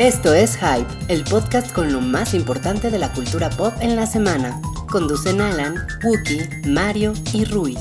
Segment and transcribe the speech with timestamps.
[0.00, 4.06] Esto es Hype, el podcast con lo más importante de la cultura pop en la
[4.06, 4.58] semana.
[4.90, 7.76] Conducen Alan, Wookie, Mario y Ruiz.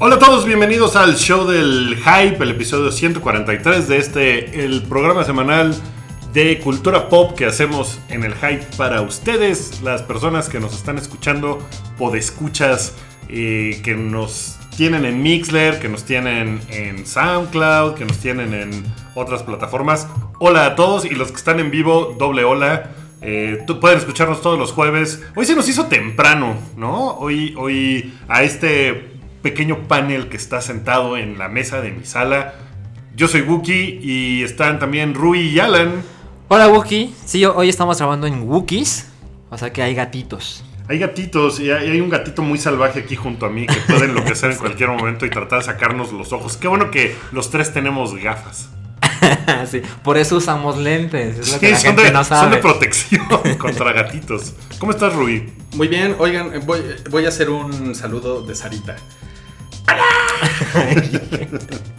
[0.00, 5.22] Hola a todos, bienvenidos al show del Hype, el episodio 143 de este, el programa
[5.22, 5.72] semanal
[6.36, 10.98] de cultura pop que hacemos en el Hype para ustedes, las personas que nos están
[10.98, 12.94] escuchando, podescuchas,
[13.30, 18.84] eh, que nos tienen en Mixler, que nos tienen en SoundCloud, que nos tienen en
[19.14, 20.08] otras plataformas.
[20.38, 22.90] Hola a todos y los que están en vivo, doble hola.
[23.22, 25.22] Eh, tú- pueden escucharnos todos los jueves.
[25.36, 27.12] Hoy se nos hizo temprano, ¿no?
[27.12, 29.08] Hoy, hoy a este
[29.40, 32.52] pequeño panel que está sentado en la mesa de mi sala.
[33.16, 36.02] Yo soy Wookie y están también Rui y Alan.
[36.48, 39.06] Hola Wookie, sí, hoy estamos grabando en Wookies,
[39.50, 40.62] o sea que hay gatitos.
[40.88, 44.52] Hay gatitos y hay un gatito muy salvaje aquí junto a mí que puede enloquecer
[44.52, 46.56] en cualquier momento y tratar de sacarnos los ojos.
[46.56, 48.68] Qué bueno que los tres tenemos gafas.
[49.70, 52.38] sí, por eso usamos lentes, es lo que Sí, la son, gente de, no son
[52.38, 52.56] sabe.
[52.56, 53.26] de protección
[53.58, 54.52] contra gatitos.
[54.78, 55.52] ¿Cómo estás, Rui?
[55.74, 56.80] Muy bien, oigan, eh, voy,
[57.10, 58.94] voy a hacer un saludo de Sarita.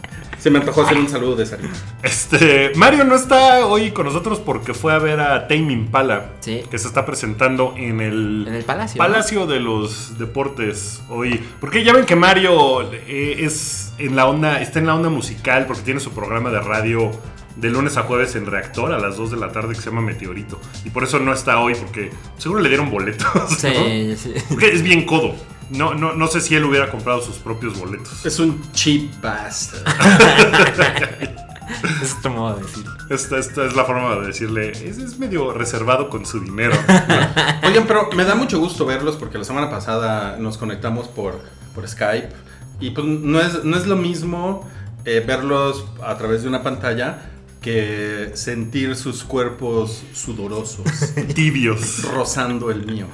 [0.48, 1.68] Se me antojó hacer un saludo de Sarita.
[2.02, 6.62] Este, Mario no está hoy con nosotros porque fue a ver a Tame Impala, Sí.
[6.70, 9.06] que se está presentando en el, En el palacio, ¿no?
[9.06, 11.38] Palacio de los Deportes hoy.
[11.60, 15.66] Porque ya ven que Mario eh, es en la onda, está en la onda musical
[15.66, 17.10] porque tiene su programa de radio
[17.56, 20.00] de lunes a jueves en Reactor a las 2 de la tarde que se llama
[20.00, 20.58] Meteorito.
[20.86, 23.26] Y por eso no está hoy porque seguro le dieron boletos.
[23.34, 23.48] ¿no?
[23.48, 24.32] Sí, sí.
[24.48, 25.34] Porque es bien codo.
[25.70, 28.24] No, no, no sé si él hubiera comprado sus propios boletos.
[28.24, 29.84] Es un cheap bastard.
[32.02, 32.84] es otro modo de decir.
[33.10, 36.74] Esta, esta es la forma de decirle, es, es medio reservado con su dinero.
[37.64, 41.40] Oigan, pero me da mucho gusto verlos porque la semana pasada nos conectamos por,
[41.74, 42.30] por Skype
[42.80, 44.68] y pues no es, no es lo mismo
[45.04, 47.30] eh, verlos a través de una pantalla
[47.60, 50.84] que sentir sus cuerpos sudorosos
[51.34, 52.04] Tibios.
[52.04, 53.06] rozando el mío.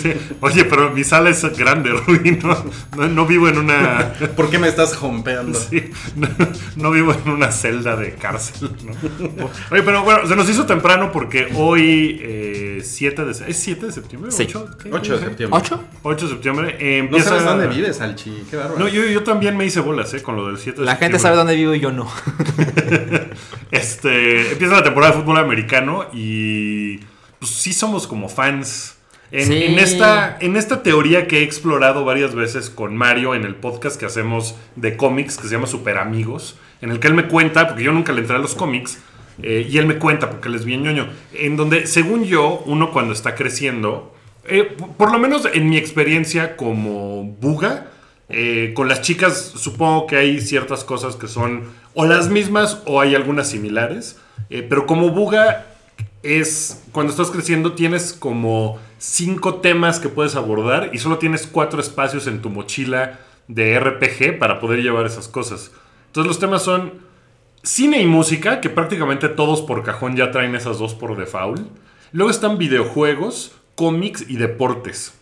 [0.00, 0.12] Sí.
[0.40, 2.38] Oye, pero mi sala es grande, Rui.
[2.42, 2.64] No,
[2.96, 4.12] no, no vivo en una...
[4.36, 5.58] ¿Por qué me estás jompeando?
[5.58, 6.28] Sí, no,
[6.76, 8.70] no vivo en una celda de cárcel.
[8.84, 9.50] ¿no?
[9.70, 13.92] Oye, pero bueno, se nos hizo temprano porque hoy, eh, 7 de, ¿es 7 de
[13.92, 14.30] septiembre?
[14.30, 14.44] Sí.
[14.44, 14.68] ¿Ocho?
[14.82, 14.90] ¿Qué?
[14.92, 15.60] 8 de septiembre.
[15.60, 15.84] ¿Ocho?
[16.02, 16.76] 8 de septiembre.
[16.78, 17.28] eh, No empieza...
[17.30, 18.44] sabes dónde vives, Alchi.
[18.50, 18.78] Qué bárbaro.
[18.78, 20.22] No, yo, yo también me hice bolas, ¿eh?
[20.22, 21.22] Con lo del 7 de La gente septiembre.
[21.22, 22.08] sabe dónde vivo y yo no.
[23.70, 26.98] Este, empieza la temporada de fútbol americano y
[27.38, 28.96] pues sí somos como fans.
[29.30, 29.62] En, Sí.
[29.64, 33.98] en esta, en esta teoría que he explorado varias veces con Mario en el podcast
[34.00, 37.68] que hacemos de cómics que se llama Super Amigos, en el que él me cuenta,
[37.68, 38.98] porque yo nunca le entré a los cómics,
[39.42, 42.90] eh, y él me cuenta, porque él es bien ñoño, en donde, según yo, uno
[42.90, 44.14] cuando está creciendo,
[44.46, 47.88] eh, por lo menos en mi experiencia como buga,
[48.30, 53.00] eh, con las chicas supongo que hay ciertas cosas que son o las mismas o
[53.00, 54.18] hay algunas similares,
[54.48, 55.66] pero como buga
[56.22, 61.80] es cuando estás creciendo tienes como cinco temas que puedes abordar y solo tienes cuatro
[61.80, 65.70] espacios en tu mochila de RPG para poder llevar esas cosas.
[66.06, 66.94] Entonces los temas son
[67.62, 71.60] cine y música, que prácticamente todos por cajón ya traen esas dos por default.
[72.12, 75.14] Luego están videojuegos, cómics y deportes.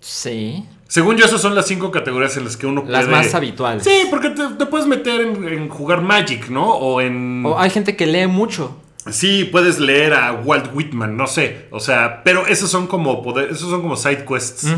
[0.00, 0.64] Sí.
[0.88, 3.16] Según yo, esas son las cinco categorías en las que uno Las puede...
[3.16, 3.84] más habituales.
[3.84, 6.70] Sí, porque te, te puedes meter en, en jugar Magic, ¿no?
[6.74, 7.42] O en...
[7.46, 8.76] O hay gente que lee mucho.
[9.10, 11.66] Sí, puedes leer a Walt Whitman, no sé.
[11.70, 14.72] O sea, pero esos son como poder, esos son como side quests.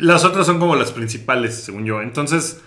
[0.00, 2.02] Las otras son como las principales, según yo.
[2.02, 2.60] Entonces,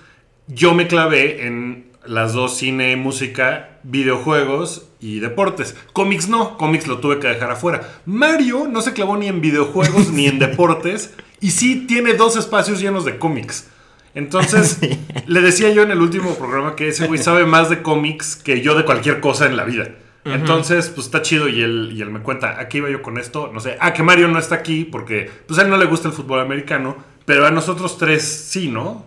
[0.47, 5.75] yo me clavé en las dos, cine, música, videojuegos y deportes.
[5.93, 7.81] Cómics no, cómics lo tuve que dejar afuera.
[8.05, 12.79] Mario no se clavó ni en videojuegos ni en deportes y sí tiene dos espacios
[12.79, 13.67] llenos de cómics.
[14.15, 14.79] Entonces,
[15.27, 18.61] le decía yo en el último programa que ese güey sabe más de cómics que
[18.61, 19.89] yo de cualquier cosa en la vida.
[20.25, 23.51] Entonces, pues está chido y él, y él me cuenta, aquí iba yo con esto,
[23.53, 26.07] no sé, ah, que Mario no está aquí porque pues a él no le gusta
[26.07, 29.05] el fútbol americano, pero a nosotros tres sí, ¿no?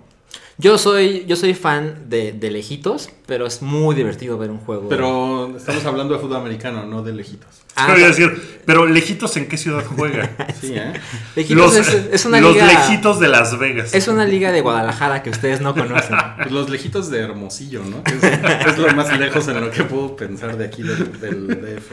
[0.58, 4.88] Yo soy, yo soy fan de, de lejitos, pero es muy divertido ver un juego.
[4.88, 7.48] Pero estamos hablando de fútbol americano, no de lejitos.
[7.78, 10.34] Ah, decir, pero lejitos en qué ciudad juega?
[10.60, 10.94] Sí, ¿eh?
[11.34, 12.66] lejitos es, es una los liga.
[12.68, 13.94] lejitos de Las Vegas.
[13.94, 16.16] Es una liga de Guadalajara que ustedes no conocen.
[16.38, 18.02] Pues los lejitos de Hermosillo, ¿no?
[18.06, 18.22] Es,
[18.66, 21.92] es lo más lejos en lo que puedo pensar de aquí del, del DF.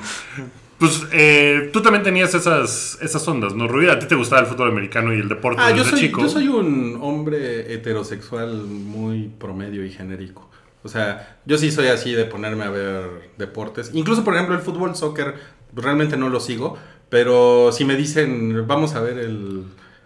[0.83, 3.88] Pues eh, tú también tenías esas, esas ondas, ¿no, Rubí?
[3.88, 6.21] A ti te gustaba el fútbol americano y el deporte Ah, desde yo soy, chico.
[6.21, 10.51] yo soy un hombre heterosexual muy promedio y genérico.
[10.83, 13.91] O sea, yo sí soy así de ponerme a ver deportes.
[13.94, 15.35] Incluso, por ejemplo, el fútbol, soccer,
[15.74, 16.77] realmente no lo sigo.
[17.07, 19.63] Pero si me dicen, vamos a ver el.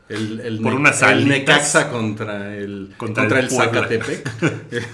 [0.09, 1.27] El, el, Por Ne- el.
[1.27, 3.49] Necaxa contra el, Contra contra, el.
[3.49, 4.27] Zacatepec.
[4.71, 4.85] eh,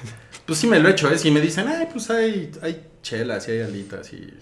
[0.45, 1.17] pues sí me lo he hecho, ¿eh?
[1.17, 4.33] Si me dicen, ay, pues hay, hay chelas y hay alitas y...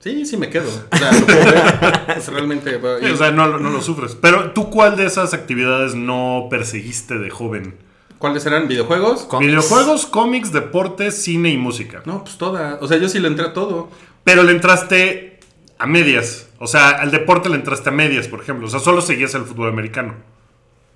[0.00, 0.68] Sí, sí me quedo.
[0.68, 2.04] O sea, lo puedo ver.
[2.06, 2.76] Pues realmente...
[2.76, 4.14] O sea, no, no lo sufres.
[4.14, 7.74] Pero tú, ¿cuál de esas actividades no perseguiste de joven?
[8.18, 8.68] ¿Cuáles eran?
[8.68, 9.22] ¿Videojuegos?
[9.22, 9.48] Cómics.
[9.48, 12.02] Videojuegos, cómics, deportes, cine y música.
[12.04, 12.78] No, pues toda.
[12.80, 13.90] O sea, yo sí le entré a todo.
[14.24, 15.38] Pero le entraste
[15.78, 16.48] a medias.
[16.58, 18.66] O sea, al deporte le entraste a medias, por ejemplo.
[18.66, 20.14] O sea, solo seguías el fútbol americano.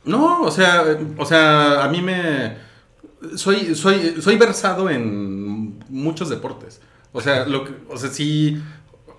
[0.04, 0.84] No, o sea,
[1.16, 2.56] o sea, a mí me
[3.36, 6.80] soy soy soy versado en muchos deportes.
[7.12, 8.60] O sea, lo que, o sea, sí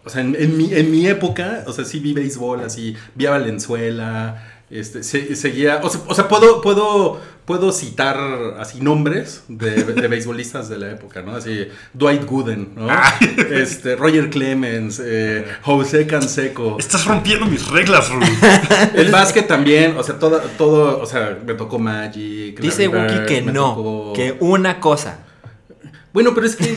[0.06, 3.26] o sea, en, en mi, en mi época, o sea, sí vi béisbol, así, vi
[3.26, 8.18] a Valenzuela, este, se- seguía, o sea, o sea, puedo, puedo, puedo citar
[8.60, 11.36] así nombres de, de beisbolistas de la época, ¿no?
[11.36, 12.88] Así, Dwight Gooden, ¿no?
[13.52, 16.78] Este, Roger Clemens, eh, José Canseco.
[16.80, 18.26] Estás rompiendo mis reglas, Rui.
[18.96, 22.60] El básquet también, o sea, todo, todo, o sea, me tocó Magic.
[22.60, 25.20] Dice Wookie que me no, tocó- que una cosa.
[26.14, 26.72] Bueno, pero es que...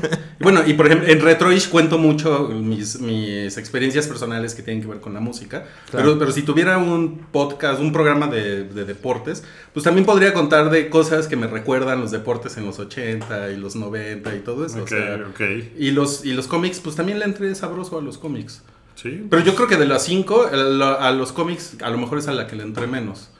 [0.40, 4.88] bueno, y por ejemplo, en Retroish cuento mucho mis, mis experiencias personales que tienen que
[4.88, 5.64] ver con la música.
[5.90, 6.06] Claro.
[6.06, 10.70] Pero, pero si tuviera un podcast, un programa de, de deportes, pues también podría contar
[10.70, 14.66] de cosas que me recuerdan los deportes en los 80 y los 90 y todo
[14.66, 14.78] eso.
[14.78, 15.40] o ok, sea, ok.
[15.78, 18.62] y, los, y los cómics, pues también le entré sabroso a los cómics.
[18.96, 19.24] Sí.
[19.30, 22.26] Pero yo creo que de las cinco, el- a los cómics, a lo mejor es
[22.28, 23.30] a la que le entré menos.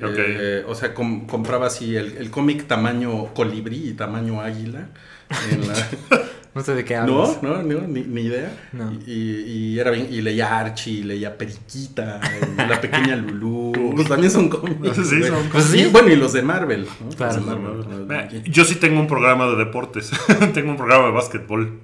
[0.00, 4.88] Eh, o sea, com- compraba así el, el cómic tamaño colibrí y tamaño águila.
[5.50, 5.88] en la-
[6.54, 7.42] No sé de qué hablas.
[7.42, 8.52] no, no, ni, ni idea.
[8.72, 8.92] No.
[9.08, 9.12] Y,
[9.72, 12.20] y era bien, y leía Archie, leía Periquita,
[12.52, 13.72] y la pequeña Lulú.
[13.96, 14.96] pues también son cómics.
[15.08, 15.88] Sí, son- Pues sí.
[15.90, 16.84] bueno, y los de Marvel.
[17.00, 17.06] ¿no?
[17.06, 17.42] Los Claro.
[18.44, 20.12] Yo sí tengo un programa de deportes.
[20.54, 21.80] tengo un programa de básquetbol.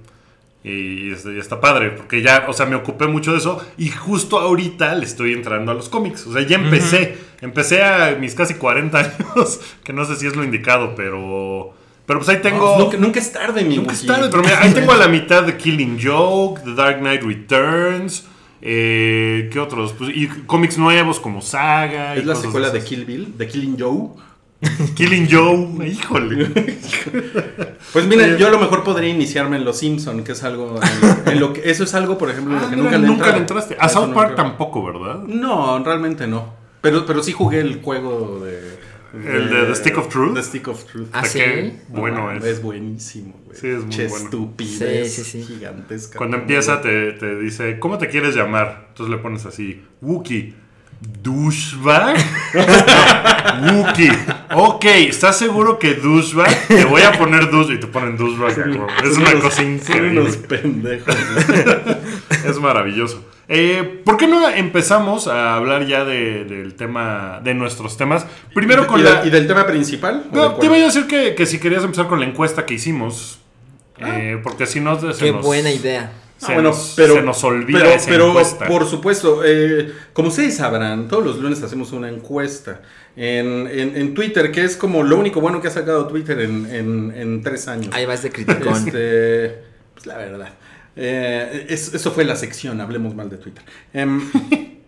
[0.63, 3.65] Y está padre, porque ya, o sea, me ocupé mucho de eso.
[3.77, 6.27] Y justo ahorita le estoy entrando a los cómics.
[6.27, 7.17] O sea, ya empecé.
[7.41, 8.97] Empecé a mis casi 40
[9.35, 11.73] años, que no sé si es lo indicado, pero.
[12.05, 12.77] Pero pues ahí tengo.
[12.77, 15.07] No, nunca, nunca es tarde, mi Nunca es tarde, pero mira, ahí tengo a la
[15.07, 18.25] mitad de Killing Joke, The Dark Knight Returns.
[18.61, 19.93] Eh, ¿Qué otros?
[19.93, 22.15] Pues, y cómics nuevos como Saga.
[22.15, 22.83] y Es la cosas secuela de.
[22.83, 24.09] Kill Bill, de Killing Joe.
[24.95, 25.87] Killing Joe.
[25.87, 26.49] Híjole.
[27.93, 31.01] Pues mira, yo a lo mejor podría iniciarme en Los Simpson, que es algo en
[31.25, 32.97] lo, en lo que eso es algo, por ejemplo, en lo Ah, que mira, nunca
[32.99, 33.75] le nunca entraste.
[33.79, 35.23] A South Park tampoco, ¿verdad?
[35.23, 36.53] No, realmente no.
[36.81, 38.79] Pero, pero sí jugué el juego de.
[39.13, 40.35] ¿El de The Stick of Truth?
[40.35, 41.09] The Stick of Truth.
[41.11, 41.23] Ah,
[41.89, 42.45] bueno es.
[42.45, 43.57] Es buenísimo, güey.
[43.59, 44.25] Sí, es muy Che bueno.
[44.25, 45.53] estupidez Sí, sí, sí.
[45.53, 46.17] gigantesca.
[46.17, 48.85] Cuando empieza te, te dice, ¿cómo te quieres llamar?
[48.89, 50.55] Entonces le pones así, Wookie.
[51.01, 52.15] ¿Douchebag?
[53.73, 54.11] Wookie.
[54.53, 56.67] Ok, ¿estás seguro que douchebag?
[56.67, 57.77] Te voy a poner douchebag.
[57.77, 58.49] Y te ponen douchebag.
[59.03, 60.21] Es Son una unos- cosa Son increíble.
[60.21, 61.15] unos pendejos.
[62.45, 63.23] Es maravilloso.
[63.47, 68.25] Eh, ¿Por qué no empezamos a hablar ya de- del tema, de nuestros temas?
[68.53, 69.23] Primero con ¿Y, la...
[69.25, 70.23] y del tema principal?
[70.31, 72.65] ¿O de No, te iba a decir que, que si querías empezar con la encuesta
[72.65, 73.39] que hicimos.
[73.99, 76.11] eh, porque si no, se Qué nos- buena idea.
[76.41, 78.65] Se, Ah, bueno, nos, pero, se nos olvida pero, esa pero, encuesta.
[78.65, 82.81] por supuesto, eh, como ustedes sabrán, todos los lunes hacemos una encuesta
[83.15, 86.65] en, en- en Twitter, que es como lo único bueno que ha sacado Twitter en,
[86.73, 87.93] en- en tres años.
[87.93, 88.73] Ahí vas de criticón.
[88.87, 89.59] Este,
[89.93, 90.49] pues la verdad.
[90.95, 93.63] Eh, es- eso fue la sección, hablemos mal de Twitter.
[93.93, 94.21] Em,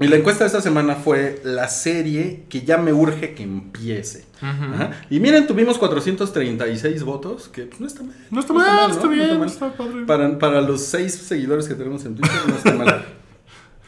[0.00, 4.24] y la encuesta de esta semana fue la serie que ya me urge que empiece.
[4.40, 4.90] Ajá.
[5.08, 8.16] Y miren, tuvimos 436 votos, que pues, no está mal.
[8.30, 8.94] No está mal, ¿no?
[8.94, 9.48] está No bien, mal.
[9.48, 10.04] está padre.
[10.06, 13.04] Para, para los seis seguidores que tenemos en Twitter, no está mal.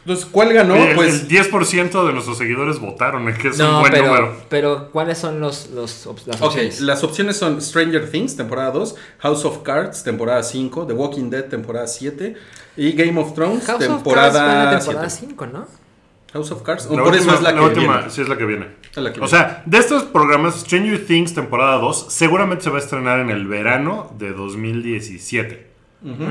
[0.05, 0.77] Entonces, ¿cuál ganó?
[0.77, 4.07] El, pues el 10% de nuestros seguidores votaron, es que es un No, buen pero,
[4.07, 4.37] número.
[4.49, 6.81] pero ¿cuáles son los, los, las Ok, opciones?
[6.81, 11.47] las opciones son Stranger Things, temporada 2, House of Cards, temporada 5, The Walking Dead,
[11.47, 12.37] temporada 7
[12.77, 14.85] y Game of Thrones, House of Cards temporada, fue la 7.
[14.85, 15.86] temporada 5, ¿no?
[16.33, 18.11] House of Cards, La por eso última- es la, que última, viene.
[18.11, 18.67] sí es la que viene.
[18.97, 19.29] La que O viene.
[19.29, 23.47] sea, de estos programas, Stranger Things temporada 2 seguramente se va a estrenar en el
[23.47, 25.67] verano de 2017.
[26.05, 26.25] Ujú.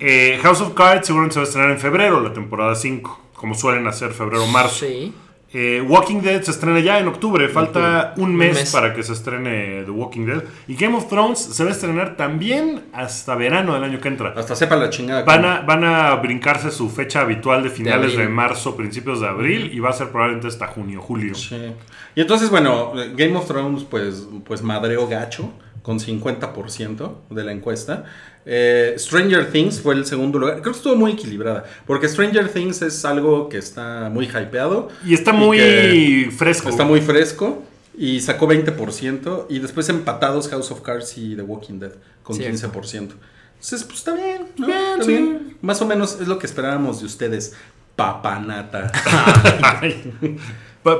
[0.00, 3.54] Eh, House of Cards seguramente se va a estrenar en febrero, la temporada 5, como
[3.54, 4.86] suelen hacer febrero-marzo.
[4.86, 5.14] Sí.
[5.56, 8.72] Eh, Walking Dead se estrena ya en octubre, falta un Un mes, mes.
[8.72, 10.42] para que se estrene The Walking Dead.
[10.66, 14.34] Y Game of Thrones se va a estrenar también hasta verano del año que entra.
[14.36, 15.22] Hasta sepa la chingada.
[15.22, 19.70] Van a, van a brincarse su fecha habitual de finales de, marzo, principios de abril,
[19.72, 21.36] y va a ser probablemente hasta junio, julio.
[21.36, 21.72] Sí.
[22.16, 25.52] Y entonces, bueno, Game of Thrones, pues, pues madreó gacho
[25.84, 28.04] con 50% de la encuesta.
[28.46, 30.62] Eh, Stranger Things fue el segundo lugar.
[30.62, 31.64] Creo que estuvo muy equilibrada.
[31.86, 34.88] Porque Stranger Things es algo que está muy hypeado.
[35.04, 36.70] Y está Y muy fresco.
[36.70, 37.62] Está muy fresco.
[37.96, 39.44] Y sacó 20%.
[39.50, 42.72] Y después empatados House of Cards y The Walking Dead con Cierto.
[42.72, 42.94] 15%.
[42.94, 44.46] Entonces, pues está bien.
[44.56, 44.66] ¿no?
[44.66, 45.12] Bien, Está sí.
[45.12, 45.56] bien.
[45.60, 47.52] Más o menos es lo que esperábamos de ustedes.
[47.94, 48.90] papanata.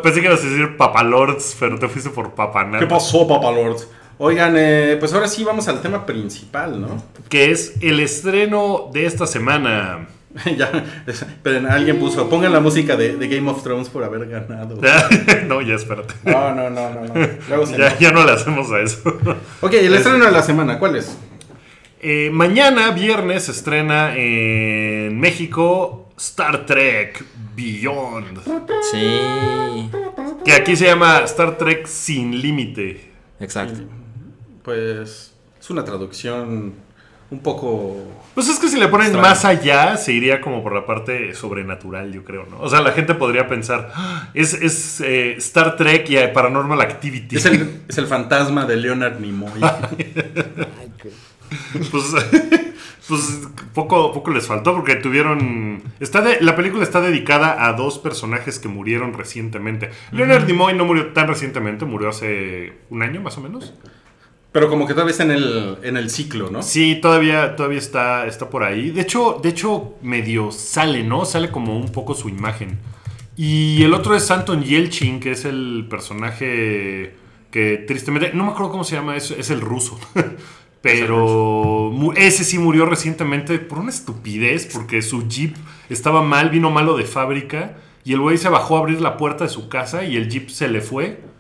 [0.03, 2.79] Pensé que ibas a decir papalords, pero te fuiste por papanata.
[2.79, 3.89] ¿Qué pasó, papalords?
[4.19, 7.03] Oigan, eh, pues ahora sí vamos al tema principal, ¿no?
[7.29, 10.07] Que es el estreno de esta semana.
[10.57, 10.71] ya,
[11.07, 14.79] es- pero alguien puso, pongan la música de, de Game of Thrones por haber ganado.
[15.47, 16.15] no, ya espérate.
[16.25, 17.01] No, no, no, no.
[17.07, 17.29] no.
[17.49, 19.01] Luego se Ya, ya no le hacemos a eso.
[19.61, 21.17] Ok, el estreno de la semana, ¿cuál es?
[22.01, 27.25] Eh, mañana, viernes, se estrena en México Star Trek
[27.57, 28.41] Beyond.
[28.93, 29.89] Sí.
[30.45, 33.11] Que aquí se llama Star Trek Sin Límite.
[33.41, 33.81] Exacto.
[34.65, 36.75] Pues es una traducción
[37.31, 37.97] un poco...
[38.35, 42.13] Pues es que si le ponen más allá, se iría como por la parte sobrenatural,
[42.13, 42.59] yo creo, ¿no?
[42.61, 47.37] O sea, la gente podría pensar, "Ah, es, es eh, Star Trek y Paranormal Activity.
[47.37, 49.61] Es el, es el fantasma de Leonard Nimoy.
[51.91, 52.15] pues,
[53.09, 53.41] pues
[53.75, 55.83] poco, poco les faltó porque tuvieron...
[56.01, 59.91] Está de- la película está dedicada a dos personajes que murieron recientemente.
[60.13, 63.75] Leonard Nimoy no murió tan recientemente, murió hace un año más o menos.
[64.55, 66.63] Pero como que todavía está en el, en el ciclo, ¿no?
[66.63, 68.91] Sí, todavía, todavía está, está por ahí.
[68.91, 71.25] De hecho, de hecho, medio sale, ¿no?
[71.25, 72.79] Sale como un poco su imagen.
[73.37, 77.17] Y el otro es Anton Yelchin, que es el personaje
[77.51, 79.99] que tristemente, no me acuerdo cómo se llama, es, es el ruso.
[80.83, 85.57] Pero ese sí murió recientemente por una estupidez, porque su jeep
[85.91, 89.43] estaba mal, vino malo de fábrica, y el güey se bajó a abrir la puerta
[89.43, 91.34] de su casa y el jeep se le fue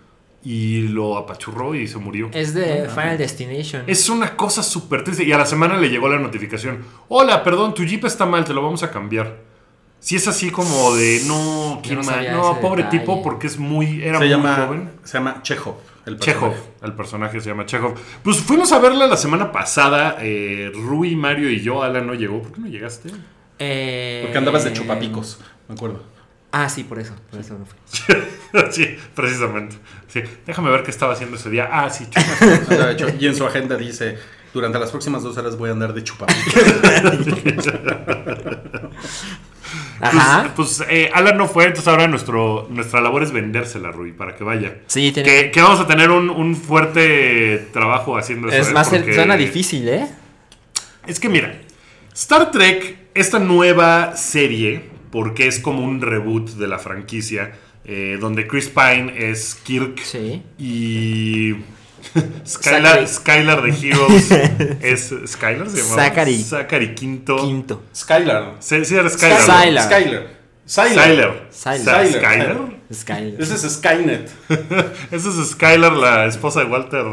[0.44, 2.28] y lo apachurró y se murió.
[2.32, 3.84] Es de Final Destination.
[3.86, 5.24] Es una cosa súper triste.
[5.24, 6.84] Y a la semana le llegó la notificación.
[7.08, 9.38] Hola, perdón, tu Jeep está mal, te lo vamos a cambiar.
[10.00, 12.60] Si es así como de, no, qué no mal.
[12.60, 13.00] pobre detalle.
[13.00, 14.90] tipo, porque es muy, era se, muy llama, joven.
[15.02, 15.76] se llama Chekhov.
[16.04, 16.84] El Chekhov, personaje.
[16.86, 17.94] el personaje se llama Chekhov.
[18.22, 20.18] Pues fuimos a verla la semana pasada.
[20.20, 21.82] Eh, Rui, Mario y yo.
[21.82, 22.42] Alan no llegó.
[22.42, 23.08] ¿Por qué no llegaste?
[23.58, 26.02] Eh, Porque andabas de chupapicos, me acuerdo.
[26.56, 27.14] Ah, sí, por eso.
[27.32, 27.76] Por eso no fui.
[28.70, 29.74] sí, precisamente.
[30.06, 31.68] Sí, déjame ver qué estaba haciendo ese día.
[31.68, 33.12] Ah, sí, chupas.
[33.18, 34.16] Y en su agenda dice,
[34.52, 36.54] durante las próximas dos horas voy a andar de chupapicos.
[40.00, 40.52] Ajá.
[40.54, 44.36] Pues, pues, eh, Alan no fue, entonces ahora nuestro, nuestra labor es vendérsela, Rui, para
[44.36, 44.76] que vaya.
[44.86, 45.28] Sí, tiene.
[45.28, 48.58] Que, que vamos a tener un, un fuerte trabajo haciendo eso.
[48.58, 48.72] es ¿eh?
[48.72, 50.06] más, Porque- suena difícil, ¿eh?
[51.04, 51.52] Es que mira,
[52.14, 57.52] Star Trek, esta nueva serie, porque es como un reboot de la franquicia,
[57.84, 60.42] eh, donde Chris Pine es Kirk Sí.
[60.58, 61.54] y
[62.44, 64.30] Skylar, de Heroes
[64.82, 66.42] es Skylar se llama Zachary.
[66.42, 67.36] Zachary Quinto.
[67.36, 67.84] Quinto.
[67.94, 68.56] Skylar.
[68.58, 69.40] Sí, sí era Skylar.
[69.40, 69.82] Skylar.
[69.84, 70.26] Skylar.
[70.68, 71.48] Skylar.
[71.52, 72.06] Skylar.
[72.12, 72.56] Skylar.
[72.92, 73.40] Skyler.
[73.40, 74.30] Ese es Skynet.
[75.12, 77.06] Esa es Skylar, la esposa de Walter.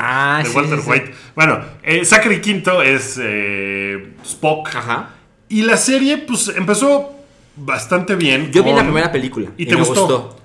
[0.00, 0.90] Ah, de sí, Walter sí, sí.
[0.90, 1.14] White.
[1.36, 4.74] Bueno, eh, Zachary Quinto es eh, Spock.
[4.74, 5.19] Ajá.
[5.50, 7.12] Y la serie, pues, empezó
[7.56, 8.50] bastante bien.
[8.52, 9.50] Yo vi la con- primera película.
[9.58, 10.00] ¿Y Y, te me gustó?
[10.06, 10.36] gustó.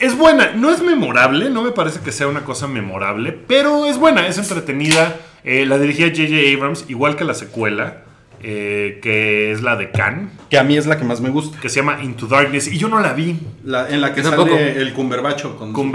[0.00, 3.96] Es buena, no es memorable, no me parece que sea una cosa memorable, pero es
[3.96, 5.16] buena, es entretenida.
[5.44, 6.56] Eh, la dirigía J.J.
[6.56, 8.02] Abrams, igual que la secuela,
[8.42, 11.60] eh, que es la de Khan, Que a mí es la que más me gusta.
[11.60, 13.38] que se llama Into Darkness, y yo no la vi.
[13.64, 14.58] La, en la que sale tampoco.
[14.58, 15.92] el cumberbacho con, su- con,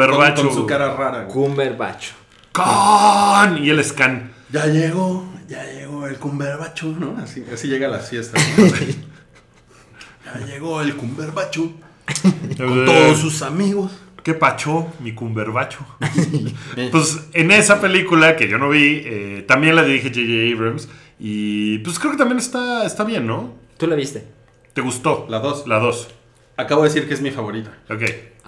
[0.55, 1.25] con cara rara.
[1.27, 2.09] Cumberbatch.
[2.53, 4.31] Khan, y él es Khan.
[4.51, 7.17] Ya llegó, ya llegó el cumberbacho, ¿no?
[7.21, 8.41] Así, así llega a las fiestas.
[8.57, 8.65] ¿no?
[10.39, 11.71] ya llegó el cumberbacho
[12.57, 13.91] con todos sus amigos.
[14.23, 15.79] ¿Qué pacho, mi cumberbacho?
[16.91, 20.55] pues en esa película que yo no vi, eh, también la dirige J.J.
[20.55, 20.89] Abrams,
[21.19, 23.55] y pues creo que también está, está bien, ¿no?
[23.77, 24.27] ¿Tú la viste?
[24.73, 25.25] ¿Te gustó?
[25.29, 25.65] La dos.
[25.67, 26.09] La 2.
[26.57, 27.71] Acabo de decir que es mi favorita.
[27.89, 28.01] Ok.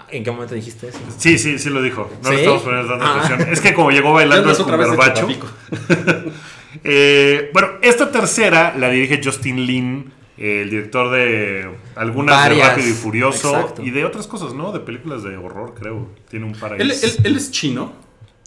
[0.10, 1.00] ¿En qué momento dijiste eso?
[1.17, 2.12] Sí, sí, sí lo dijo.
[2.22, 2.41] No le ¿Sí?
[2.41, 3.25] estamos poniendo tanta Ah.
[3.25, 3.53] atención.
[3.53, 5.27] Es que como llegó bailando el cumberbacho.
[6.83, 12.57] Eh, bueno, esta tercera la dirige Justin Lin, el director de algunas Varias.
[12.69, 13.83] de Rápido y Furioso Exacto.
[13.83, 14.71] y de otras cosas, ¿no?
[14.71, 16.09] De películas de horror, creo.
[16.29, 16.81] Tiene un par ahí.
[16.81, 17.93] ¿Él, él- él es chino?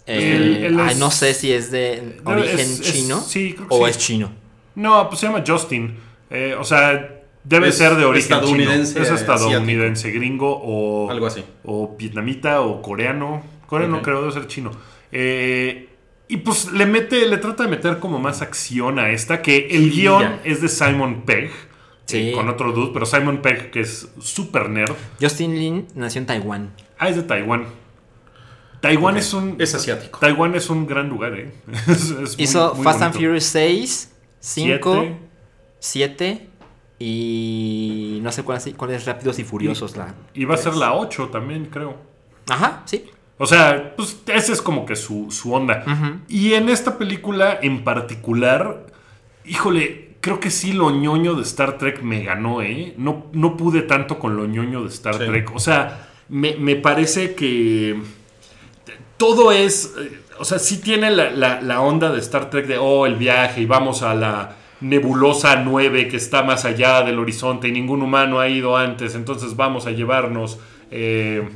[0.07, 3.53] Eh, Él- él ay, es- no sé si es de origen es- es- chino sí,
[3.53, 3.91] creo que o sí.
[3.91, 4.31] es chino.
[4.75, 5.95] No, pues se llama Justin.
[6.29, 9.05] Eh, o sea, debe Es ser de origen estadounidense, chino.
[9.05, 11.43] Es estadounidense, gringo o Algo así.
[11.63, 13.41] o vietnamita o coreano.
[13.67, 14.03] Coreano Ok.
[14.03, 14.71] creo debe ser chino.
[15.11, 15.89] Eh,
[16.27, 19.91] y pues le mete, le trata de meter como más acción a esta, que el
[19.91, 20.17] Jiribilla.
[20.19, 21.51] guion es de Simon Pegg.
[22.07, 22.29] Sí.
[22.29, 24.93] eh, con otro dude, pero Simon Pegg, que es super nerd.
[25.19, 26.71] Justin Lin nació en Taiwán.
[26.99, 27.65] Ah, es de Taiwán.
[28.79, 29.55] Taiwán es un.
[29.59, 30.19] Es asiático.
[30.19, 31.51] Taiwán es un gran lugar, ¿eh?
[31.87, 33.27] Es- es muy- Hizo muy Fast and bonito.
[33.29, 34.93] Furious 6, 5,
[35.79, 36.37] Siete.
[36.37, 36.47] 7
[36.99, 39.95] y no sé cuál, es- cuál es Rápidos y Furiosos.
[39.97, 40.13] La...
[40.33, 41.95] Y va a ser la 8 también, creo.
[42.47, 43.05] Ajá, sí.
[43.37, 45.83] O sea, pues esa es como que su, su onda.
[46.29, 48.85] Y en esta película en particular,
[49.43, 52.93] híjole, creo que sí lo ñoño de Star Trek me ganó, ¿eh?
[52.97, 55.25] No, no pude tanto con lo ñoño de Star Sí.
[55.25, 55.51] Trek.
[55.53, 57.99] O sea, me, me parece que
[59.17, 62.77] todo es, eh, o sea, sí tiene la, la- la onda de Star Trek de,
[62.77, 67.67] oh, el viaje y vamos a la nebulosa 9 que está más allá del horizonte
[67.67, 70.59] y ningún humano ha ido antes, entonces vamos a llevarnos
[70.91, 71.47] eh,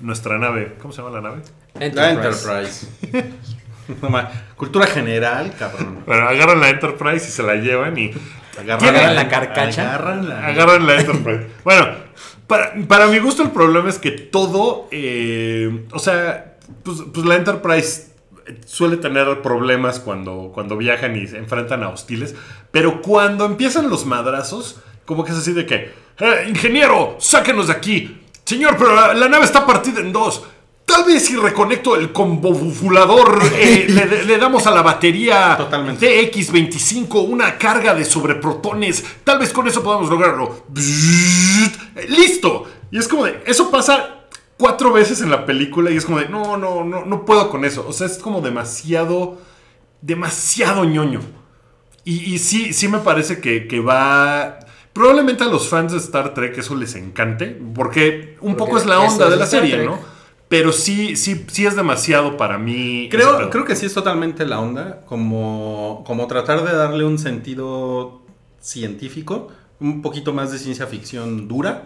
[0.00, 0.76] nuestra nave.
[0.80, 1.42] ¿Cómo se llama la nave?
[1.74, 2.86] La Enterprise.
[4.02, 6.00] No ma- Cultura general, cabrón.
[6.06, 8.10] Bueno, agarran la Enterprise y se la llevan y
[8.58, 9.82] Agarran la carcacha.
[9.94, 10.44] Agarran la.
[10.46, 11.46] agarran la Enterprise.
[11.62, 11.86] bueno,
[12.48, 17.36] para, para mi gusto el problema es que todo, eh, o sea, pues, pues la
[17.36, 18.08] Enterprise
[18.64, 22.34] suele tener problemas cuando, cuando viajan y se enfrentan a hostiles,
[22.72, 27.72] pero cuando empiezan los madrazos, como que es así de que, "Eh, ingeniero, sáquenos de
[27.74, 28.22] aquí.
[28.46, 30.44] Señor, pero la, la nave está partida en dos.
[30.86, 36.32] Tal vez si reconecto el combofulador, eh, le, le damos a la batería Totalmente.
[36.32, 39.04] TX25 una carga de sobreprotones.
[39.24, 40.64] Tal vez con eso podamos lograrlo.
[42.08, 42.66] ¡Listo!
[42.92, 44.20] Y es como de, eso pasa
[44.56, 47.64] cuatro veces en la película y es como de, no, no, no, no puedo con
[47.64, 47.84] eso.
[47.88, 49.38] O sea, es como demasiado,
[50.00, 51.20] demasiado ñoño.
[52.04, 54.60] Y, y sí, sí me parece que, que va...
[54.96, 58.86] Probablemente a los fans de Star Trek eso les encante, porque un Porque poco es
[58.86, 59.84] la onda de la serie.
[59.84, 59.98] ¿no?
[60.48, 63.08] Pero sí, sí, sí es demasiado para mí.
[63.10, 68.22] Creo, creo que sí es totalmente la onda, como, como tratar de darle un sentido
[68.58, 69.48] científico,
[69.80, 71.84] un poquito más de ciencia ficción dura,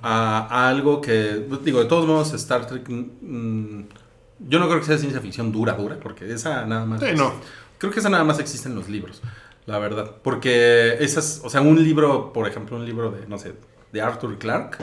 [0.00, 3.80] a, a algo que, digo, de todos modos, Star Trek, mm,
[4.46, 7.00] yo no creo que sea ciencia ficción dura, dura, porque esa nada más...
[7.00, 7.32] Sí, no.
[7.78, 9.20] Creo que esa nada más existe en los libros,
[9.70, 10.10] la verdad.
[10.22, 13.54] Porque esas, o sea, un libro, por ejemplo, un libro de, no sé,
[13.92, 14.78] de Arthur Clarke,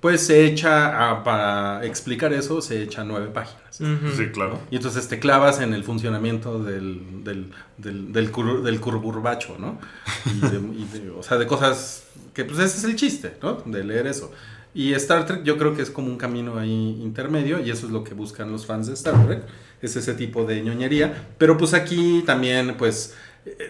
[0.00, 3.76] pues se echa, a- para explicar eso, se echa nueve páginas.
[4.16, 4.58] Sí, claro.
[4.70, 9.78] Y entonces te clavas en el funcionamiento del, del, del, del, cur- del curburbacho, ¿no?
[10.26, 13.54] Y de, y de- o sea, de cosas que pues ese es el chiste, ¿no?
[13.66, 14.32] De leer eso.
[14.72, 17.92] Y Star Trek yo creo que es como un camino ahí intermedio y eso es
[17.92, 19.42] lo que buscan los fans de Star Trek,
[19.82, 21.26] es ese tipo de ñoñería.
[21.38, 23.14] Pero pues aquí también pues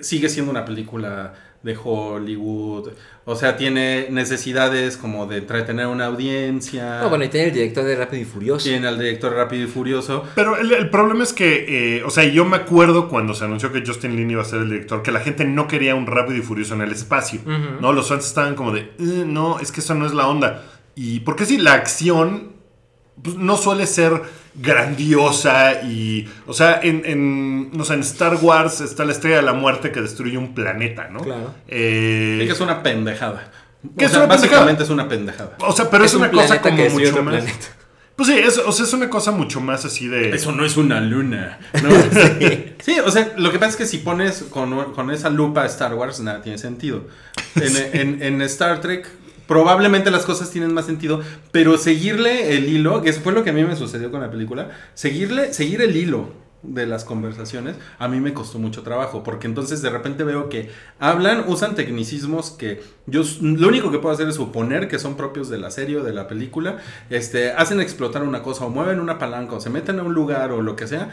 [0.00, 2.92] sigue siendo una película de Hollywood,
[3.26, 7.00] o sea, tiene necesidades como de entretener a una audiencia.
[7.02, 8.64] No, bueno, y tiene el director de Rápido y Furioso.
[8.64, 10.24] Tiene al director Rápido y Furioso.
[10.35, 13.70] Pero el, el problema es que, eh, o sea, yo me acuerdo cuando se anunció
[13.72, 16.38] que Justin Lin iba a ser el director, que la gente no quería un rápido
[16.38, 17.40] y furioso en el espacio.
[17.80, 17.92] ¿no?
[17.92, 20.64] Los fans estaban como de, "Eh, no, es que eso no es la onda.
[20.94, 22.52] Y porque sí, la acción
[23.22, 24.22] pues, no suele ser
[24.54, 29.42] grandiosa y, o sea, en, en, no sé, en Star Wars está la estrella de
[29.42, 31.20] la muerte que destruye un planeta, ¿no?
[31.20, 31.54] Claro.
[31.68, 33.50] Eh, es una pendejada.
[33.96, 35.56] ¿Qué O es sea, una básicamente es una pendejada.
[35.60, 37.34] o sea, pero es, un una cosa como que mucho más...
[37.34, 37.66] planeta.
[38.16, 40.34] Pues sí, es, o sea, es una cosa mucho más así de...
[40.34, 41.58] Eso no es una luna.
[41.82, 41.88] ¿no?
[42.84, 42.98] sí.
[43.02, 46.20] o sea, lo que pasa es que si pones con, con esa lupa Star Wars,
[46.20, 47.06] nada tiene sentido.
[47.54, 49.08] En, en- en Star Trek,
[49.50, 53.52] probablemente las cosas tienen más sentido, pero seguirle el hilo, que fue lo que a
[53.52, 56.28] mí me sucedió con la película, seguirle, seguir el hilo
[56.62, 60.70] de las conversaciones, a mí me costó mucho trabajo, porque entonces de repente veo que
[61.00, 65.48] hablan, usan tecnicismos que yo lo único que puedo hacer es suponer que son propios
[65.48, 69.18] de la serie o de la película, este, hacen explotar una cosa o mueven una
[69.18, 71.10] palanca o se meten a un lugar o lo que sea,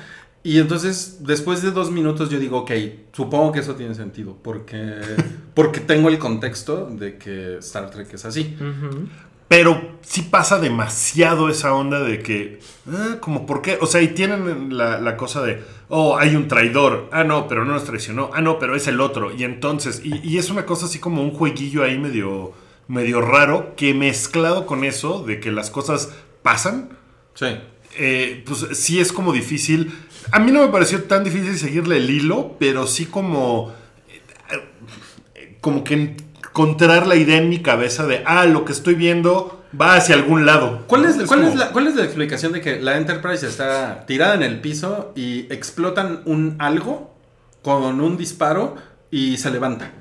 [0.47, 2.71] y entonces después de dos minutos yo digo, ok,
[3.11, 5.01] supongo que eso tiene sentido, porque,
[5.53, 8.55] porque tengo el contexto de que Star Trek es así.
[8.55, 9.09] Ujú.
[9.49, 14.07] Pero sí pasa demasiado esa onda de que, ah, como por qué, o sea, y
[14.07, 18.29] tienen la, la cosa de, oh, hay un traidor, ah, no, pero no nos traicionó,
[18.33, 21.23] ah, no, pero es el otro, y entonces, y, y es una cosa así como
[21.23, 22.53] un jueguillo ahí medio,
[22.87, 26.95] medio raro, que mezclado con eso de que las cosas pasan,
[27.37, 27.45] Sí.
[27.95, 29.93] Eh, pues sí es como difícil.
[30.31, 33.73] A mí no me pareció tan difícil seguirle el hilo, pero sí como.
[34.09, 39.63] eh, Como que encontrar la idea en mi cabeza de, ah, lo que estoy viendo
[39.79, 40.83] va hacia algún lado.
[40.87, 43.45] ¿Cuál es, Es cuál, como- es la, ¿Cuál es la explicación de que la Enterprise
[43.45, 47.13] está tirada en el piso y explotan un algo
[47.61, 48.75] con un disparo
[49.11, 49.91] y se levanta?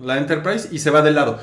[0.00, 1.38] La Enterprise y se va de lado.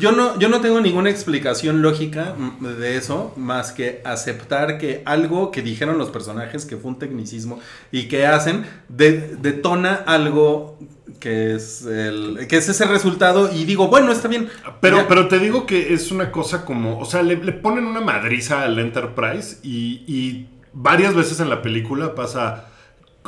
[0.00, 5.02] Yo no, yo no tengo ninguna explicación lógica mm, de eso más que aceptar que
[5.04, 7.58] algo que dijeron los personajes, que fue un tecnicismo
[7.90, 10.78] y que hacen, de- detona algo
[11.20, 14.48] que es, el, que es ese resultado y digo, bueno, está bien.
[14.80, 15.08] Pero, Ya.
[15.08, 18.62] pero te digo que es una cosa como, o sea, le, le ponen una madriza
[18.62, 22.66] al Enterprise y, y varias veces en la película pasa,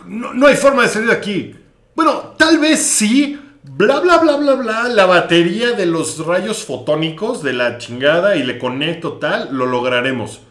[0.06, 1.56] no, no hay forma de salir de aquí.
[1.96, 3.40] Bueno, tal vez sí,
[3.78, 8.42] bla, bla, bla, bla, bla, la batería de los rayos fotónicos de la chingada y
[8.42, 10.42] le conecto tal, lo lograremos.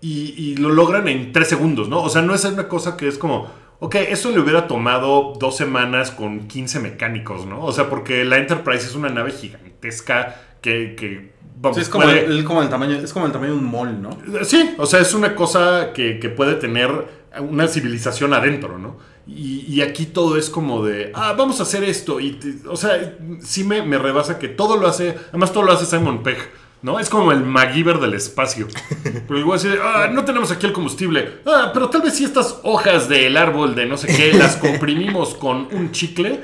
[0.00, 2.02] Y, y lo logran en tres segundos, ¿no?
[2.02, 5.56] O sea, no es una cosa que es como, ok, eso le hubiera tomado dos
[5.56, 7.64] semanas con 15 mecánicos, ¿no?
[7.64, 12.04] O sea, porque la Enterprise es una nave gigantesca que, que vamos, Sí, es como,
[12.04, 14.18] puede- el, el- como el tamaño, es como el tamaño de un mall, ¿no?
[14.42, 16.90] Sí, o sea, es una cosa que, que puede tener
[17.38, 18.98] una civilización adentro, ¿no?
[19.26, 22.18] Y, y aquí todo es como de, ah, vamos a hacer esto.
[22.20, 25.72] Y, te- o sea, sí me, me rebasa que todo lo hace, además todo lo
[25.72, 26.38] hace Simon Pegg,
[26.82, 26.98] ¿no?
[26.98, 28.66] Es como el MacGyver del espacio.
[29.28, 31.40] Pero igual así, de, ah, no tenemos aquí el combustible.
[31.46, 35.34] Ah, pero tal vez si estas hojas del árbol de no sé qué las comprimimos
[35.34, 36.40] con un chicle,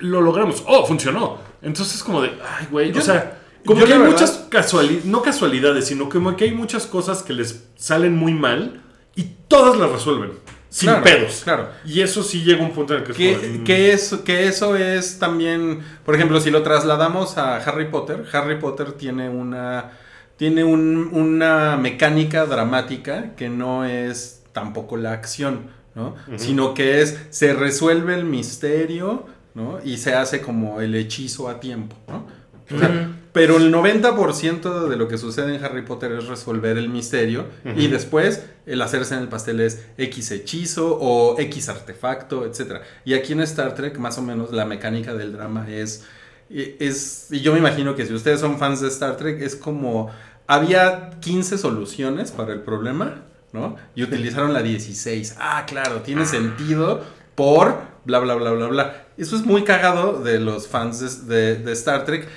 [0.00, 0.64] lo logramos.
[0.66, 1.36] Oh, funcionó.
[1.60, 3.38] Entonces es como de, ay, güey, o sea...
[3.64, 7.32] Como que hay verdad- muchas casualidades, no casualidades, sino como que hay muchas cosas que
[7.32, 8.82] les salen muy mal
[9.14, 10.32] y todas las resuelven.
[10.74, 11.42] Sin Claro, pedos.
[11.44, 11.68] claro.
[11.84, 13.64] Y eso sí llega a un punto en el que es como de, Que, mm,
[13.64, 18.58] que eso, que eso es también, por ejemplo, si lo trasladamos a Harry Potter, Harry
[18.58, 19.90] Potter tiene una,
[20.38, 26.14] tiene un- una mecánica dramática que no es tampoco la acción, ¿no?
[26.36, 29.78] Sino que es, se resuelve el misterio, ¿no?
[29.84, 32.26] Y se hace como el hechizo a tiempo, ¿no?
[32.74, 33.12] O sea, Ujú.
[33.32, 37.86] Pero el 90% de lo que sucede en Harry Potter es resolver el misterio y
[37.86, 42.82] después el hacerse en el pastel es X hechizo o X artefacto, etc.
[43.06, 46.04] Y aquí en Star Trek más o menos la mecánica del drama es...
[46.50, 50.10] es y yo me imagino que si ustedes son fans de Star Trek es como...
[50.46, 53.76] Había 15 soluciones para el problema, ¿no?
[53.94, 55.36] Y utilizaron la 16.
[55.38, 57.02] Ah, claro, tiene sentido
[57.34, 59.06] por bla, bla, bla, bla, bla.
[59.16, 62.28] Eso es muy cagado de los fans de, de- de Star Trek.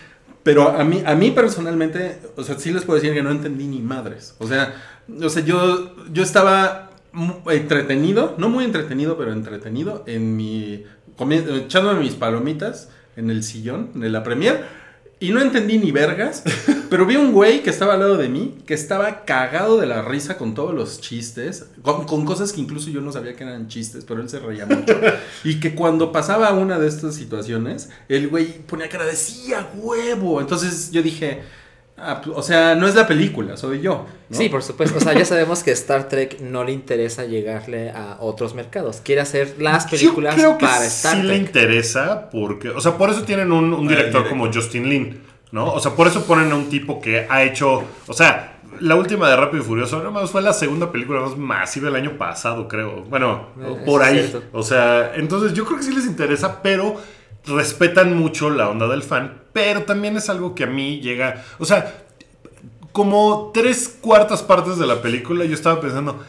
[0.45, 3.65] Pero a mí, a mí personalmente, o sea, sí les puedo decir que no entendí
[3.65, 4.35] ni madres.
[4.37, 4.75] O sea,
[5.19, 6.91] o sea yo, yo estaba
[7.49, 10.83] entretenido, no muy entretenido, pero entretenido en mi...
[11.19, 14.63] echándome mis palomitas en el sillón de la premier.
[15.25, 16.43] Y no entendí ni vergas,
[16.91, 20.03] pero vi un güey que estaba al lado de mí, que estaba cagado de la
[20.03, 23.67] risa con todos los chistes, con, con cosas que incluso yo no sabía que eran
[23.67, 24.93] chistes, pero él se reía mucho.
[25.43, 29.67] Y que cuando pasaba una de estas situaciones, el güey ponía cara de sí, a
[29.73, 30.41] huevo.
[30.41, 31.41] Entonces yo dije,
[31.97, 34.05] ah, pues, o sea, no es la película, soy yo.
[34.29, 34.37] ¿no?
[34.37, 34.97] Sí, por supuesto.
[34.97, 39.01] O sea, ya sabemos que Star Trek no le interesa llegarle a otros mercados.
[39.03, 41.47] Quiere hacer las películas Yo creo que para Star sí le Trek.
[41.47, 45.71] interesa porque, o sea, por eso tienen un, un director como Justin Lin, ¿no?
[45.73, 49.29] O sea, por eso ponen a un tipo que ha hecho, o sea, la última
[49.29, 52.67] de Rápido y Furioso, no más fue la segunda película más masiva del año pasado,
[52.67, 53.03] creo.
[53.03, 54.17] Bueno, Eh, por ahí.
[54.27, 54.43] cierto.
[54.51, 56.97] O sea, entonces yo creo que sí les interesa, pero
[57.47, 61.65] respetan mucho la onda del fan, pero también es algo que a mí llega, o
[61.65, 62.03] sea,
[62.91, 66.23] como tres cuartas partes de la película yo estaba pensando,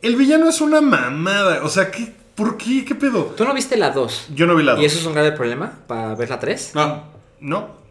[0.00, 2.84] el villano es una mamada, o sea, ¿qué, ¿por qué?
[2.84, 3.24] ¿Qué pedo?
[3.36, 4.28] Tú no viste la 2.
[4.34, 6.72] Yo no vi la ¿Y eso es un grave problema para ver la 3?
[6.74, 7.04] No.
[7.40, 7.82] No.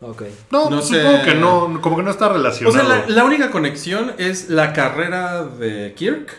[0.00, 0.22] Ok.
[0.50, 1.22] No, No supongo sé.
[1.24, 2.76] que no, como que no está O relacionado.
[2.78, 6.32] sea, la, la única conexión es la carrera de Kirk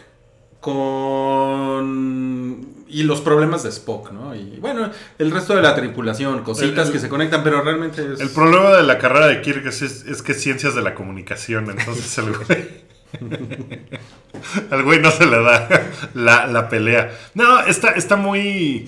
[0.59, 2.78] con...
[2.91, 4.33] Y los problemas de Spock, ¿no?
[4.35, 8.01] Y bueno, el resto de la tripulación, cositas El- el- que se conectan, pero realmente
[8.13, 8.19] es...
[8.19, 10.95] El problema de la carrera de Kirk es, es, es que es ciencias de la
[10.95, 12.89] comunicación, entonces el güey...
[14.71, 15.67] Al güey no se le da
[16.13, 17.11] la, la pelea.
[17.33, 18.87] No, está, está muy...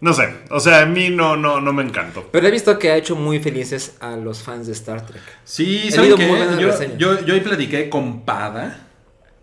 [0.00, 2.26] No sé, o sea, a mí no, no, no me encantó.
[2.32, 5.20] Pero he visto que ha hecho muy felices a los fans de Star Trek.
[5.44, 6.56] Sí, He ¿saben qué?
[6.58, 8.86] Yo, yo, yo ahí platiqué con Pada,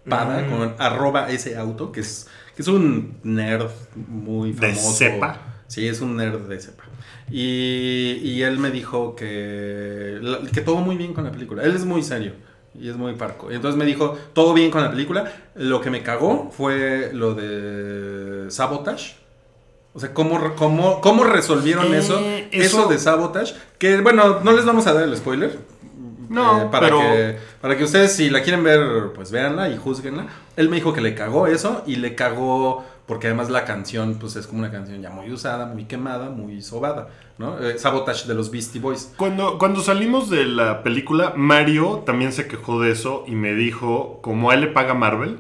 [0.10, 0.50] Pada, Mm.
[0.50, 2.28] con arroba ese auto, que es,
[2.62, 4.93] es un nerd muy ¿De famoso.
[4.93, 5.39] cepa?
[5.67, 6.84] Sí, es un nerd de cepa.
[7.30, 10.20] Y, y él me dijo que,
[10.54, 11.63] que todo muy bien con la película.
[11.63, 12.34] Él es muy serio
[12.80, 13.52] y es muy parco.
[13.52, 15.32] Y entonces me dijo, todo bien con la película.
[15.56, 19.15] Lo que me cagó fue lo de Sabotage.
[19.93, 22.20] O sea, ¿cómo, cómo, cómo resolvieron Eh, eso?
[22.20, 23.56] eso- Eso de Sabotage.
[23.78, 25.58] Que bueno, no les vamos a dar el spoiler.
[26.30, 29.78] No, Eh, para, pero- que, para que ustedes, si la quieren ver, pues véanla y
[29.78, 30.28] juzguenla.
[30.56, 34.36] Él me dijo que le cagó eso y le cagó porque además la canción, pues
[34.36, 37.58] es como una canción ya muy usada, muy quemada, muy sobada, ¿no?
[37.66, 39.13] Eh, Sabotage de los Beastie Boys.
[39.16, 44.20] Cuando, cuando salimos de la película, Mario también se quejó de eso y me dijo,
[44.22, 45.38] como a él le paga Marvel,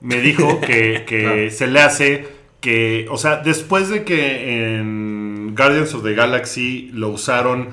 [0.00, 1.50] me dijo que, que Claro.
[1.50, 2.28] se le hace
[2.62, 7.68] que, o sea, después de que en Guardians of the Galaxy lo usaron,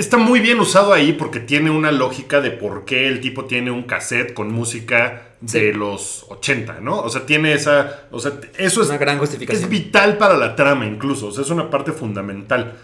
[0.00, 3.70] está muy bien usado ahí porque tiene una lógica de por qué el tipo tiene
[3.70, 5.72] un cassette con música de Sí.
[5.72, 6.98] los 80, ¿no?
[7.00, 9.64] O sea, tiene esa, o sea, eso es Una gran justificación.
[9.64, 12.74] es vital para la trama incluso, o sea, es una parte fundamental.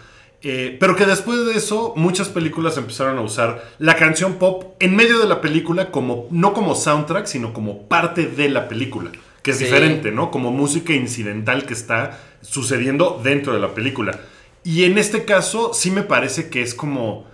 [0.43, 4.95] Eh, pero que después de eso, muchas películas empezaron a usar la canción pop en
[4.95, 9.51] medio de la película, como, no como soundtrack, sino como parte de la película, que
[9.51, 9.63] es Sí.
[9.65, 10.29] diferente, ¿no?
[10.29, 14.19] Como música incidental que está sucediendo dentro de la película.
[14.63, 17.27] Y en este caso, sí me parece que es como...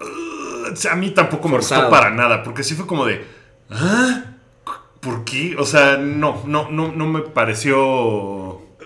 [0.00, 3.24] uh, a mí tampoco me gustó para nada, porque sí fue como de...
[3.70, 4.24] ¿Ah?
[5.00, 5.56] ¿Por qué?
[5.58, 7.78] O sea, no, no, no, no me pareció...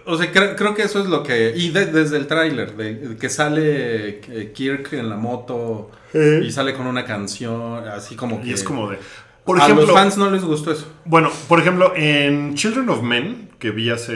[0.06, 1.52] O sea, cre- creo que eso es lo que...
[1.56, 6.74] Y de- desde el tráiler, de, que sale eh, Kirk en la moto y sale
[6.74, 8.48] con una canción, así como que...
[8.48, 8.98] Y es como de.
[9.44, 10.86] Por a ejemplo, los fans no les gustó eso.
[11.04, 14.12] Bueno, por ejemplo, en Children of Men, que vi hace,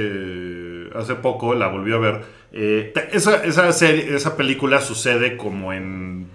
[0.94, 6.28] hace poco, la volví a ver, eh, esa, esa, serie, esa película sucede como en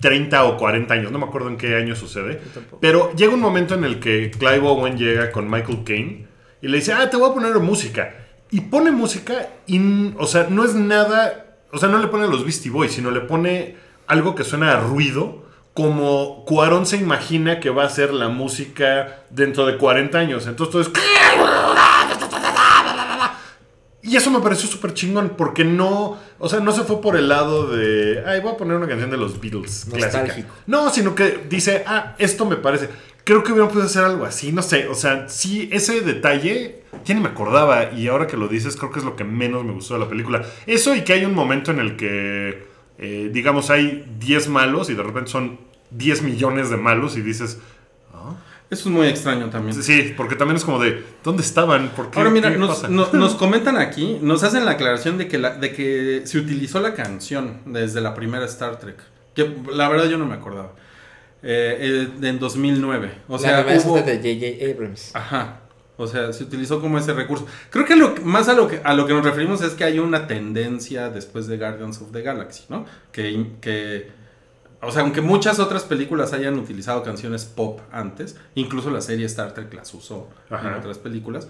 [0.00, 2.40] 30 o 40 años, no me acuerdo en qué año sucede,
[2.80, 6.26] pero llega un momento en el que Clive Owen llega con Michael Caine
[6.60, 8.14] y le dice, ah, te voy a poner música.
[8.50, 12.44] Y pone música y, o sea, no es nada, o sea, no le pone los
[12.44, 17.70] Beastie Boys, sino le pone algo que suena a ruido, como Cuarón se imagina que
[17.70, 20.46] va a ser la música dentro de 40 años.
[20.46, 20.90] Entonces todo es...
[24.08, 27.28] Y eso me pareció súper chingón, porque no, o sea, no se fue por el
[27.28, 29.86] lado de, ay, voy a poner una canción de los Beatles.
[29.90, 30.46] clásica".
[30.66, 32.88] No, sino que dice, ah, esto me parece.
[33.24, 37.14] Creo que hubieran podido hacer algo así, no sé, o sea, sí, ese detalle, ya
[37.14, 39.72] ni me acordaba, y ahora que lo dices, creo que es lo que menos me
[39.72, 40.42] gustó de la película.
[40.66, 42.66] Eso y que hay un momento en el que,
[42.96, 47.58] eh, digamos, hay 10 malos y de repente son 10 millones de malos y dices,
[48.70, 49.82] Eso es muy extraño también.
[49.82, 51.88] sí, porque también es como de, ¿dónde estaban?
[51.90, 52.18] ¿Por qué?
[52.18, 52.88] Ahora mira, ¿Qué nos, pasa?
[52.88, 56.80] no- nos comentan aquí, nos hacen la aclaración de que, la- de que se utilizó
[56.80, 58.96] la canción desde la primera Star Trek.
[59.34, 60.72] Que la verdad yo no me acordaba.
[61.42, 63.10] Eh, eh, en 2009.
[63.28, 64.70] O sea, la hubo- de J.J.
[64.74, 65.14] Abrams.
[65.16, 65.60] Ajá.
[65.96, 67.46] O sea, se utilizó como ese recurso.
[67.70, 69.98] Creo que lo más a lo que, a lo que nos referimos es que hay
[69.98, 72.84] una tendencia después de Guardians of the Galaxy, ¿no?
[73.12, 74.10] Que, que
[74.80, 79.52] o sea, aunque muchas otras películas hayan utilizado canciones pop antes, incluso la serie Star
[79.52, 80.68] Trek las usó Ajá.
[80.68, 81.48] en otras películas.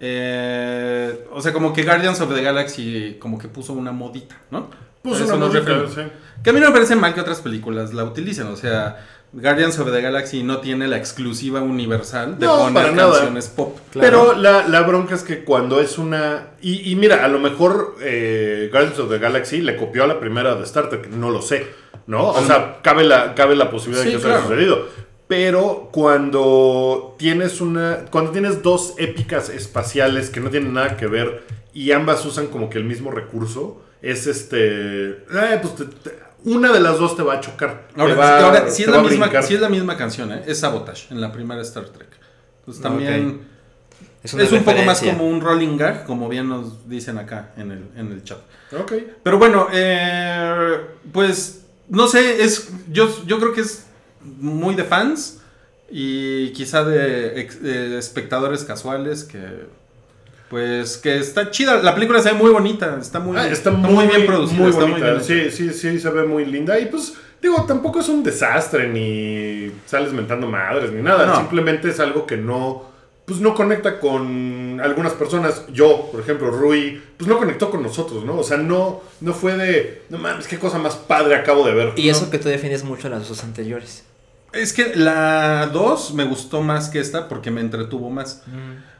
[0.00, 4.70] eh, o sea, como que Guardians of the Galaxy como que puso una modita, ¿no?
[5.02, 5.50] Puso una
[5.88, 6.02] sí.
[6.42, 9.78] Que a mí no me parece mal que otras películas la utilicen, o sea, Guardians
[9.78, 13.12] of the Galaxy no tiene la exclusiva universal de No, poner para nada.
[13.12, 13.78] canciones pop.
[13.92, 16.48] Pero la, la bronca es que cuando es una.
[16.60, 20.18] Y, y mira, a lo mejor eh, Guardians of the Galaxy le copió a la
[20.18, 21.66] primera de Star Trek, no lo sé.
[22.06, 22.30] ¿No?
[22.30, 24.86] O sea, cabe la, cabe la posibilidad Sí, de que eso haya sucedido.
[25.28, 28.06] Pero cuando tienes una.
[28.10, 32.68] Cuando tienes dos épicas espaciales que no tienen nada que ver y ambas usan como
[32.68, 35.08] que el mismo recurso, es este.
[35.10, 37.88] eh, pues te- te- una de las dos te va a chocar.
[37.96, 40.42] Ahora, va- ahora, si, es la misma, si es la misma canción, ¿eh?
[40.46, 42.08] es Sabotage en la primera Star Trek.
[42.60, 43.40] Entonces también
[44.22, 47.84] Es, un poco más como un rolling gag, como bien nos dicen acá en el,
[47.96, 48.38] en el chat.
[48.78, 48.92] Ok.
[49.22, 50.76] Pero bueno, eh,
[51.12, 53.86] pues no sé, es yo, yo creo que es
[54.22, 55.38] muy de fans
[55.90, 59.66] y quizá de, ex- de espectadores casuales que
[60.50, 61.80] pues que está chida.
[61.80, 64.58] La película se ve muy bonita, está muy, Ah, está muy, bien producida.
[64.58, 65.12] Muy está muy bonita.
[65.12, 66.76] bien sí, sí, sí, se ve muy linda.
[66.80, 71.24] Y pues, digo, tampoco es un desastre, ni sales mentando madres, ni nada.
[71.24, 71.36] No.
[71.36, 72.84] Simplemente es algo que no,
[73.26, 75.66] pues no conecta con algunas personas.
[75.72, 78.36] Yo, por ejemplo, Rui, pues no conectó con nosotros, ¿no?
[78.36, 81.92] O sea, no, no fue de, no mames, qué cosa más padre acabo de ver.
[81.94, 82.10] Y ¿no?
[82.10, 84.02] eso que tú defines mucho las dos anteriores.
[84.52, 88.42] Es que la 2 me gustó más que esta porque me entretuvo más.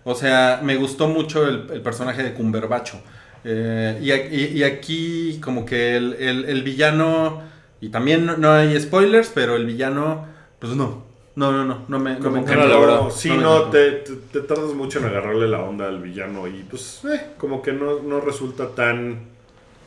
[0.05, 3.01] O sea, me gustó mucho el, el personaje de Cumberbacho.
[3.45, 7.43] Eh, y, a- y- y aquí como que el, el- el villano,
[7.81, 10.27] y también no, no hay spoilers, pero el villano,
[10.59, 11.09] pues no.
[11.37, 13.11] No, no, no, no me, no me Como encantó, no, la verdad.
[13.11, 13.93] sí, me no, te-
[14.33, 18.01] te tardas mucho en agarrarle la onda al villano y pues, eh, como que no,
[18.03, 19.21] no resulta tan,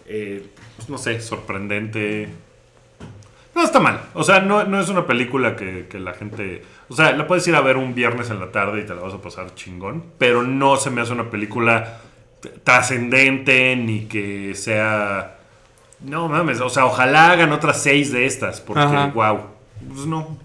[0.07, 0.47] eh,
[0.77, 2.29] pues, no sé, sorprendente.
[3.55, 6.95] No está mal, o sea, no, no es una película que, que la gente, o
[6.95, 9.13] sea, la puedes ir a ver un viernes en la tarde y te la vas
[9.13, 11.99] a pasar chingón, pero no se me hace una película
[12.63, 15.37] trascendente ni que sea...
[16.01, 19.11] No mames, o sea, ojalá hagan otras seis de estas, porque, Ajá.
[19.13, 19.39] wow,
[19.87, 20.37] pues no,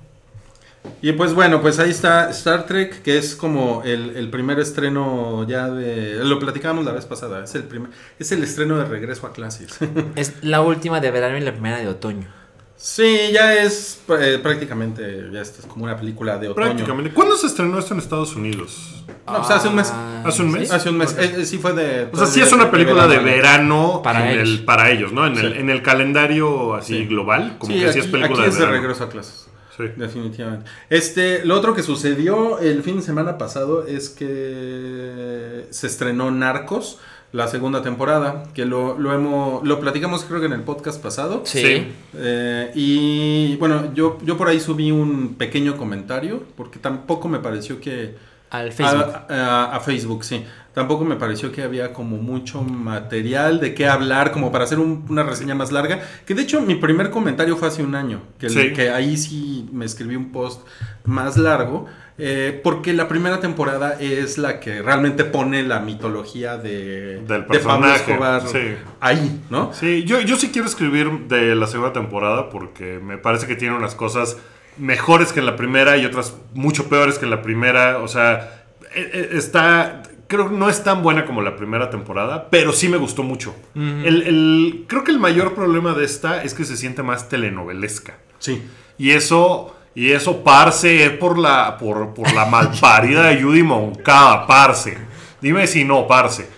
[1.03, 5.47] Y pues bueno, pues ahí está Star Trek, que es como el, el primer estreno
[5.49, 6.25] ya de...
[6.25, 9.79] Lo platicábamos la vez pasada, es el, primer, es el estreno de regreso a clases.
[10.15, 12.38] Es la última de verano y la primera de otoño.
[12.79, 16.67] Sí, ya es eh, prácticamente, ya esta es como una película de otoño.
[16.69, 17.13] prácticamente.
[17.13, 19.05] ¿Cuándo se estrenó esto en Estados Unidos?
[19.27, 19.91] No, pues hace un mes.
[19.93, 20.71] Ah, ¿Hace un mes?
[20.73, 21.15] Hace un mes.
[21.19, 22.09] Eh, sí fue de...
[22.11, 24.49] O sea, sí es una película de verano Para en ellos.
[24.61, 25.27] el- para ellos, ¿no?
[25.27, 25.59] En, el, Sí.
[25.59, 27.07] en el calendario así Sí.
[27.07, 28.81] global, como Sí, que sí es película aquí de es de verano.
[28.81, 29.49] regreso a clases.
[29.77, 29.85] Sí.
[29.97, 30.69] Definitivamente.
[30.91, 36.99] Este, lo otro que sucedió el fin de semana pasado es que se estrenó Narcos,
[37.33, 41.43] la segunda temporada, que lo, lo hemos, lo platicamos creo que en el podcast pasado.
[41.45, 41.61] Sí.
[41.61, 41.87] Sí.
[42.17, 47.81] Eh, y bueno, yo, yo por ahí subí un pequeño comentario, porque tampoco me pareció
[47.81, 48.15] que...
[48.51, 49.05] Al Facebook.
[49.29, 50.43] A, a- a Facebook, sí.
[50.73, 55.05] Tampoco me pareció que había como mucho material de qué hablar, como para hacer un-
[55.11, 56.01] una reseña más larga.
[56.25, 58.73] Que de hecho mi primer comentario fue hace un año, que, Sí.
[58.73, 60.63] que ahí sí me escribí un post
[61.05, 61.87] más largo.
[62.19, 67.27] Eh, porque la primera temporada es la que realmente pone la mitología de, Del de
[67.27, 68.59] Pablo personaje, Escobar sí.
[69.01, 69.73] ahí, ¿no?
[69.73, 73.77] Sí, yo, yo sí quiero escribir de la segunda temporada porque me parece que tiene
[73.77, 74.37] unas cosas
[74.77, 77.99] mejores que en la primera y otras mucho peores que en la primera.
[77.99, 79.01] O sea, e-
[79.33, 80.03] e- está.
[80.29, 83.55] Creo que no es tan buena como la primera temporada, pero sí me gustó mucho.
[83.75, 88.19] el, el- creo que el mayor problema de esta es que se siente más telenovelesca.
[88.39, 88.63] Sí.
[88.99, 94.47] Y eso, y eso, parce, es por la, por, por la malparida de Judy Moncada,
[94.47, 94.97] parce.
[95.41, 96.49] Dime si no, parce.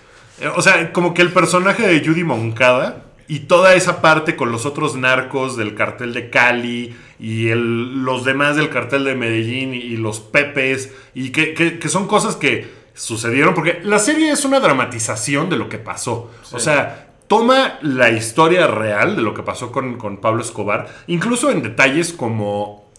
[0.40, 4.50] Eh, O sea, como que el personaje de Judy Moncada y toda esa parte con
[4.52, 9.72] los otros narcos del cartel de Cali y el- los demás del cartel de Medellín
[9.74, 14.44] y, los Pepes, y que, que- que son cosas que sucedieron, porque la serie es
[14.44, 16.30] una dramatización de lo que pasó.
[16.52, 21.50] O sea, toma la historia real de lo que pasó con, con Pablo Escobar, incluso
[21.50, 22.89] en detalles como,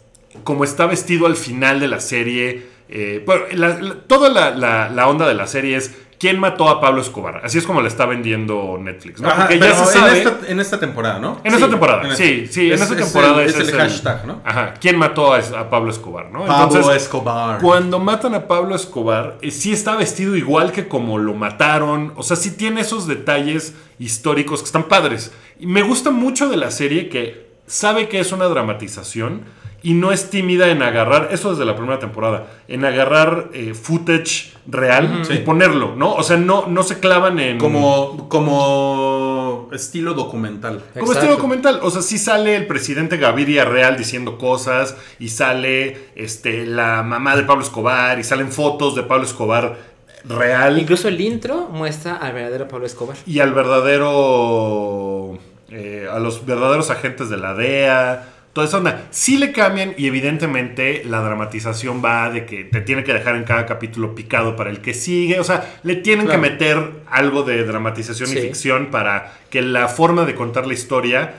[0.43, 2.71] como está vestido al final de la serie.
[2.93, 7.01] eh, bueno, la- la- toda la, onda de la serie es quién mató a Pablo
[7.01, 7.39] Escobar.
[7.41, 9.21] Así es como la está vendiendo Netflix.
[9.21, 9.29] ¿no?
[9.29, 10.17] Ajá, Porque pero ya se en, sabe.
[10.21, 11.39] esta, en esta temporada, ¿no?
[11.45, 13.77] En esta temporada, en sí, sí, en Es- esta es temporada el- ese es el
[13.77, 14.41] hashtag, ¿no?
[14.43, 16.45] Ajá, ¿quién mató a, a Pablo Escobar, no?
[16.45, 17.61] Pablo Entonces, Escobar.
[17.61, 22.11] cuando matan a Pablo Escobar, eh, sí está vestido igual que como lo mataron.
[22.17, 25.31] O sea, sí tiene esos detalles históricos que están padres.
[25.61, 29.43] Y me gusta mucho de la serie que sabe que es una dramatización
[29.83, 34.53] y no es tímida en agarrar, eso desde la primera temporada, en agarrar eh, footage
[34.67, 36.13] real y ponerlo, ¿no?
[36.13, 37.57] O sea, no, no se clavan en...
[37.57, 40.83] Como, como estilo documental.
[40.99, 46.09] Como este documental, o sea, sí sale el presidente Gaviria Real diciendo cosas y sale
[46.15, 49.91] este, la mamá de Pablo Escobar y salen fotos de Pablo Escobar
[50.23, 53.17] real Incluso el intro muestra al verdadero Pablo Escobar.
[53.25, 55.39] y al verdadero,
[55.69, 59.07] eh, a los verdaderos agentes de la DEA, toda esa onda.
[59.11, 63.43] Sí le cambian y evidentemente la dramatización va de que te tiene que dejar en
[63.43, 66.41] cada capítulo picado para el que sigue, o sea, le tienen Claro.
[66.41, 71.33] que meter algo de dramatización y ficción para que la forma de contar la historia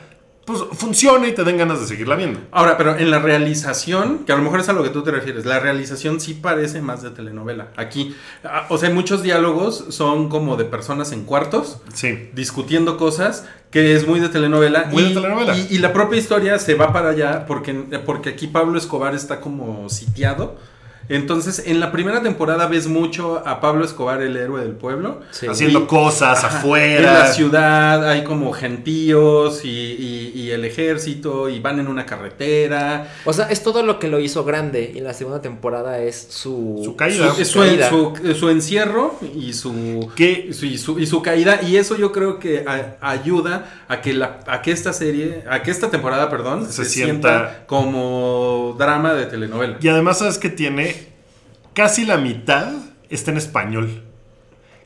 [0.44, 2.40] pues funcione y te den ganas de seguirla viendo.
[2.50, 5.10] Ahora, pero en la realización, que a lo mejor es a lo que tú te
[5.10, 7.68] refieres, la realización sí parece más de telenovela.
[7.76, 12.30] Aquí, ah, o sea, muchos diálogos son como de personas en cuartos Sí.
[12.34, 14.86] discutiendo cosas que es muy de telenovela.
[14.90, 15.56] Muy de y, telenovela.
[15.56, 17.72] Y, y la propia historia se va para allá porque,
[18.04, 20.56] porque aquí Pablo Escobar está como sitiado.
[21.08, 25.20] Entonces, en la primera temporada ves mucho a Pablo Escobar, el héroe del pueblo.
[25.30, 25.46] Sí.
[25.46, 26.58] Haciendo Y- cosas Ajá.
[26.58, 26.96] afuera.
[26.98, 32.06] En la ciudad hay como gentíos y, y- y el ejército y van en una
[32.06, 33.12] carretera.
[33.24, 34.92] O sea, es todo lo que lo hizo grande.
[34.94, 36.80] Y en la segunda temporada es su...
[36.84, 37.32] Su caída.
[37.34, 37.88] Su, su- caída.
[37.90, 40.46] su- su encierro y su, ¿Qué?
[40.50, 41.60] y su, y su- y su caída.
[41.62, 45.62] Y eso yo creo que a- ayuda a que, la, a que esta serie, a
[45.62, 49.76] que esta temporada, perdón, Se se, sienta- sienta como drama de telenovela.
[49.80, 51.01] Y además, ¿sabes que tiene?
[51.74, 52.72] Casi la mitad
[53.08, 54.02] está en español.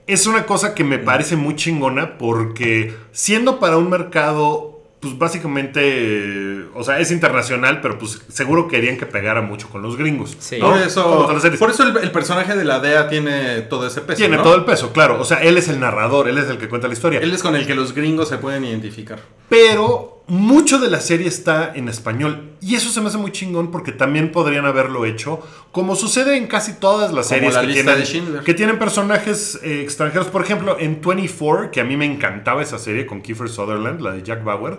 [0.07, 5.81] Es una cosa que me parece muy chingona porque siendo para un mercado, pues básicamente,
[5.83, 10.37] eh, o sea, es internacional, pero pues seguro querían que pegara mucho con los gringos.
[10.39, 10.59] Sí.
[10.61, 10.71] ¿no?
[10.71, 14.19] Por eso, por eso el, el personaje de la DEA tiene todo ese peso.
[14.19, 14.45] Tiene ¿no?
[14.45, 15.21] todo el peso, claro.
[15.21, 17.19] O sea, él es el narrador, él es el que cuenta la historia.
[17.19, 19.19] Él es con el que los gringos se pueden identificar.
[19.49, 22.51] Pero mucho de la serie está en español.
[22.61, 26.47] Y eso se me hace muy chingón porque también podrían haberlo hecho, como sucede en
[26.47, 30.27] casi todas las Como series la que, tienen, que tienen personajes eh, extranjeros.
[30.29, 34.13] Por ejemplo, en 24, que a mí me encantaba esa serie con Kiefer Sutherland, la
[34.13, 34.79] de Jack Bauer.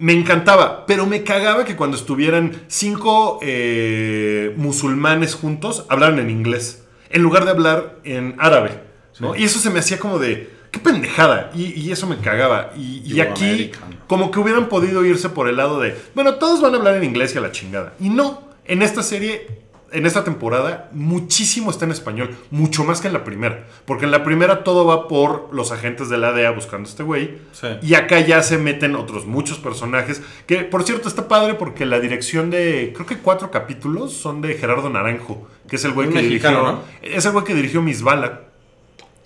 [0.00, 6.84] Me encantaba, pero me cagaba que cuando estuvieran cinco eh, musulmanes juntos hablaran en inglés,
[7.10, 8.80] en lugar de hablar en árabe.
[9.18, 9.34] ¿no?
[9.34, 11.50] Y eso se me hacía como de, qué pendejada.
[11.54, 12.72] Y, y eso me cagaba.
[12.76, 14.00] Y, aquí, American.
[14.06, 17.04] como que hubieran podido irse por el lado de, bueno, todos van a hablar en
[17.04, 17.94] inglés y a la chingada.
[18.00, 19.62] Y no, en esta serie,
[19.92, 23.66] en esta temporada, muchísimo está en español, mucho más que en la primera.
[23.86, 27.02] Porque en la primera todo va por los agentes de la DEA buscando a este
[27.02, 27.38] güey.
[27.52, 27.68] Sí.
[27.82, 30.22] Y acá ya se meten otros muchos personajes.
[30.46, 34.54] Que por cierto está padre porque la dirección de, creo que cuatro capítulos son de
[34.54, 36.72] Gerardo Naranjo, que es el güey que mexicano, dirigió.
[36.72, 37.16] ¿no?
[37.16, 38.47] Es el güey que dirigió Miss Bala.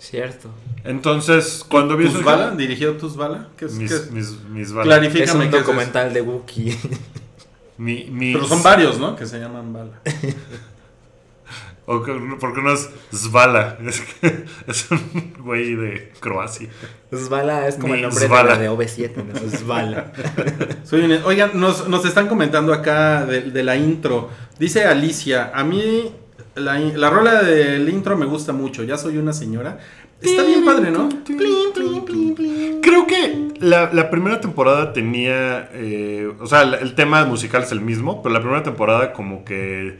[0.03, 0.49] Cierto.
[0.83, 2.17] Entonces, cuando vi eso.
[2.17, 2.51] dije, ¿Tusbala?
[2.51, 3.47] ¿Dirigió Tusbala?
[3.55, 3.73] ¿Qué es?
[3.75, 4.11] Mis, qué es?
[4.11, 4.95] mis, mis Bala.
[4.95, 6.77] Es Clarifícame un es documental de Wookiee.
[7.77, 9.15] Mi- mis- Pero son varios, ¿no?
[9.15, 10.01] Que se llaman bala.
[11.85, 13.77] O que- porque no es Zvala.
[13.85, 16.69] Es, que es un güey de Croacia.
[17.13, 18.57] Zvala es como Mi el nombre Zvala.
[18.57, 20.85] de la de OV7, ¿no?
[20.85, 24.29] Soy un- Oigan, nos, nos están comentando acá de, de la intro.
[24.59, 26.13] Dice Alicia, a mí
[26.55, 28.83] la, la rola del intro me gusta mucho.
[28.83, 29.79] Ya soy una señora.
[30.21, 31.09] Está bien padre, ¿no?
[32.81, 35.69] Creo que la, la primera temporada tenía.
[35.73, 39.43] eh, o sea, el, el tema musical es el mismo, pero la primera temporada, como
[39.43, 39.97] que.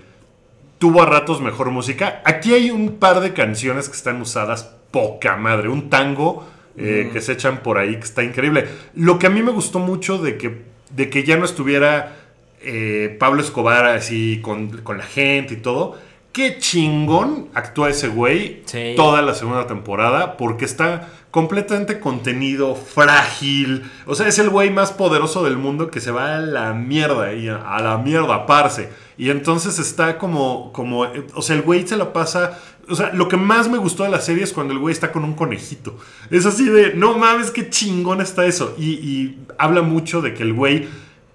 [0.79, 2.21] tuvo a ratos mejor música.
[2.25, 5.69] Aquí hay un par de canciones que están usadas poca madre.
[5.69, 6.45] Un tango
[6.77, 8.67] eh, que se echan por ahí que está increíble.
[8.95, 10.61] Lo que a mí me gustó mucho de que,
[10.95, 12.15] de que ya no estuviera
[12.61, 15.97] eh, Pablo Escobar así con, con la gente y todo.
[16.33, 18.93] Qué chingón actúa ese güey Sí.
[18.95, 23.89] toda la segunda temporada porque está completamente contenido, frágil.
[24.07, 27.33] O sea, es el güey más poderoso del mundo que se va a la mierda
[27.33, 28.89] y a, la mierda, parce.
[29.17, 32.59] Y entonces está como, como, o sea, el güey se la pasa.
[32.89, 35.11] O sea, lo que más me gustó de la serie es cuando el güey está
[35.11, 35.97] con un conejito.
[36.31, 38.75] Es así de, no mames, qué chingón está eso.
[38.77, 40.87] Y, y habla mucho de que el güey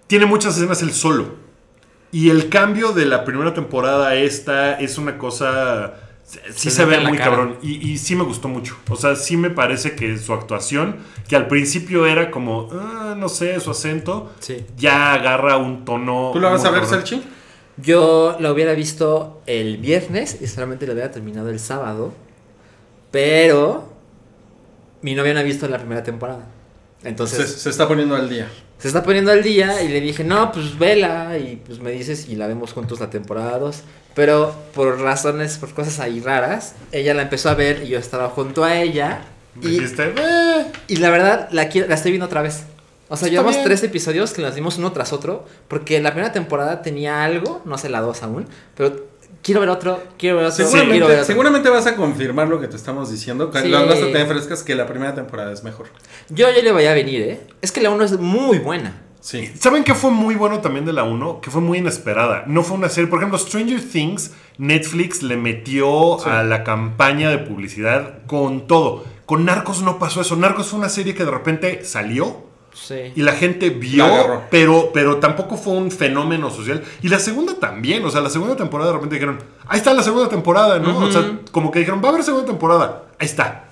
[0.09, 1.47] tiene muchas escenas él solo.
[2.11, 5.94] Y el cambio de la primera temporada a esta es una cosa.
[6.24, 7.30] Sí Se se, ve la muy cara.
[7.30, 7.56] cabrón.
[7.62, 8.76] Y, y sí me gustó mucho.
[8.90, 10.96] O sea, sí me parece que su actuación,
[11.26, 14.64] que al principio era como, ah, no sé, su acento, Sí.
[14.76, 16.30] ya agarra un tono.
[16.34, 16.84] ¿Tú la vas a ver.
[16.86, 17.22] Salchi?
[17.78, 22.12] Yo lo hubiera visto el viernes y solamente lo hubiera terminado el sábado.
[23.11, 23.92] Pero
[25.02, 26.46] mi novia no ha visto la primera temporada.
[27.02, 28.48] Se, Entonces se está poniendo al día.
[28.78, 31.36] Se está poniendo al día y le dije, no, pues vela.
[31.38, 33.82] Y pues me dices y la vemos juntos la temporada 2.
[34.14, 38.28] Pero por razones, por cosas ahí raras, ella la empezó a ver y yo estaba
[38.30, 39.20] junto a ella.
[39.60, 39.78] Y,
[40.16, 40.66] "Eh".
[40.88, 42.62] y la verdad, la, la estoy viendo otra vez.
[43.08, 43.64] O sea, llevamos bien.
[43.64, 45.46] tres episodios que las vimos uno tras otro.
[45.66, 48.46] Porque la primera temporada tenía algo, no sé la dos aún.
[48.76, 49.06] Pero
[49.43, 51.24] quiero ver otro, quiero ver otro, quiero ver Seguramente, otro.
[51.24, 53.51] seguramente vas a confirmar lo que te estamos diciendo.
[53.51, 53.68] que Sí.
[53.68, 55.86] Las vas a tener frescas que la primera temporada es mejor.
[56.28, 57.41] Yo ya le voy a venir, ¿eh?
[57.62, 59.03] Es que la uno es muy buena.
[59.20, 59.51] Sí.
[59.59, 61.41] ¿Saben qué fue muy bueno también de la 1?
[61.41, 62.45] Que fue muy inesperada.
[62.47, 63.11] No fue una serie.
[63.11, 66.28] Por ejemplo, Stranger Things, Netflix le metió Sí.
[66.30, 69.05] a la campaña de publicidad con todo.
[69.26, 70.36] Con Narcos no pasó eso.
[70.36, 73.12] Narcos fue una serie que de repente salió Sí.
[73.16, 76.82] y la gente vio, La pero, pero tampoco fue un fenómeno social.
[77.02, 78.04] Y la segunda también.
[78.04, 80.98] O sea, la segunda temporada de repente dijeron, ahí está la segunda temporada, ¿no?
[80.98, 83.04] O sea, como que dijeron, va a haber segunda temporada.
[83.18, 83.64] Ahí está.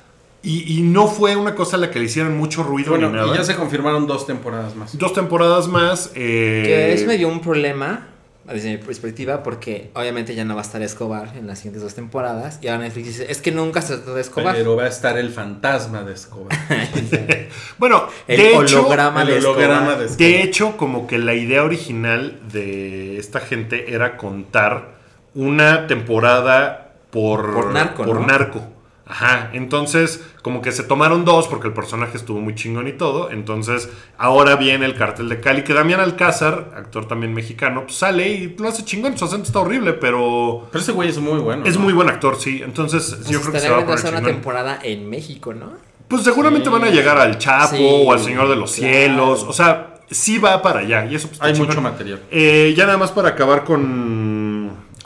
[0.43, 3.17] Y, y no fue una cosa a la que le hicieran mucho ruido Bueno, ni
[3.17, 3.35] nada.
[3.35, 4.97] y ya se confirmaron dos temporadas más.
[4.97, 6.11] Dos temporadas más.
[6.15, 8.09] eh, Que eso me dio un problema,
[8.53, 11.95] desde mi perspectiva, porque obviamente ya no va a estar Escobar en las siguientes dos
[11.95, 12.59] temporadas.
[12.63, 14.55] Y ahora Netflix dice, es que nunca se trató de Escobar.
[14.55, 16.57] Pero va a estar el fantasma de Escobar.
[17.79, 19.99] Bueno, El de hecho, holograma el de holograma Escobar.
[19.99, 20.19] de Escobar.
[20.19, 24.97] de hecho, como que la idea original de esta gente era contar
[25.35, 28.27] una temporada por, Por narco, por ¿no?
[28.27, 28.63] narco.
[29.09, 33.31] Ajá, entonces como que se tomaron dos porque el personaje estuvo muy chingón y todo.
[33.31, 33.89] Entonces
[34.19, 38.57] ahora viene el cartel de Cali, que Damián Alcázar, actor también mexicano, pues sale y
[38.59, 39.17] lo hace chingón.
[39.17, 41.65] Su acento está horrible, pero Pero ese güey es muy bueno.
[41.67, 41.83] es ¿no?
[41.85, 42.61] muy buen actor, sí.
[42.65, 45.75] Entonces Pues yo creo que se va a poner hacer una temporada en México, ¿no?
[46.09, 46.73] Pues seguramente Sí.
[46.73, 48.93] van a llegar al Chapo Sí, o al Señor de los claro.
[48.93, 49.43] Cielos.
[49.45, 51.05] O sea, sí va para allá.
[51.07, 51.69] Y eso pues, Hay chingón.
[51.69, 52.23] mucho material.
[52.31, 54.36] Eh, ya nada más para acabar con.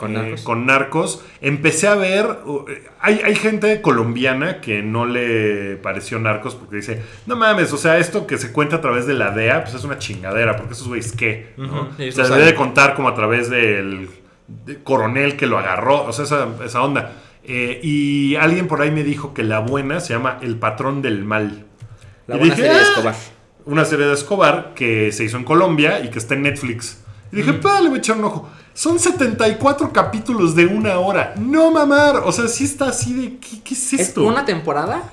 [0.01, 0.41] Con eh, Narcos.
[0.41, 1.23] con Narcos.
[1.41, 2.25] Empecé a ver.
[2.45, 2.65] uh,
[2.99, 7.97] hay, hay gente colombiana que no le pareció Narcos porque dice: No mames, o sea,
[7.97, 10.55] esto que se cuenta a través de la DEA, pues es una chingadera.
[10.57, 11.53] Porque esos güeyes, ¿qué?
[11.57, 11.65] ¿no?
[11.65, 14.09] Ujú, o ellos sea, lo debe de contar como a través del
[14.47, 16.03] de- coronel que lo agarró.
[16.05, 17.13] O sea, esa, esa onda.
[17.43, 21.23] Eh, y alguien por ahí me dijo que la buena se llama El Patrón del
[21.23, 21.65] Mal.
[22.27, 22.89] La Y buena dije, serie de "Ah".
[22.89, 23.15] Escobar.
[23.65, 27.03] Una serie de Escobar que se hizo en Colombia y que está en Netflix.
[27.31, 28.49] Y dije, pa, le voy a echar un ojo.
[28.73, 31.33] Son 74 capítulos de una hora.
[31.37, 32.17] No mamar.
[32.25, 33.37] O sea, sí está así de.
[33.37, 34.23] ¿Qué, qué es ¿Es esto?
[34.23, 35.03] una temporada?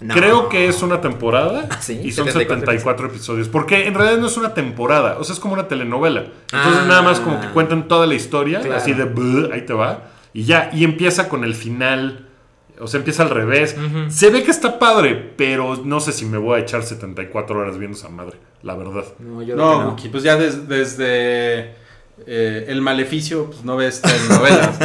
[0.00, 0.12] No.
[0.14, 3.48] Creo que es una temporada Ah, sí, y son 74 74 episodios.
[3.48, 6.26] Porque en realidad no es una temporada, o sea, es como una telenovela.
[6.52, 6.86] Entonces Ah.
[6.86, 8.76] nada más como que cuentan toda la historia, Claro.
[8.76, 12.28] así de "Buh", ahí te va, y ya, y empieza con el final,
[12.78, 13.74] o sea, empieza al revés.
[14.08, 17.78] Se ve que está padre, pero no sé si me voy a echar 74 horas
[17.78, 19.04] viendo esa madre, la verdad.
[19.18, 19.90] No, yo creo No, que no.
[19.92, 21.74] Wookie, pues ya des- desde
[22.26, 24.78] eh, El Maleficio, pues no ves telenovelas.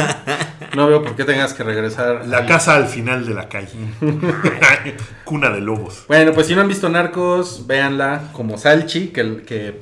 [0.76, 2.26] no veo por qué tengas que regresar.
[2.26, 3.68] La al- casa al final de la calle.
[5.24, 6.04] Cuna de lobos.
[6.08, 9.78] Bueno, pues si no han visto Narcos, véanla como Salchi, que, que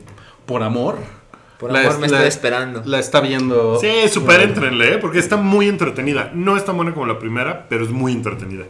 [0.47, 0.99] por amor.
[1.59, 2.83] Por la amor me la- estoy esperando.
[2.87, 3.79] La está viendo.
[3.81, 4.99] Sí, súper entrenle, ¿eh?
[4.99, 6.31] porque está muy entretenida.
[6.35, 8.65] No es tan buena como la primera, pero es muy entretenida.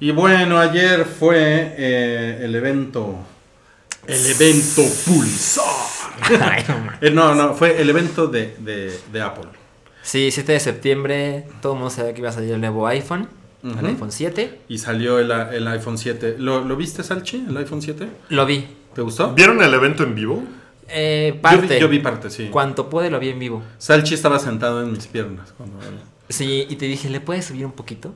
[0.00, 3.16] Y bueno, ayer fue eh, el evento.
[4.06, 5.64] El evento Pulsar.
[6.68, 6.92] No.
[7.00, 9.46] Eh, no, no, fue el evento de, de- de Apple.
[10.02, 13.28] Sí, 7 de septiembre, todo el mundo sabía que iba a salir el nuevo iPhone,
[13.62, 14.60] el iPhone 7.
[14.68, 16.36] Y salió el, el iPhone 7.
[16.38, 17.44] ¿Lo, lo viste, Salchi?
[17.48, 18.08] ¿El iPhone 7?
[18.30, 18.66] Lo vi.
[18.94, 19.32] ¿Te gustó?
[19.34, 20.42] ¿Vieron el evento en vivo?
[20.88, 21.74] Eh, Yo parte.
[21.74, 22.48] vi, yo vi parte, sí.
[22.50, 23.62] Cuanto pude lo vi en vivo.
[23.78, 25.54] Salchi estaba sentado en mis piernas.
[25.56, 25.78] Cuando...
[26.28, 28.14] Sí, y te dije, ¿le puedes subir un poquito?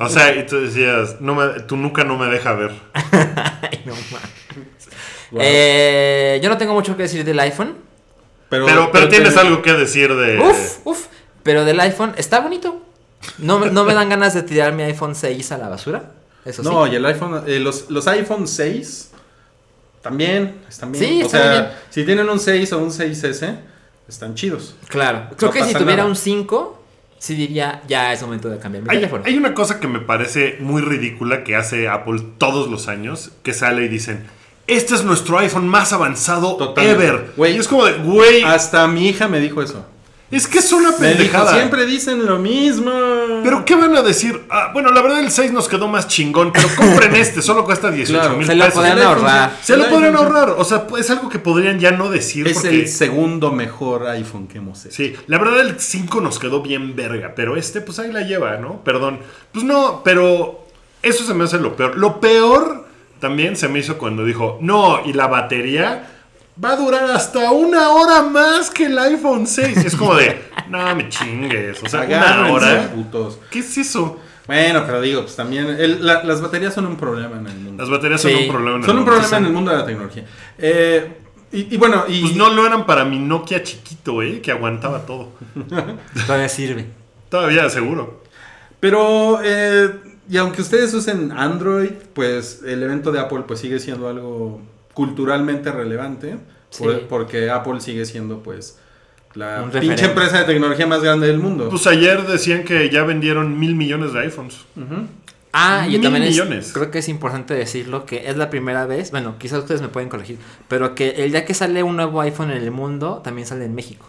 [0.00, 2.72] O sea, y tú decías, no me, tu nuca no me deja ver.
[2.94, 4.88] Ay, no mames.
[5.40, 7.76] Eh, yo no tengo mucho que decir del iPhone.
[8.48, 10.38] Pero, pero tienes algo que decir de...
[10.38, 11.06] Uf, uf.
[11.42, 12.82] Pero del iPhone está bonito.
[13.38, 16.10] No, me- no me dan ganas de tirar mi iPhone 6 a la basura.
[16.44, 16.92] Eso No, sí.
[16.92, 19.10] y el iPhone, eh, los, los iPhone 6
[20.02, 21.04] también están bien.
[21.04, 21.72] Sí, o están sea, bien.
[21.90, 23.56] si tienen un 6 o un 6S,
[24.08, 24.74] están chidos.
[24.88, 25.28] Claro.
[25.36, 26.08] Creo No que si tuviera nada.
[26.08, 26.82] un 5,
[27.18, 29.22] sí diría, ya es momento de cambiar mi Hay, teléfono.
[29.24, 33.54] hay una cosa que me parece muy ridícula que hace Apple todos los años, que
[33.54, 34.26] sale y dicen,
[34.76, 37.04] este es nuestro iPhone más avanzado Totalmente.
[37.04, 37.32] ever.
[37.36, 37.56] Güey.
[37.56, 39.84] y es como de, güey, Hasta mi hija me dijo eso.
[40.30, 41.54] es que es una dijo, pendejada.
[41.54, 42.90] siempre dicen lo mismo.
[43.44, 44.42] Pero ¿qué van a decir?
[44.50, 47.90] Ah, bueno, la verdad el 6 nos quedó más chingón, pero compren este, solo cuesta
[47.90, 48.74] 18 Claro, mil se lo pesos.
[48.78, 49.56] podrían El iPhone ahorrar.
[49.62, 52.68] Se lo podrían ahorrar, o sea, es algo que podrían ya no decir Es porque...
[52.70, 54.94] el segundo mejor iPhone que hemos hecho.
[54.94, 58.56] Sí, la verdad el 5 nos quedó bien verga, pero este pues ahí la lleva,
[58.58, 58.82] ¿no?
[58.84, 59.18] Perdón.
[59.52, 60.66] Pues no, pero
[61.02, 61.96] eso se me hace lo peor.
[61.98, 62.86] Lo peor
[63.22, 66.08] también se me hizo cuando dijo, no, y la batería
[66.62, 69.84] va a durar hasta una hora más que el iPhone 6.
[69.84, 72.90] Y es como de, no me chingues, o sea, una hora.
[72.94, 73.38] putos.
[73.50, 74.20] ¿Qué es eso?
[74.46, 77.80] Bueno, pero digo, pues también el- la- las baterías son un problema en el mundo.
[77.82, 78.74] Las baterías son un problema.
[78.76, 80.24] en el son un problema en el mundo de la tecnología.
[80.58, 81.16] Eh,
[81.52, 84.40] y, y bueno, y Pues no lo eran para mi Nokia chiquito, ¿eh?
[84.42, 85.28] Que aguantaba todo.
[86.26, 86.86] Todavía sirve.
[87.30, 88.22] Todavía, seguro.
[88.80, 89.90] Pero, eh,
[90.30, 94.60] y aunque ustedes usen Android, pues el evento de Apple pues sigue siendo algo
[94.94, 96.36] culturalmente relevante.
[96.70, 96.84] Sí.
[96.84, 98.78] por- porque Apple sigue siendo pues
[99.34, 100.04] la Un pinche referente.
[100.06, 101.68] empresa de tecnología más grande del mundo.
[101.68, 104.56] Pues ayer decían que ya vendieron mil millones de iPhones.
[105.52, 106.70] Ah, y Mil también es- millones.
[106.72, 110.08] creo que es importante decirlo que es la primera vez, bueno, quizás ustedes me pueden
[110.08, 113.66] corregir, pero que el día que sale un nuevo iPhone en el mundo, también sale
[113.66, 114.08] en México.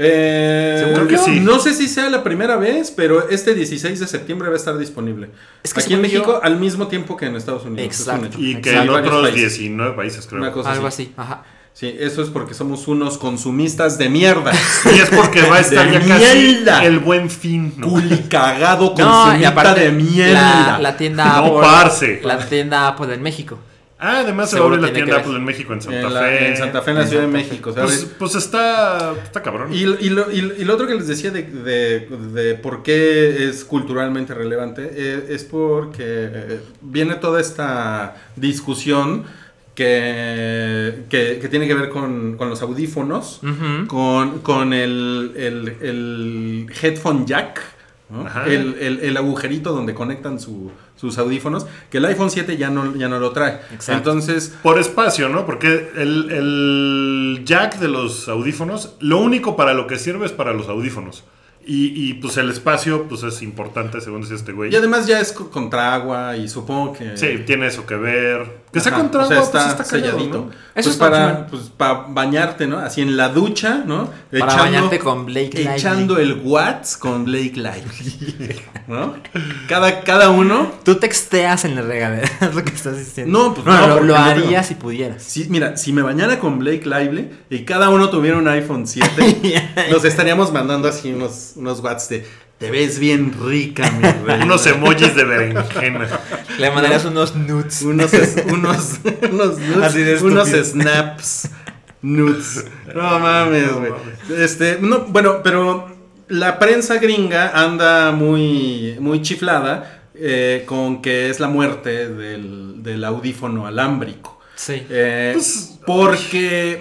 [0.00, 1.40] Eh, Seguro que no, sí.
[1.40, 4.78] No sé si sea la primera vez, pero este 16 de septiembre va a estar
[4.78, 5.30] disponible.
[5.64, 7.84] Es que Aquí en yo- México al mismo tiempo que en Estados Unidos.
[7.84, 8.38] Exacto.
[8.38, 8.96] Y que Exacto.
[8.98, 9.58] en otros países.
[9.58, 10.40] 19 países, creo.
[10.40, 11.02] Una cosa Algo así.
[11.04, 11.42] así, ajá.
[11.72, 14.52] Sí, eso es porque somos unos consumistas de mierda.
[14.94, 16.84] Y es porque va a estar ya casi mierda.
[16.84, 17.74] el buen fin.
[17.76, 17.88] ¿no?
[17.88, 20.72] Culicagado No, y consumista aparte, de mierda.
[20.72, 22.20] La, la tienda No, Apple.
[22.22, 23.58] La tienda Apple en México.
[24.00, 25.38] Ah, además se va a Seguro abrir la tienda Apple ver.
[25.40, 26.48] en México, en Santa en, la- Fe.
[26.48, 27.48] en Santa Fe, en la En Ciudad de Santa.
[27.48, 27.74] México.
[27.74, 29.72] Pues, pues está, está cabrón.
[29.74, 33.48] Y, y lo, y- y lo otro que les decía de, de- de por qué
[33.48, 39.24] es culturalmente relevante eh, es porque eh, viene toda esta discusión
[39.74, 43.40] que, que, que tiene que ver con, con los audífonos,
[43.86, 47.60] con, con el, el- el headphone jack,
[48.46, 52.96] el, el- el agujerito donde conectan su- sus audífonos, que el iPhone 7 ya no,
[52.96, 53.60] ya no lo trae.
[53.72, 53.92] Exacto.
[53.92, 55.44] Entonces, Por espacio, ¿no?
[55.46, 60.52] Porque el, el jack de los audífonos, lo único para lo que sirve es para
[60.52, 61.24] los audífonos.
[61.70, 64.72] Y, y, pues el espacio, pues es importante, según decía este güey.
[64.72, 67.14] y además ya es co- contra agua y supongo que...
[67.18, 68.60] Sí, tiene eso que ver.
[68.72, 70.38] Que sea Ajá, contra o sea, agua, está, pues está callado, selladito.
[70.38, 70.50] ¿no?
[70.50, 72.78] Eso Pues está para, pues para bañarte, ¿no?
[72.78, 74.10] Así en la ducha, ¿no?
[74.38, 75.74] Para bañarte con Blake Lively.
[75.76, 78.60] Echando el Watts con Blake Lively.
[78.86, 79.16] ¿No?
[79.68, 80.70] Cada, cada uno.
[80.84, 83.38] Tú texteas en la regadera, es lo que estás diciendo.
[83.38, 84.62] No, pues no, no, lo, lo tengo.
[84.62, 85.22] si pudieras.
[85.22, 89.86] Si, mira, si me bañara con Blake Lively y cada uno tuviera un iPhone 7,
[89.90, 92.26] nos estaríamos mandando así unos, unos Watts de
[92.58, 94.44] te ves bien rica, mi reina".
[94.44, 96.08] Unos emojis de berenjena.
[96.58, 97.82] Le mandarías unos nudes.
[97.82, 98.12] unos,
[98.52, 99.00] unos,
[99.30, 101.50] unos, nudes, Así de unos snaps
[102.02, 102.64] nudes.
[102.94, 103.92] No mames, güey.
[104.36, 105.88] Este, no, bueno, pero
[106.28, 113.04] la prensa gringa anda muy, muy chiflada eh, con que es la muerte del, del
[113.04, 114.38] audífono alámbrico.
[114.56, 114.82] Sí.
[114.90, 116.80] Eh, Pues, porque,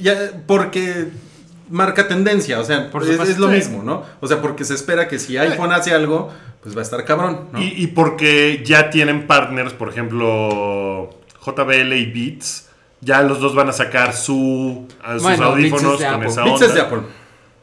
[0.00, 1.08] ya, porque
[1.70, 3.32] marca tendencia, o sea, Por es, supuesto.
[3.32, 4.02] es lo mismo, ¿no?
[4.20, 6.30] O sea, porque se espera que si iPhone hace algo,
[6.62, 7.60] pues va a estar cabrón, ¿no?
[7.62, 11.10] Y, y porque ya tienen partners, por ejemplo,
[11.44, 12.66] JBL y Beats.
[13.00, 16.14] Ya los dos van a sacar su, a sus Bueno, Beats audífonos es de con
[16.16, 16.28] Apple.
[16.28, 16.66] esa Beats onda.
[16.66, 16.98] es de Apple.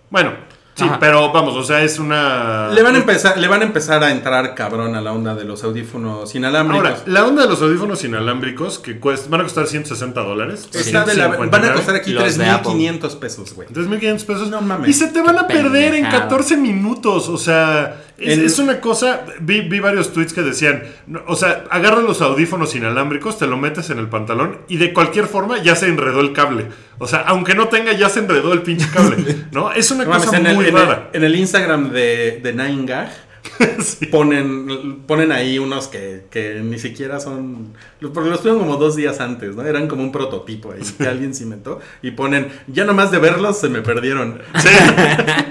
[0.10, 0.32] Bueno,
[0.76, 1.00] sí, Ajá.
[1.00, 2.70] pero vamos, o sea, es una.
[2.70, 5.44] Le van, a empezar, le van a empezar a entrar cabrón a la onda de
[5.46, 6.86] los audífonos inalámbricos.
[6.90, 10.70] Ahora, la onda de los audífonos inalámbricos que cuest- van a costar 160 dólares.
[10.74, 12.72] Está de la- van a costar aquí Los de Apple.
[12.74, 13.68] 3.500 pesos, güey.
[13.70, 14.50] 3.500 pesos.
[14.50, 14.90] No mames.
[14.90, 16.24] Y se te van a perder en pendejada.
[16.24, 17.30] 14 minutos.
[17.30, 19.26] O sea, es, una cosa.
[19.42, 23.58] Vi, vi varios tweets que decían: no, O sea, agarras los audífonos inalámbricos, te lo
[23.58, 26.68] metes en el pantalón y de cualquier forma ya se enredó el cable.
[26.98, 29.18] O sea, aunque no tenga, ya se enredó el pinche cable.
[29.52, 29.72] ¿No?
[29.72, 31.10] Es una No mames, cosa en, el, muy en el- rara.
[31.14, 33.12] en el Instagram de, de Nine Gag
[34.12, 37.74] ponen, ponen ahí unos que, que ni siquiera son.
[38.14, 39.64] Porque los tuvieron como dos días antes, ¿no?
[39.64, 41.80] Eran como un prototipo ahí que alguien se inventó.
[42.02, 44.42] Y ponen, ya nomás de verlos se me perdieron.
[44.66, 44.70] Sí,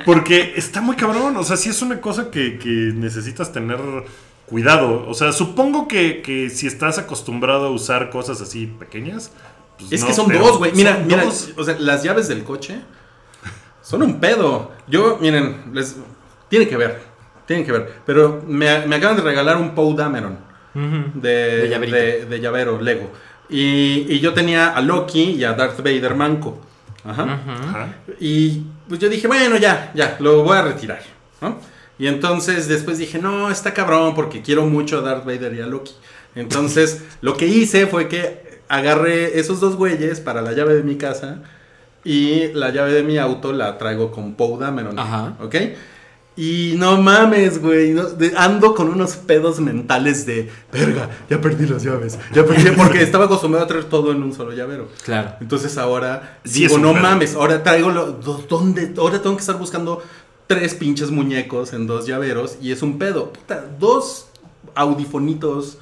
[0.04, 1.36] porque está muy cabrón.
[1.36, 3.78] O sea, sí es una cosa que, que necesitas tener
[4.46, 5.06] cuidado.
[5.08, 9.30] O sea, supongo que, que si estás acostumbrado a usar cosas así pequeñas.
[9.78, 10.72] pues Es no, que son dos, güey.
[10.72, 11.52] Mira, mira, dos.
[11.56, 12.80] o sea, las llaves del coche
[13.82, 14.72] Son un pedo.
[14.88, 15.96] Yo, miren, les
[16.48, 17.13] tiene que ver.
[17.46, 17.92] Tienen que ver.
[18.06, 20.38] Pero me, me acaban de regalar un Poe Dameron
[20.74, 21.30] de,
[21.62, 21.96] De llaverito.
[21.96, 23.10] de, de llavero, Lego.
[23.48, 26.60] Y, y yo tenía a Loki y a Darth Vader manco.
[27.04, 27.22] Ajá.
[27.46, 27.88] Ajá.
[28.18, 31.00] Y pues yo dije, bueno, ya, ya, lo voy a retirar.
[31.40, 31.58] ¿no?
[31.98, 35.66] Y entonces después dije, no, está cabrón porque quiero mucho a Darth Vader y a
[35.66, 35.92] Loki.
[36.34, 40.96] Entonces lo que hice fue que agarré esos dos güeyes para la llave de mi
[40.96, 41.42] casa
[42.02, 44.98] y la llave de mi auto la traigo con Poe Dameron.
[44.98, 45.34] Ajá.
[45.40, 45.54] ¿Ok?
[46.36, 47.92] Y no mames, güey.
[47.92, 52.18] no- ando con unos pedos mentales de, verga, ya perdí las llaves.
[52.34, 54.88] Ya perdí, porque estaba acostumbrado a traer todo en un solo llavero.
[55.04, 55.36] Claro.
[55.40, 57.02] Entonces ahora Sí, digo, no pedo.
[57.02, 58.92] mames, ahora traigo lo, ¿dónde?
[58.98, 60.02] Ahora tengo que estar buscando
[60.48, 63.32] tres pinches muñecos en dos llaveros y es un pedo.
[63.32, 64.26] Puta, dos
[64.74, 65.78] audifonitos.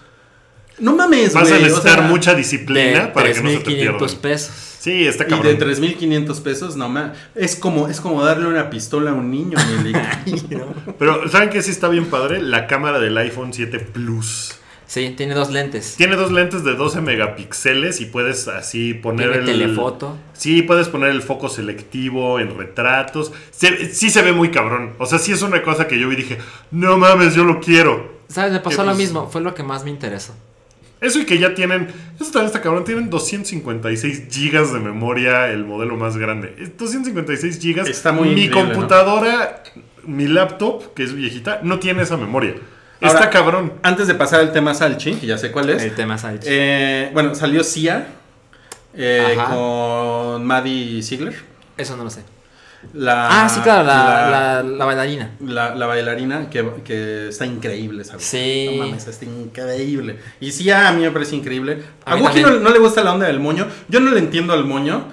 [0.79, 3.59] No mames, Vas a güey, o necesitar sea, mucha De disciplina para que no se
[3.59, 4.21] te 3.500 pierdan.
[4.21, 4.51] pesos.
[4.81, 5.59] Sí, está Y cabrón.
[5.59, 7.17] de 3.500 pesos, no mames.
[7.35, 9.57] Es como, es como darle una pistola a un niño.
[10.99, 12.43] Pero, ¿saben qué sí está bien padre?
[12.43, 14.55] La cámara del iPhone 7 Plus.
[14.87, 15.95] Sí, tiene dos lentes.
[15.97, 19.59] Tiene dos lentes de 12 megapíxeles y puedes así poner Tiene el...
[19.61, 20.19] telefoto.
[20.35, 23.33] Sí, puedes poner el foco selectivo en retratos.
[23.53, 24.93] Se- sí se ve muy cabrón.
[24.99, 26.39] O sea, sí es una cosa que yo vi y dije,
[26.73, 28.21] no mames, yo lo quiero.
[28.29, 28.53] ¿Sabes?
[28.53, 29.29] Me pasó lo pues, mismo.
[29.31, 30.35] Fue lo que más me interesó.
[31.03, 35.65] Eso y que ya tienen, eso también está cabrón, tienen 256 gigas de memoria, el
[35.65, 36.55] modelo más grande.
[36.59, 37.89] Es 256 gigas.
[37.89, 39.65] Está muy Mi computadora,
[40.05, 42.55] mi laptop, que es viejita, no tiene esa memoria.
[43.01, 43.73] Ahora, está cabrón.
[43.83, 45.83] Antes de pasar al tema Salchi, que ya sé cuál es.
[45.83, 48.07] El tema es eh, bueno, salió Sia
[48.95, 51.35] eh, con Maddie Ziegler.
[51.77, 52.23] Eso no lo sé.
[52.95, 55.31] La, Ah, sí, claro, la, la- la, la bailarina.
[55.47, 58.25] La, la bailarina que, que está increíble, ¿sabes?
[58.25, 58.67] Sí.
[58.77, 60.19] No mames, está increíble.
[60.41, 61.83] Y sí, a mí me parece increíble.
[62.05, 63.67] A A, Wookie no, le gusta la onda del moño.
[63.89, 65.05] Yo no le entiendo al moño.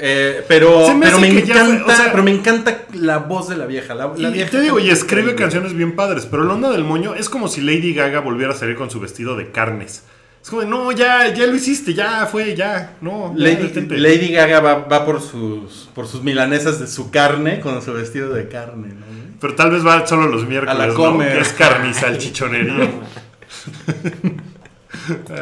[0.00, 3.56] eh, pero me pero me, fue, encanta, o sea- pero me encanta la voz de
[3.56, 3.94] la vieja.
[3.94, 5.42] La, la Y vieja te digo, y escribe increíble.
[5.42, 8.56] canciones bien padres, pero la onda del moño es como si Lady Gaga volviera a
[8.56, 10.04] salir con su vestido de carnes.
[10.48, 13.34] Es como, no, ya, ya lo hiciste, ya fue, ya, no.
[13.36, 13.98] ya, Lady, detente".
[13.98, 18.32] Lady Gaga va, va por sus por sus milanesas de su carne con su vestido
[18.32, 19.04] de carne, ¿no?
[19.42, 20.94] Pero tal vez va solo los miércoles, A la ¿no?
[20.94, 21.34] comer.
[21.34, 22.90] Que es carne y salchichonería.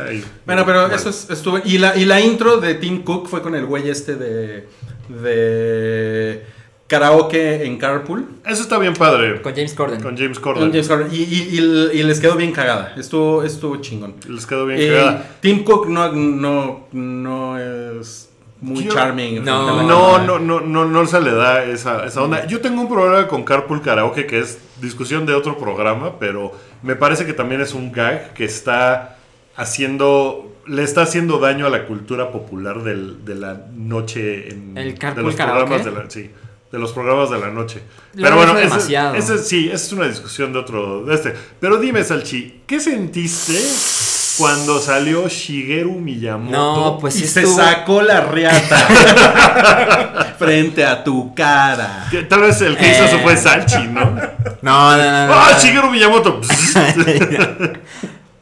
[0.08, 0.92] Ay, Bueno, pero mal.
[0.96, 1.60] eso es, estuvo.
[1.64, 4.68] Y la, y la intro de Tim Cook fue con el güey este de.
[5.08, 6.44] de.
[6.86, 8.26] Karaoke en Carpool.
[8.46, 9.42] Eso está bien padre.
[9.42, 10.00] Con James Corden.
[10.02, 10.70] Con James Con Corden.
[10.70, 11.08] James Corden.
[11.12, 12.94] Y, y- y- y les quedó bien cagada.
[12.96, 14.14] Estuvo, estuvo chingón.
[14.28, 15.30] Les quedó bien Eh, cagada.
[15.40, 18.30] Tim Cook no, no, no es
[18.60, 19.44] muy Yo- charming.
[19.44, 19.82] No.
[19.82, 22.46] No, no, no, no, no se le da esa, esa onda.
[22.46, 26.94] Yo tengo un problema con Carpool Karaoke que es discusión de otro programa, pero me
[26.96, 29.16] parece que también es un gag que está
[29.56, 34.94] haciendo, le está haciendo daño a la cultura popular del- de la noche en ¿El
[34.94, 35.64] de los Karaoke?
[35.64, 36.30] programas de la, sí,
[36.72, 37.82] de los programas de la noche.
[38.14, 39.14] Lo Pero bueno, ese- demasiado.
[39.14, 41.34] ese- sí, esa es una discusión de otro, de este.
[41.60, 43.54] Pero dime, Salchi, ¿qué sentiste
[44.38, 46.50] cuando salió Shigeru Miyamoto?
[46.56, 48.76] No, pues y se sacó la riata
[50.38, 52.06] frente a tu cara.
[52.10, 54.04] Que Tal vez el que hizo eso fue Salchi, ¿no?
[54.62, 55.26] No, no, no.
[55.28, 55.58] no, ¡Ah, no.
[55.58, 56.40] Shigeru Miyamoto!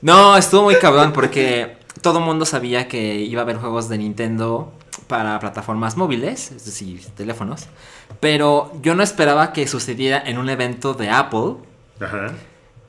[0.03, 3.97] No, estuvo muy cabrón porque todo el mundo sabía que iba a haber juegos de
[3.97, 4.70] Nintendo
[5.07, 7.62] para plataformas móviles, es decir, teléfonos.
[8.25, 11.57] Pero yo no esperaba que sucediera en un evento de Apple.
[12.01, 12.33] Ajá.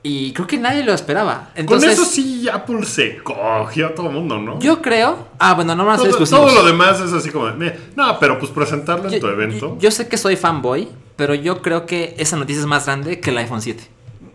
[0.02, 1.50] Y creo que nadie lo esperaba.
[1.54, 4.58] Entonces, Con eso sí, Apple se cogió a todo el mundo, ¿no?
[4.60, 5.28] yo creo.
[5.38, 6.54] Ah, bueno, no van a ser todo, exclusivos.
[6.54, 7.50] todo lo demás es así como.
[7.50, 9.74] No, pero pues presentarlo en tu evento.
[9.74, 13.20] Yo, yo sé que soy fanboy, pero yo creo que esa noticia es más grande
[13.20, 13.86] que el iPhone 7.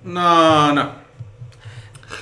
[0.04, 1.01] No, no.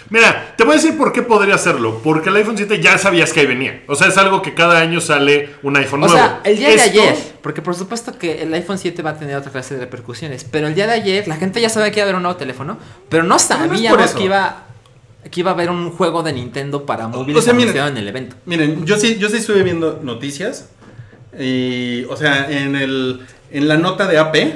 [0.10, 2.02] Mira, te voy a decir por qué podría hacerlo.
[2.04, 3.84] Porque el iPhone 7 ya sabías que ahí venía.
[3.88, 6.18] O sea, es algo que cada año sale un iPhone O nuevo.
[6.22, 9.18] sea, el día Esto- de ayer, porque por supuesto que el iPhone 7 va a
[9.18, 12.00] tener otra clase de repercusiones, pero el día de ayer la gente ya sabía que
[12.00, 12.78] iba a haber un nuevo teléfono,
[13.10, 14.64] pero no no es por sabíamos que iba
[15.30, 18.08] que iba a haber un juego de Nintendo para móviles o sea, miren, en el
[18.08, 18.36] evento.
[18.46, 20.70] Miren, yo sí, yo sí estuve viendo noticias.
[21.38, 23.22] Y, o sea, en, el,
[23.52, 24.54] en la nota de AP,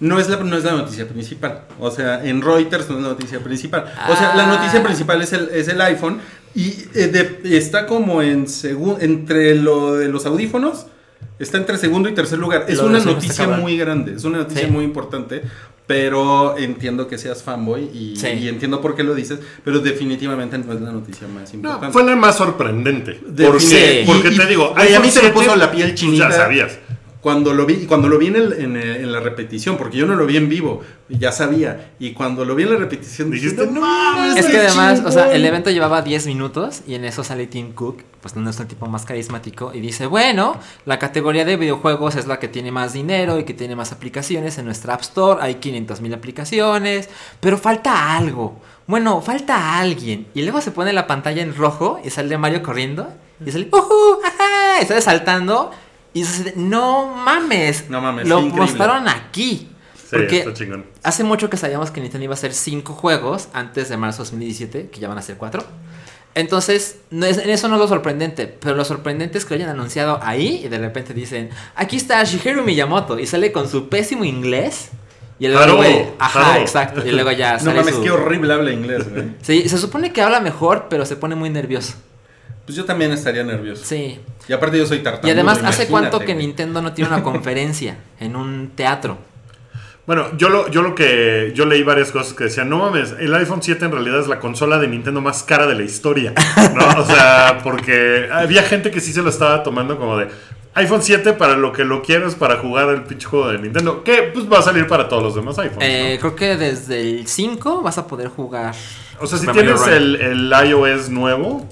[0.00, 1.62] no es, la, no es la noticia principal.
[1.78, 3.84] O sea, en Reuters no es la noticia principal.
[4.08, 4.56] O sea, la Ah.
[4.56, 6.18] noticia principal es el, es el iPhone.
[6.54, 7.06] Y eh,
[7.42, 10.86] de- está como en segun- entre lo de los audífonos.
[11.38, 12.64] Está entre segundo y tercer lugar.
[12.68, 14.14] Es Lo una noticia muy grande.
[14.14, 14.70] Es una noticia Sí.
[14.72, 15.42] muy importante.
[15.86, 18.28] Pero entiendo que seas fanboy y, Sí.
[18.28, 19.40] y entiendo por qué lo dices.
[19.64, 21.86] Pero definitivamente no es la noticia más importante.
[21.88, 23.20] No, fue la más sorprendente.
[23.26, 24.02] De- Porque, Sí.
[24.06, 26.28] porque Y- te digo, y- a mí se me 7, puso la piel pues chinita.
[26.30, 26.78] Ya sabías.
[27.20, 30.06] Cuando lo vi, cuando lo vi en, el- en, el- en la repetición, porque yo
[30.06, 31.92] no lo vi en vivo, ya sabía.
[31.98, 35.22] Y cuando lo vi en la repetición, Dijiste, "No mames, Es que además, o sea,
[35.24, 35.36] chingón".
[35.36, 38.66] el evento llevaba 10 minutos y en eso sale Tim Cook, pues no es el
[38.66, 42.92] tipo más carismático, y dice, bueno, la categoría de videojuegos es la que tiene más
[42.92, 47.08] dinero y que tiene más aplicaciones en nuestra App Store, hay 500 mil aplicaciones,
[47.40, 48.60] pero falta algo.
[48.86, 50.26] Bueno, falta alguien.
[50.34, 53.08] Y luego se pone la pantalla en rojo y sale Mario corriendo
[53.44, 54.18] y sale, ¡Ujú!
[54.24, 54.82] ¡Ajá!
[54.82, 55.70] Y sale saltando
[56.12, 58.62] y dice, no mames, No mames, lo increíble.
[58.62, 59.68] mostraron aquí.
[59.94, 60.52] Sí, Porque.
[61.04, 64.90] Hace mucho que sabíamos que Nintendo iba a hacer 5 juegos antes de marzo 2017,
[64.90, 65.62] que ya van a ser 4.
[66.34, 69.62] Entonces, no es, en eso no es lo sorprendente, pero lo sorprendente es que lo
[69.64, 73.88] hayan anunciado ahí y de repente dicen, aquí está Shigeru Miyamoto y sale con su
[73.88, 74.90] pésimo inglés.
[75.40, 76.60] Y luego, güey, ajá, Haro.
[76.60, 77.04] exacto.
[77.06, 79.24] Y luego ya No sale mames, su- qué horrible habla inglés, güey.
[79.42, 81.94] Sí, se supone que habla mejor, pero se pone muy nervioso.
[82.64, 83.82] Pues yo también estaría nervioso.
[83.84, 84.20] Sí.
[84.48, 85.28] Y aparte yo soy tartamudo.
[85.28, 86.34] Y además, ¿hace imagínate, cuánto que.
[86.34, 89.18] Nintendo no tiene una conferencia en un teatro?
[90.06, 91.52] Bueno, yo lo, yo lo que.
[91.54, 94.40] Yo leí varias cosas que decían, no mames, el iPhone 7 en realidad es la
[94.40, 96.34] consola de Nintendo más cara de la historia.
[96.74, 97.00] ¿No?
[97.00, 100.28] O sea, porque había gente que sí se lo estaba tomando como de.
[100.74, 104.02] iPhone 7 para lo que lo quieres para jugar el pinche juego de Nintendo.
[104.02, 105.88] Que pues va a salir para todos los demás iPhones.
[105.88, 106.20] Eh, ¿no?
[106.20, 108.74] creo que desde el 5 vas a poder jugar.
[109.20, 111.68] O sea, si tienes el iOS nuevo,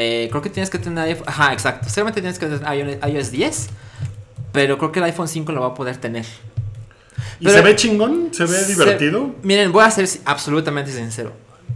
[0.00, 1.24] Eh, creo que tienes que tener iPhone.
[1.26, 1.88] Ajá, exacto.
[1.88, 2.72] Seguramente tienes que tener
[3.02, 3.68] iOS, iOS 10.
[4.52, 6.24] Pero creo que el iPhone 5 lo va a poder tener.
[7.40, 9.34] y Pero- se ve chingón, se ve Se- divertido.
[9.42, 11.32] miren, voy a ser absolutamente sincero.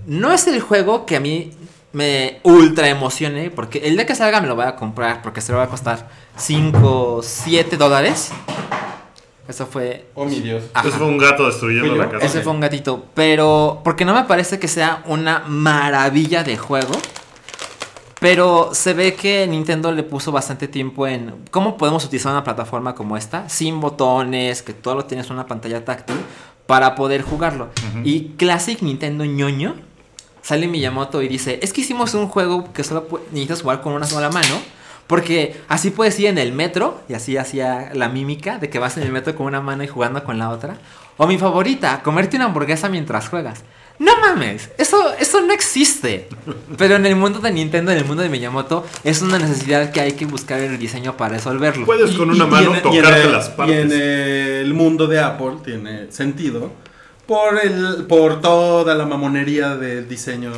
[0.07, 1.53] No es el juego que a mí
[1.93, 3.51] me ultra emocione.
[3.51, 5.21] Porque el día que salga me lo voy a comprar.
[5.21, 8.31] Porque se lo va a costar 5, 7 dólares.
[9.49, 10.07] Eso fue.
[10.15, 10.63] Oh, mi Dios.
[10.73, 10.89] Ajá.
[10.89, 12.25] Eso fue un gato destruyendo la casa.
[12.25, 13.05] Ese fue un gatito.
[13.15, 13.81] Pero.
[13.83, 16.93] Porque no me parece que sea una maravilla de juego.
[18.23, 22.95] Pero se ve que Nintendo le puso bastante tiempo en cómo podemos utilizar una plataforma
[22.95, 26.17] como esta, sin botones, que todo lo tienes en una pantalla táctil,
[26.67, 27.71] para poder jugarlo.
[28.05, 29.75] Y Classic Nintendo ñoño
[30.41, 34.07] sale Miyamoto y dice, es que hicimos un juego que solo necesitas jugar con una
[34.07, 34.55] sola mano.
[35.09, 38.97] Porque así puedes ir en el metro, y así hacía la mímica de que vas
[38.97, 40.77] en el metro con una mano y jugando con la otra.
[41.17, 43.63] O mi favorita, comerte una hamburguesa mientras juegas.
[43.99, 46.29] No mames, eso, eso no existe.
[46.77, 50.01] Pero en el mundo de Nintendo, en el mundo de Miyamoto, es una necesidad que
[50.01, 51.87] hay que buscar el diseño para resolverlo.
[51.87, 53.93] Puedes con una Y- mano y en tocarte el- las Y en partes.
[53.93, 56.73] el mundo de Apple tiene sentido
[57.27, 60.51] por el por toda la mamonería del diseño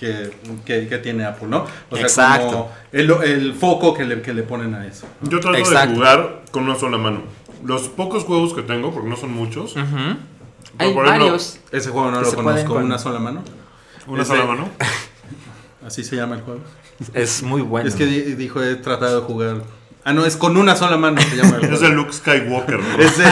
[0.00, 0.30] que,
[0.64, 1.64] que- que tiene Apple, ¿no?
[1.90, 2.46] O sea, Exacto.
[2.48, 5.06] como el, el foco que le, que le ponen a eso.
[5.22, 5.88] Yo trato Exacto.
[5.90, 7.22] de jugar con una sola mano.
[7.64, 9.74] Los pocos juegos que tengo, porque no son muchos.
[9.74, 9.84] Pero,
[10.78, 11.58] Hay por ejemplo, varios.
[11.72, 13.42] Ese juego no lo conozco, con- una sola mano.
[14.06, 14.68] una Ese- sola mano.
[15.86, 16.60] Así se llama el juego.
[17.14, 17.88] Es muy bueno.
[17.88, 19.62] Es que di- dijo, he tratado de jugar.
[20.04, 22.98] Ah, no, es con una sola mano se llama el Es de Luke Skywalker, ¿no?
[22.98, 23.24] Es de,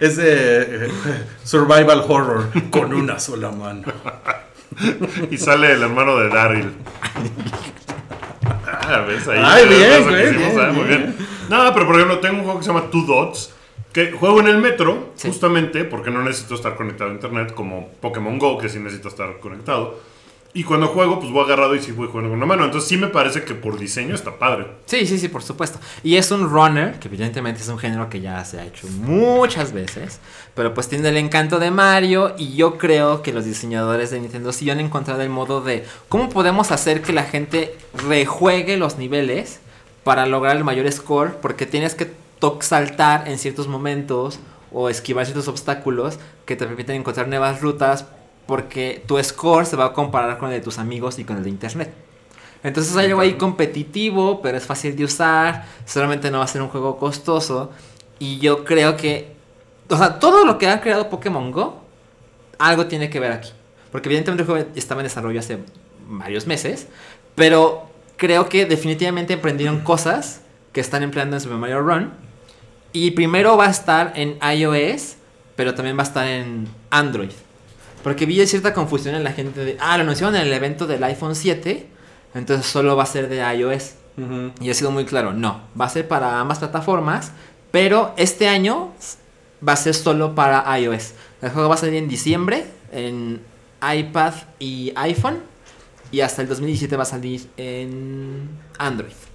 [0.00, 0.90] es de, eh,
[1.44, 3.82] survival horror con una sola mano.
[5.30, 6.72] Y sale el hermano de Daryl.
[8.66, 9.40] Ah, ves ahí.
[9.42, 11.14] Ay, bien, güey, bien, muy bien.
[11.16, 11.16] bien.
[11.48, 13.52] No, pero por ejemplo, tengo un juego que se llama Two Dots.
[13.96, 15.28] Que juego en el metro, Sí.
[15.28, 19.40] justamente porque no necesito estar conectado a internet como Pokémon Go, que sí necesito estar
[19.40, 19.98] conectado.
[20.52, 22.66] Y cuando juego, pues voy agarrado y sí voy jugando con una mano.
[22.66, 24.66] Entonces sí me parece que por diseño está padre.
[24.84, 25.78] Sí, sí, sí, por supuesto.
[26.02, 29.72] Y es un runner, que evidentemente es un género que ya se ha hecho muchas
[29.72, 30.20] veces.
[30.54, 32.34] Pero pues tiene el encanto de Mario.
[32.36, 36.28] Y yo creo que los diseñadores de Nintendo sí han encontrado el modo de cómo
[36.28, 37.74] podemos hacer que la gente
[38.06, 39.60] rejuegue los niveles
[40.04, 41.32] para lograr el mayor score.
[41.40, 42.25] Porque tienes que
[42.60, 44.38] saltar en ciertos momentos
[44.72, 48.06] o esquivar ciertos obstáculos que te permiten encontrar nuevas rutas.
[48.46, 51.42] Porque tu score se va a comparar con el de tus amigos y con el
[51.42, 51.92] de internet.
[52.62, 55.66] Entonces hay algo ahí competitivo, pero es fácil de usar.
[55.84, 57.70] Solamente no va a ser un juego costoso.
[58.18, 59.34] Y yo creo que.
[59.88, 61.80] O sea, todo lo que ha creado Pokémon Go,
[62.58, 63.50] algo tiene que ver aquí.
[63.90, 65.58] Porque evidentemente el juego estaba en desarrollo hace
[66.08, 66.86] varios meses.
[67.34, 72.25] Pero creo que definitivamente emprendieron cosas que están empleando en Super Mario Run.
[72.96, 75.16] Y primero va a estar en iOS,
[75.54, 77.28] pero también va a estar en Android.
[78.02, 81.04] Porque vi cierta confusión en la gente de, ah, lo anunciaron en el evento del
[81.04, 81.86] iPhone 7,
[82.34, 83.96] entonces solo va a ser de iOS.
[84.62, 87.32] Y ha sido muy claro, no, va a ser para ambas plataformas,
[87.70, 88.94] pero este año
[89.66, 91.12] va a ser solo para iOS.
[91.42, 93.42] El juego va a salir en diciembre en
[93.82, 95.40] iPad y iPhone
[96.10, 99.25] y hasta el 2017 va a salir en Android.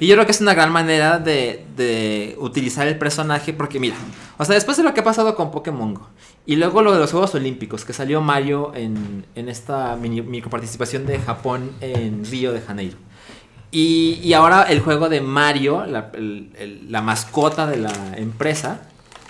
[0.00, 3.96] Y yo creo que es una gran manera de, de utilizar el personaje porque mira,
[4.38, 6.08] o sea, después de lo que ha pasado con Pokémon Go
[6.46, 11.18] y luego lo de los Juegos Olímpicos, que salió Mario en, en esta microparticipación de
[11.18, 12.96] Japón en Río de Janeiro.
[13.70, 16.10] Y, y ahora el juego de Mario, la,
[16.88, 18.82] la mascota de la empresa,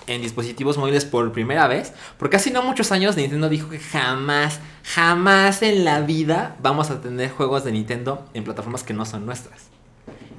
[0.07, 1.93] en dispositivos móviles por primera vez.
[2.17, 7.01] Porque hace no muchos años Nintendo dijo que jamás, jamás en la vida vamos a
[7.01, 9.72] tener juegos de Nintendo en plataformas que no son nuestras.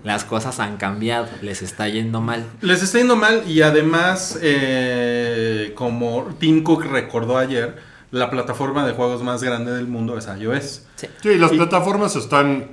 [0.04, 2.44] Las cosas han cambiado, les está yendo mal.
[2.60, 7.76] Les está yendo mal y además, eh, como Tim Cook recordó ayer,
[8.10, 10.82] la plataforma de juegos más grande del mundo es iOS.
[10.96, 11.06] Sí.
[11.22, 12.68] Sí, las Y- plataformas están.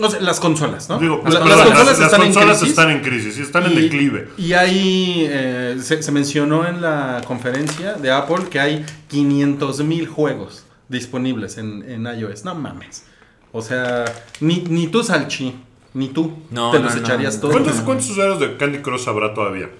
[0.00, 0.98] O sea, las consolas, ¿no?
[0.98, 2.68] Digo, La- las, las, las- consolas las están en consolas crisis.
[2.70, 4.28] están en crisis y están en declive.
[4.36, 10.08] Y hay, eh, se, se mencionó en la conferencia de Apple que hay 500 mil
[10.08, 12.44] juegos disponibles en, en iOS.
[12.44, 13.04] No mames.
[13.52, 14.04] O sea,
[14.40, 15.54] ni, ni tú, Salchi,
[15.94, 17.52] ni tú No, te no, los no, echarías todos.
[17.54, 19.70] ¿Cuántos, ¿Cuántos usuarios de Candy Crush habrá todavía?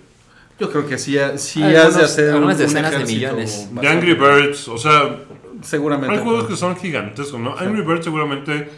[0.58, 3.68] Yo creo que sí, sí Algunos- has de hacer un, algunas un decenas de millones.
[3.72, 5.18] De Angry Birds, o sea,
[5.62, 6.14] Seguramente.
[6.14, 7.56] hay juegos que son gigantescos, ¿no?
[7.58, 8.70] Angry Birds seguramente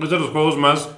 [0.00, 0.88] es de los juegos más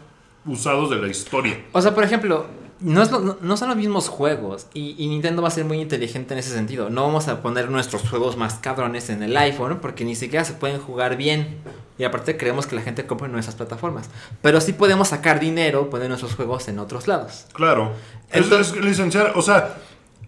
[0.47, 1.59] usados de la historia.
[1.73, 2.47] O sea, por ejemplo,
[2.85, 4.67] no, es lo- no- no son los mismos juegos.
[4.75, 6.91] Y, y Nintendo va a ser muy inteligente en ese sentido.
[6.91, 10.53] No vamos a poner nuestros juegos más cabrones en el iPhone porque ni siquiera se
[10.53, 11.57] pueden jugar bien.
[11.99, 14.11] Y aparte creemos que la gente compra en nuestras plataformas.
[14.43, 17.47] Pero sí podemos sacar dinero, poner nuestros juegos en otros lados.
[17.53, 17.93] Claro.
[18.31, 19.77] Es- Entonces- es, licenciar, o sea,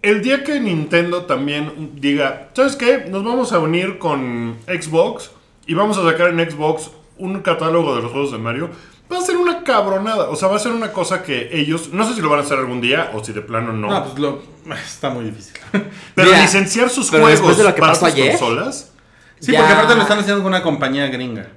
[0.01, 3.05] el día que Nintendo también diga, ¿sabes qué?
[3.09, 5.31] Nos vamos a unir con Xbox
[5.65, 8.69] y vamos a sacar en Xbox un catálogo de los juegos de Mario.
[9.11, 10.29] Va a ser una cabronada.
[10.29, 12.43] O sea, va a ser una cosa que ellos, no sé si lo van a
[12.43, 13.89] hacer algún día o si de plano no.
[13.89, 14.41] No, pues lo,
[14.85, 15.53] está muy difícil.
[16.15, 18.91] pero Mira, licenciar sus pero juegos después de lo que para pasó sus ayer, consolas.
[19.39, 19.59] Sí, Ya.
[19.59, 21.47] porque aparte lo están haciendo con una compañía gringa.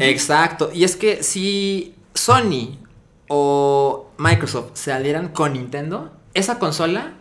[0.00, 0.70] Exacto.
[0.72, 2.78] Y es que si Sony
[3.28, 7.14] o Microsoft se alieran con Nintendo, esa consola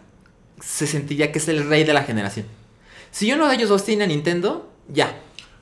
[0.59, 2.45] se sentiría que es el rey de la generación.
[3.11, 5.17] Si uno de ellos dos tiene a Nintendo, ya.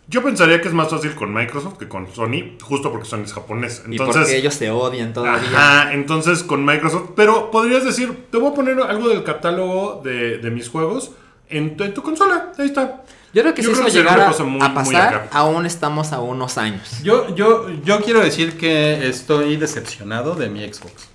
[0.07, 3.33] Yo pensaría que es más fácil con Microsoft que con Sony, justo porque Sony es
[3.33, 3.81] japonés.
[3.87, 5.49] y Entonces, porque ellos se odian todavía.
[5.49, 7.11] Ajá, entonces con Microsoft.
[7.15, 11.11] Pero podrías decir, te voy a poner algo del catálogo de, de mis juegos
[11.49, 12.51] en tu, en tu consola.
[12.57, 13.01] Ahí está.
[13.33, 16.19] Yo creo que Yo si creo eso que llegara muy- a pasar, aún estamos a
[16.21, 17.01] unos años.
[17.03, 21.09] Yo, yo, yo quiero decir que estoy decepcionado de mi Xbox.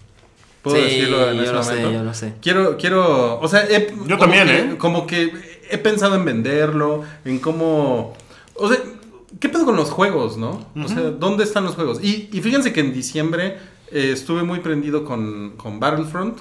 [0.62, 1.88] ¿Puedo Sí, decirlo en yo ese lo momento?
[1.88, 2.32] sé, yo lo sé.
[2.42, 4.74] Quiero, quiero, o sea, he- Yo también, que- ¿eh?
[4.76, 5.32] Como que
[5.70, 8.14] he pensado en venderlo, en cómo,
[8.60, 8.78] o sea,
[9.40, 10.66] ¿qué pedo con los juegos, no?
[10.76, 12.02] O sea, ¿dónde están los juegos?
[12.02, 13.56] Y, y fíjense que en diciembre
[13.90, 16.38] eh, estuve muy prendido con, con Battlefront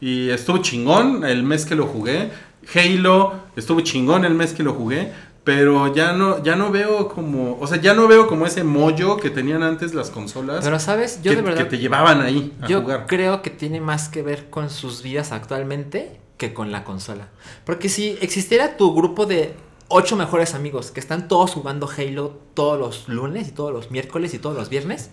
[0.00, 2.30] y estuvo chingón el mes que lo jugué.
[2.74, 5.12] Halo estuvo chingón el mes que lo jugué.
[5.44, 9.16] Pero ya no, ya no veo como, o sea, ya no veo como ese mollo
[9.16, 10.64] que tenían antes las consolas.
[10.64, 13.06] Pero sabes, yo que, de verdad, que te llevaban ahí a yo jugar.
[13.06, 17.28] creo que tiene más que ver con sus vidas actualmente que con la consola.
[17.64, 19.54] Porque si existiera tu grupo de
[19.88, 24.34] ocho mejores amigos que están todos jugando Halo todos los lunes y todos los miércoles
[24.34, 25.10] y todos los viernes,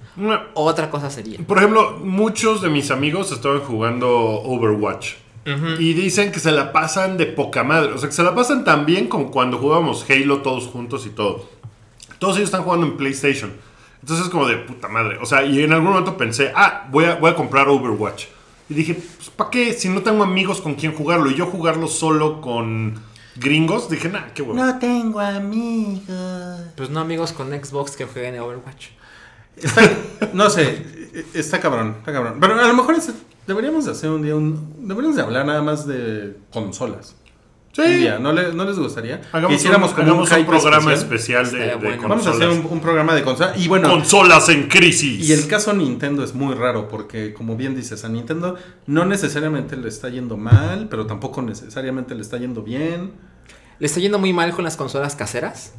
[0.53, 1.39] otra cosa sería.
[1.45, 5.15] por ejemplo, muchos de mis amigos estaban jugando Overwatch.
[5.78, 7.91] Y dicen que se la pasan de poca madre.
[7.91, 11.09] O sea, que se la pasan tan bien como cuando jugábamos Halo todos juntos y
[11.09, 11.49] todo.
[12.17, 13.51] Todos ellos están jugando en PlayStation.
[13.99, 15.17] Entonces es como de puta madre.
[15.21, 18.26] O sea, y en algún momento pensé, ah, voy a, voy a comprar Overwatch.
[18.69, 19.74] Y dije, pues, ¿para qué?
[19.74, 21.30] Si no tengo amigos con quien jugarlo.
[21.30, 23.01] Y yo jugarlo solo con
[23.36, 24.65] gringos, dije, nah, qué bueno.
[24.65, 26.61] No tengo amigos.
[26.75, 28.88] Pues no amigos con Xbox que jueguen Overwatch.
[29.55, 29.81] Está-
[30.34, 30.84] no sé,
[31.34, 32.38] está cabrón, está cabrón.
[32.39, 33.13] Pero a lo mejor es-
[33.47, 34.73] deberíamos de hacer un día un...
[34.88, 37.15] Deberíamos de hablar nada más de consolas.
[37.76, 37.82] Sí.
[37.82, 39.19] Un día, ¿no, le- no les gustaría?
[39.32, 41.41] Hagamos, que hiciéramos un, como hagamos un hype programa especial.
[41.47, 42.07] especial, de, de bueno.
[42.07, 43.57] Vamos a hacer un, un programa de consolas.
[43.57, 45.28] Y bueno, Consolas en crisis.
[45.28, 49.76] y el caso Nintendo es muy raro porque, como bien dices, a Nintendo no necesariamente
[49.76, 53.11] le está yendo mal, pero tampoco necesariamente le está yendo bien.
[53.84, 55.73] Le está yendo muy mal con las consolas caseras.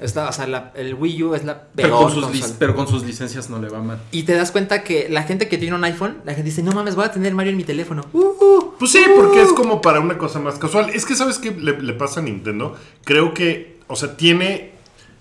[0.00, 2.54] Está, o sea, la- el Wii U es la Pero, peor con sus consola.
[2.58, 4.00] pero con sus licencias no le va mal.
[4.10, 6.72] Y te das cuenta que la gente que tiene un iPhone, la gente dice, no
[6.72, 8.04] mames, voy a tener Mario en mi teléfono.
[8.12, 8.74] Uh, uh.
[8.80, 10.90] Pues sí, porque es como para una cosa más casual.
[10.90, 12.74] Es que, ¿sabes qué le, le pasa a Nintendo?
[13.04, 14.72] Creo que, o sea, tiene.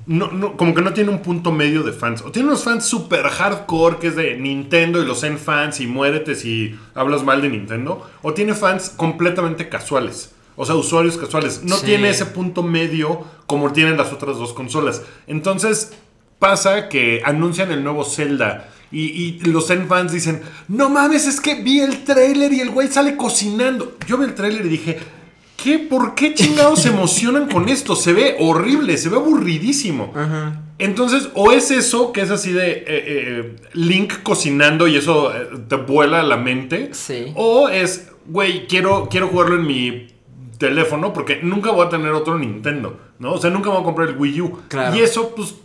[0.08, 2.24] No, no, como que no tiene un punto medio de fans.
[2.24, 5.86] O tiene unos fans super hardcore que es de Nintendo y los Zen fans y
[5.86, 8.10] muérete si hablas mal de Nintendo.
[8.24, 10.32] O tiene fans completamente casuales.
[10.62, 11.62] O sea, usuarios casuales.
[11.64, 11.86] No Sí.
[11.86, 15.04] tiene ese punto medio como tienen las otras dos consolas.
[15.26, 15.94] Entonces,
[16.38, 18.70] pasa que anuncian el nuevo Zelda.
[18.92, 22.72] Y, y los Zen fans dicen, no mames, es que vi el trailer y el
[22.72, 23.98] güey sale cocinando.
[24.06, 24.98] Yo vi el trailer y dije,
[25.64, 25.80] ¿qué?
[25.80, 27.96] ¿Por qué chingados se emocionan con esto?
[27.96, 30.12] Se ve horrible, se ve aburridísimo.
[30.14, 30.62] Ajá.
[30.78, 35.48] Entonces, o es eso, que es así de eh, eh, Link cocinando y eso eh,
[35.70, 36.90] te vuela a la mente.
[36.94, 37.32] Sí.
[37.36, 40.08] O es, güey, quiero, quiero jugarlo en mi
[40.60, 43.34] teléfono porque nunca voy a tener otro Nintendo, ¿no?
[43.34, 44.60] O sea, nunca voy a comprar el Wii U.
[44.68, 44.96] Claro.
[44.96, 45.56] Y eso, pues,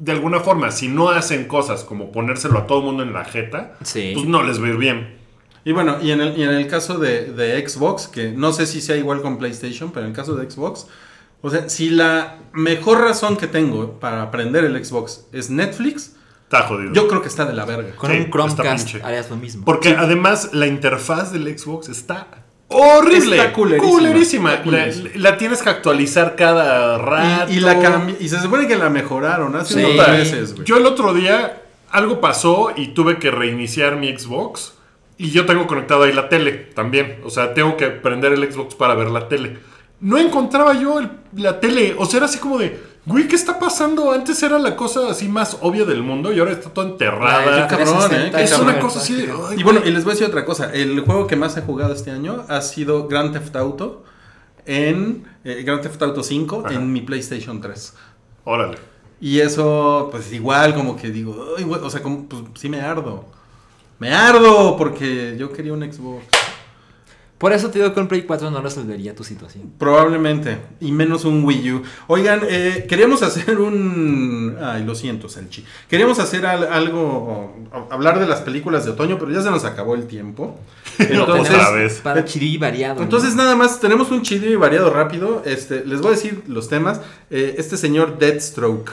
[0.00, 3.24] de alguna forma, si no hacen cosas como ponérselo a todo el mundo en la
[3.24, 4.10] jeta, Sí.
[4.14, 5.16] pues no les va a ir bien.
[5.64, 8.66] Y bueno, y en el, y en el caso de, de Xbox, que no sé
[8.66, 10.88] si sea igual con PlayStation, pero en el caso de Xbox,
[11.40, 16.66] o sea, si la mejor razón que tengo para aprender el Xbox es Netflix, Está
[16.66, 16.92] jodido.
[16.92, 17.94] yo creo que está de la verga.
[17.96, 19.06] Con Sí, un está Chromecast pinche.
[19.06, 19.64] harías lo mismo.
[19.64, 22.41] Porque además la interfaz del Xbox está
[22.72, 23.36] horrible.
[23.36, 23.90] Está culerísima.
[23.90, 24.54] Culerísima.
[24.54, 27.52] Está La, tienes que actualizar cada rato.
[27.52, 29.84] Y, y la cambi- y se supone que la mejoraron hace Sí.
[29.84, 30.64] unos meses, güey.
[30.66, 34.74] Yo el otro día algo pasó y tuve que reiniciar mi Xbox.
[35.18, 37.18] Y yo tengo conectado ahí la tele también.
[37.24, 39.58] O sea, tengo que prender el Xbox para ver la tele.
[40.00, 41.94] No encontraba yo el- la tele.
[41.98, 44.12] O sea, era así como de, güey, ¿qué está pasando?
[44.12, 47.62] Antes era la cosa así más obvia del mundo y ahora está toda enterrada.
[47.62, 48.30] Ay, qué cabrón, ¿eh?
[48.34, 48.68] Qué es cabrón.
[48.70, 50.72] una cosa así de, ay, Y bueno, y les voy a decir otra cosa.
[50.72, 54.04] El juego que más he jugado este año ha sido Grand Theft Auto
[54.66, 56.74] en eh, Grand Theft Auto 5 Ajá.
[56.74, 57.94] en mi PlayStation 3.
[58.44, 58.78] órale.
[59.20, 62.80] Y eso, pues igual como que digo, "Ay, güey", o sea, como, pues sí me
[62.80, 63.24] ardo.
[64.00, 66.24] Me ardo porque yo quería un Xbox.
[67.42, 69.72] Por eso te digo que un Play 4 no resolvería tu situación.
[69.76, 70.58] Probablemente.
[70.78, 71.82] Y menos un Wii U.
[72.06, 74.56] Oigan, eh, queríamos hacer un...
[74.62, 75.64] Ay, lo siento, Sanchi.
[75.88, 77.52] Queríamos hacer al- algo,
[77.90, 80.56] hablar de las películas de otoño, pero ya se nos acabó el tiempo.
[81.00, 81.94] Entonces, Otra vez.
[82.00, 82.94] Para chiri variado.
[82.98, 83.02] ¿no?
[83.02, 85.42] entonces nada más, tenemos un chido y variado rápido.
[85.44, 87.00] Este, les voy a decir los temas.
[87.28, 88.92] Eh, este señor Deathstroke.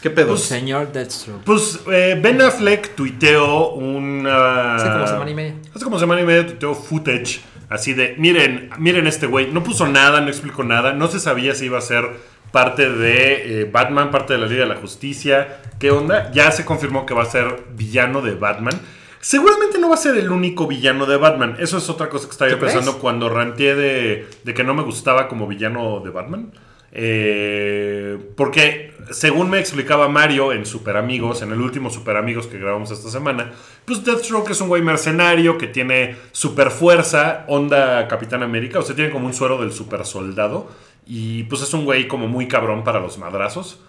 [0.00, 0.28] ¿Qué pedo?
[0.28, 1.42] Pues, señor Deathstroke.
[1.42, 4.76] Pues eh, Ben Affleck tuiteó una...
[4.76, 5.54] Hace como semana y media.
[5.74, 9.86] Hace como semana y media tuiteó footage así de, miren, miren este güey, no puso
[9.86, 12.08] nada, no explicó nada, no se sabía si iba a ser
[12.52, 16.64] parte de eh, Batman, parte de la Liga de la Justicia, qué onda, ya se
[16.64, 18.78] confirmó que va a ser villano de Batman.
[19.20, 21.56] Seguramente no va a ser el único villano de Batman.
[21.58, 24.82] Eso es otra cosa que estaba yo pensando cuando ranteé de, de que no me
[24.82, 26.52] gustaba como villano de Batman.
[27.00, 32.58] Eh, porque según me explicaba Mario en Super Amigos, en el último Super Amigos que
[32.58, 33.52] grabamos esta semana,
[33.84, 38.96] pues Deathstroke es un güey mercenario que tiene super fuerza, onda Capitán América, o sea,
[38.96, 40.68] tiene como un suero del super soldado.
[41.06, 43.80] Y pues es un güey como muy cabrón para los madrazos.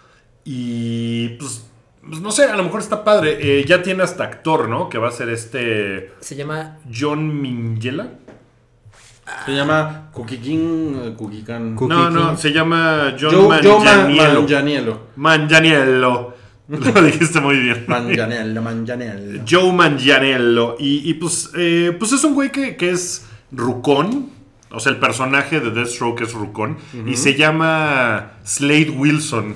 [0.44, 1.68] Y pues,
[2.08, 3.40] pues, no sé, a lo mejor está padre.
[3.42, 4.88] Eh, ya tiene hasta actor, ¿no?
[4.88, 8.12] Que va a ser este Se llama John Minghella.
[9.46, 11.76] Se llama Kukikin, eh, Kukikan.
[11.76, 12.16] Ku- No, King.
[12.16, 14.42] no, se llama John Joe, Joe Ma- Manganiello.
[14.42, 15.00] Manganiello.
[15.16, 16.34] Manganiello.
[16.70, 17.86] Lo dijiste muy bien.
[17.88, 19.42] Manganiello, Manganiello.
[19.50, 20.76] Joe Manganiello.
[20.80, 24.30] Y, y, pues, eh, pues es un güey que, que es rucón.
[24.72, 26.78] O sea, el personaje de Deathstroke es rucón.
[27.08, 29.56] Y se llama Slade Wilson.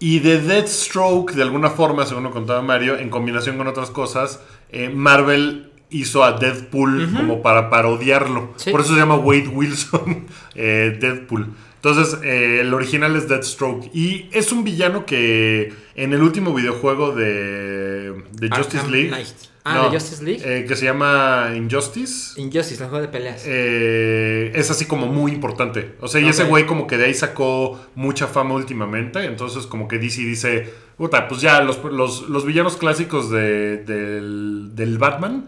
[0.00, 4.40] Y de Deathstroke, de alguna forma, según lo contaba Mario, en combinación con otras cosas,
[4.70, 8.52] eh, Marvel hizo a Deadpool como para parodiarlo.
[8.56, 8.70] Sí.
[8.70, 11.48] Por eso se llama Wade Wilson, eh, Deadpool.
[11.76, 13.90] Entonces, eh, el original es Deathstroke.
[13.92, 19.08] Y es un villano que en el último videojuego de, de Justice Arkham League.
[19.08, 19.26] Knight.
[19.64, 20.42] Ah, ¿de Justice League?
[20.44, 22.40] eh, que se llama Injustice.
[22.40, 23.44] Injustice, el juego de peleas.
[23.46, 25.94] eh, es así como muy importante.
[26.00, 29.24] O sea, y ese güey como que de ahí sacó mucha fama últimamente.
[29.24, 34.70] Entonces como que DC dice, puta, pues ya los, los- los villanos clásicos de- del,
[34.74, 35.46] del Batman,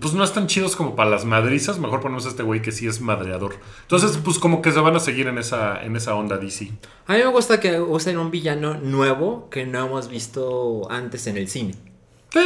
[0.00, 1.78] pues no están chidos como para las madrizas.
[1.78, 3.54] Mejor ponemos a este güey que sí es madreador.
[3.82, 6.70] Entonces, pues como que se van a seguir en esa, en esa onda DC.
[7.06, 11.38] A mí me gusta que usen un villano nuevo que no hemos visto antes en
[11.38, 11.74] el cine.
[12.30, 12.40] Sí.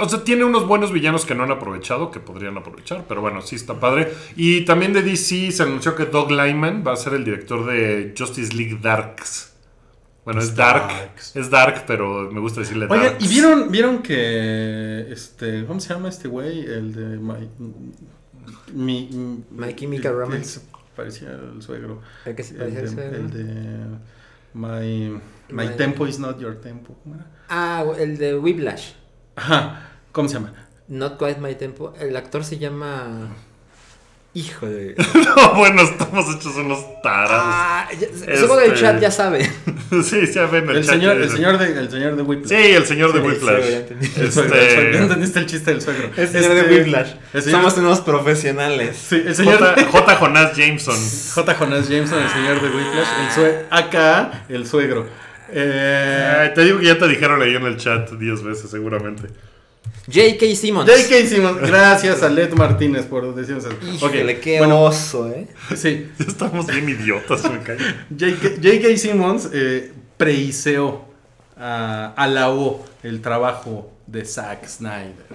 [0.00, 3.40] O sea, tiene unos buenos villanos que no han aprovechado, que podrían aprovechar, pero bueno,
[3.42, 4.12] sí está padre.
[4.36, 8.12] Y también de DC se anunció que Doug Lyman va a ser el director de
[8.18, 9.54] Justice League Darks.
[10.28, 10.90] Bueno, es Dark,
[11.34, 13.24] es Dark, pero me gusta decirle Oigan, Darks.
[13.24, 16.66] ¿y vieron, vieron que este, ¿cómo se llama este güey?
[16.66, 17.48] El de My,
[18.74, 20.60] mi, mi- My Chemical el- Romance.
[20.60, 22.02] el que parecía el suegro.
[22.26, 23.16] El que se El parecía al de, suegro.
[23.16, 23.86] el de
[24.52, 26.94] My, my My- Tempo is not your tempo.
[27.02, 27.26] ¿Cómo era?
[27.48, 28.92] Ah, el de Whiplash.
[29.36, 30.52] Ajá, ¿cómo se llama?
[30.88, 31.94] Not Quite My Tempo.
[31.98, 33.34] El actor se llama.
[34.38, 34.94] Hijo de.
[35.36, 37.30] no, bueno, estamos hechos unos tarados.
[37.44, 39.44] Ah, ya- Este- chat ya sabe.
[39.90, 42.48] sí, sí, ven el, El chat señor, el señor de, el señor de Whiplash.
[42.48, 43.64] Sí, el señor de Sí, Whiplash.
[43.64, 44.06] sí, ya entendí.
[44.16, 44.98] ¿Ya este...
[44.98, 46.10] entendiste el chiste del suegro?
[46.16, 47.08] El señor de Este, Whiplash.
[47.32, 48.96] Señor, Somos unos profesionales.
[49.08, 49.74] sí, el señor J.
[49.74, 50.14] de- J.
[50.16, 50.96] Jonas Jameson.
[51.34, 51.54] J.
[51.54, 55.06] Jonas Jameson, el señor de Whiplash, el sue acá, el suegro.
[55.50, 59.24] Eh, Ay, te digo que ya te dijeron ahí en el chat 10 veces, seguramente.
[60.10, 60.54] J.K.
[60.56, 60.90] Simmons.
[60.90, 61.26] J.K.
[61.26, 63.74] Simmons, gracias a Led Martínez por decirnos eso.
[63.94, 65.46] Híjole, Ok, qué bueno, oso, ¿eh?
[65.76, 67.76] sí, Estamos bien idiotas, me cae.
[67.78, 68.48] J.K.
[68.62, 68.96] J.K.
[68.96, 71.04] Simmons eh, preiseó,
[71.58, 75.26] ah, alabó el trabajo de Zack Snyder.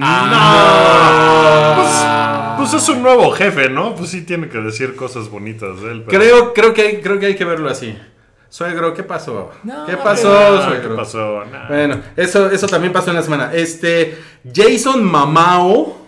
[0.00, 2.54] Ah.
[2.58, 3.94] Pues, pues es un nuevo jefe, ¿no?
[3.94, 6.02] Pues sí tiene que decir cosas bonitas de él.
[6.06, 7.96] pero- Creo, creo, que hay, creo que hay que verlo así.
[8.48, 9.50] Suegro, ¿qué pasó?
[9.64, 10.90] No, ¿Qué pasó, Ah, suegro?
[10.90, 11.42] ¿Qué pasó?
[11.68, 13.50] Bueno, eso, eso también pasó en la semana.
[13.52, 14.16] Este,
[14.54, 16.06] Jason Mamao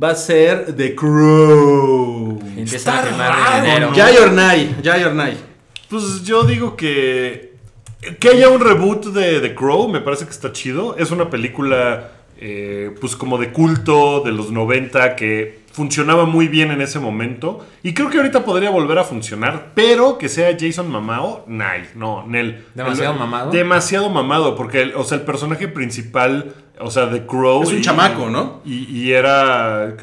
[0.00, 2.38] va a ser The Crow.
[2.56, 3.90] Empiezan a raro, en enero.
[4.26, 4.32] ¿no?
[4.32, 5.36] Nay, Jai or Nay.
[5.88, 7.54] Pues yo digo que.
[8.20, 10.96] Que haya un reboot de The Crow, me parece que está chido.
[10.96, 16.70] Es una película, eh, pues como de culto de los 90 que funcionaba muy bien
[16.70, 17.64] en ese momento.
[17.82, 22.26] Y creo que ahorita podría volver a funcionar, pero que sea Jason Mamao, nay, no,
[22.26, 22.64] Nel.
[22.74, 23.50] ¿Demasiado El- mamado?
[23.50, 27.62] Demasiado mamado, porque, el- o sea, el personaje principal, o sea, The Crow.
[27.62, 28.62] Es un y- chamaco, ¿no?
[28.64, 29.94] Y, y era,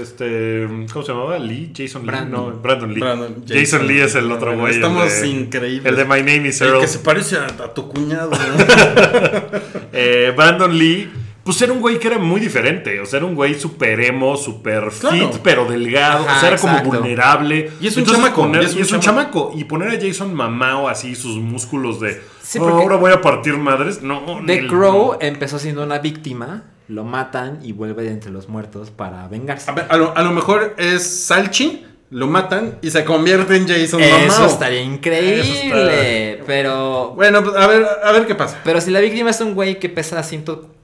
[0.00, 1.38] este, ¿cómo se llamaba?
[1.38, 2.08] Lee, Jason Lee.
[2.08, 2.30] Brandon.
[2.50, 3.00] No, Brandon Lee.
[3.00, 4.74] Brandon, Jason, Jason Lee es el otro Bueno, güey.
[4.74, 5.86] el estamos de- increíbles.
[5.86, 6.80] El de My Name is El Earl.
[6.80, 8.30] que se parece a, a tu cuñado.
[8.30, 8.38] ¿no?
[9.94, 11.10] Eh, Brandon Lee,
[11.44, 13.00] pues era un güey que era muy diferente.
[13.00, 15.16] O sea, era un güey súper emo, súper Claro.
[15.32, 16.24] fit, pero delgado.
[16.26, 17.70] Ajá, o sea, era como vulnerable.
[17.80, 19.40] Y es un Entonces, chamaco, poner- y es y un es un chamaco.
[19.48, 19.58] chamaco.
[19.58, 22.20] Y poner a Jason Mamao así, sus músculos de.
[22.42, 24.02] Sí, "Oh, porque- ahora voy a partir madres.
[24.02, 25.18] No, The Crow no.
[25.20, 29.70] empezó siendo una víctima, lo matan y vuelve de entre los muertos para vengarse.
[29.70, 33.66] A, ver, a lo, a lo mejor es Salchi, lo matan y se convierte en
[33.66, 34.46] Jason Eso Mamao.
[34.46, 38.60] estaría increíble, pero Bueno, pues, a ver, a ver qué pasa.
[38.64, 40.22] pero si la víctima es un güey que pesa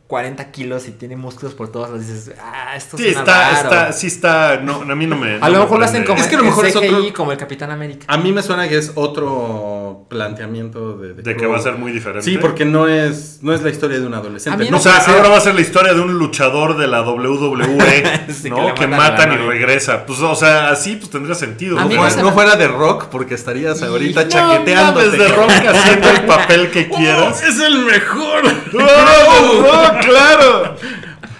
[0.08, 3.56] 140 kilos y tiene músculos por todos lados, dices, ah, esto Sí, suena está, raro.
[3.68, 4.56] está, sí está.
[4.56, 5.34] No, a mí no me.
[5.36, 6.88] A no lo me mejor lo hacen como Es que a lo mejor es CGI,
[6.94, 8.06] otro- como el Capitán América.
[8.08, 11.92] A mí me suena que es otro planteamiento de, De que va a ser muy
[11.92, 12.22] diferente.
[12.24, 14.70] Sí, porque no es, no es la historia de un adolescente.
[14.70, 18.26] No O sea, ahora va a ser la historia de un luchador de la WWE,
[18.32, 18.68] Sí, ¿no?
[18.68, 20.06] que que matan y regresa.
[20.06, 21.78] Pues, o sea, así pues tendría sentido.
[21.78, 21.90] A ¿no?
[21.90, 25.06] fuera- no fuera de rock porque estarías ahorita No chaqueteándote.
[25.06, 27.42] mames, de rock haciendo el papel que quieras.
[27.42, 28.42] ¡Es el mejor!
[28.74, 30.76] ¡Oh, no, claro!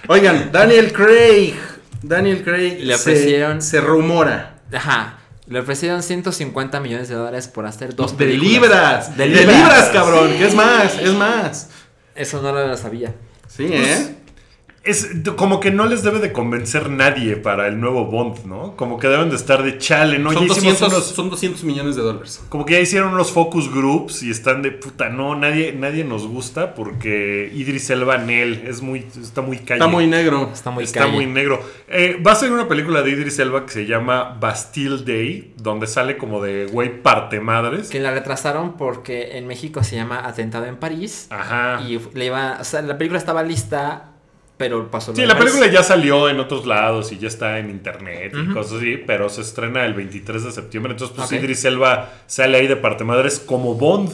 [0.07, 1.53] Oigan, Daniel Craig.
[2.01, 4.55] Daniel Craig Le se- ofrecieron- se, rumora.
[4.73, 5.15] Ajá.
[5.47, 8.51] Le ofrecieron 150 millones de dólares por hacer dos de películas.
[8.51, 9.17] libras.
[9.17, 9.57] De De libras.
[9.57, 10.31] libras, cabrón.
[10.37, 11.69] Que es más, es más.
[12.15, 13.13] Eso no lo sabía.
[13.47, 14.15] Sí, Pues, ¿eh?
[14.89, 18.75] Es como que no les debe de convencer nadie para el nuevo Bond, ¿no?
[18.75, 20.31] Como que deben de estar de chale, ¿no?
[20.31, 22.43] son, ya hicimos 200, unos- son 200 millones de dólares.
[22.49, 26.27] Como que ya hicieron unos focus groups y están de puta, no, nadie, nadie nos
[26.27, 29.75] gusta porque Idris Elba Nel es muy, está muy calle.
[29.79, 30.49] Está muy negro.
[30.53, 31.11] Está muy está calle.
[31.13, 31.61] muy negro.
[31.87, 35.87] Eh, va a ser una película de Idris Elba que se llama Bastille Day, donde
[35.87, 37.89] sale como de güey parte madres.
[37.89, 41.27] Que la retrasaron porque en México se llama Atentado en París.
[41.29, 41.81] Ajá.
[41.87, 44.13] Y le iba, o sea, la película estaba lista,
[44.59, 48.33] pero pasó Sí, la película ya salió en otros lados y ya está en internet
[48.35, 50.91] y cosas así, pero se estrena el 23 de septiembre.
[50.91, 51.31] Entonces, pues.
[51.31, 54.11] Idris Elba sale ahí de parte madres como Bond.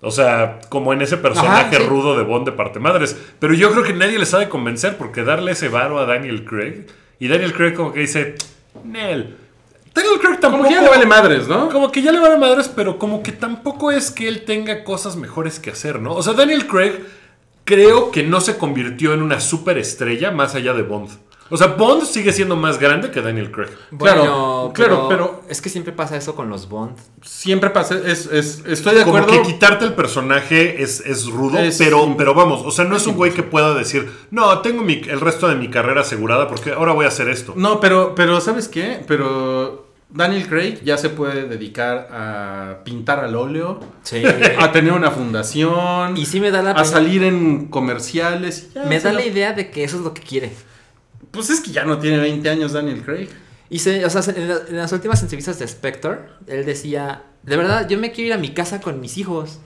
[0.00, 1.88] O sea, como en ese personaje Ajá, sí.
[1.90, 3.20] rudo de Bond de parte madres.
[3.38, 6.46] Pero yo creo que nadie les ha de convencer porque darle ese varo a Daniel
[6.46, 6.86] Craig.
[7.18, 8.34] Y Daniel Craig como que dice,
[8.82, 9.36] Nel.
[9.92, 10.64] Daniel Craig tampoco...
[10.64, 11.68] Como que ya le vale madres, ¿no?
[11.68, 15.16] Como que ya le vale madres, pero como que tampoco es que él tenga cosas
[15.16, 16.14] mejores que hacer, ¿no?
[16.14, 16.94] O sea, Daniel Craig
[17.66, 21.10] creo que no se convirtió en una superestrella más allá de Bond.
[21.48, 23.68] O sea, Bond sigue siendo más grande que Daniel Craig.
[23.92, 26.96] Bueno, Claro, claro, pero- Es que siempre pasa eso con los Bond.
[27.22, 27.94] Siempre pasa.
[28.04, 29.42] Es, es- estoy de Como acuerdo.
[29.42, 33.06] que quitarte el personaje es, es rudo, Es pero, pero vamos, o sea, no es
[33.06, 36.72] un güey que pueda decir, no, tengo mi- el resto de mi carrera asegurada porque
[36.72, 37.52] ahora voy a hacer esto.
[37.54, 39.04] No, pero, pero ¿sabes qué?
[39.06, 44.22] Pero Daniel Craig ya se puede dedicar a pintar al óleo, Sí.
[44.58, 48.72] a tener una fundación, y sí me da la a salir en comerciales.
[48.72, 50.52] ya, me o sea, da la idea de que eso es lo que quiere.
[51.32, 53.28] Pues es que ya no tiene 20 años Daniel Craig.
[53.68, 57.24] Y se, o sea, se- en, la- en las últimas entrevistas de Spectre, él decía,
[57.42, 59.58] de verdad, yo me quiero ir a mi casa con mis hijos.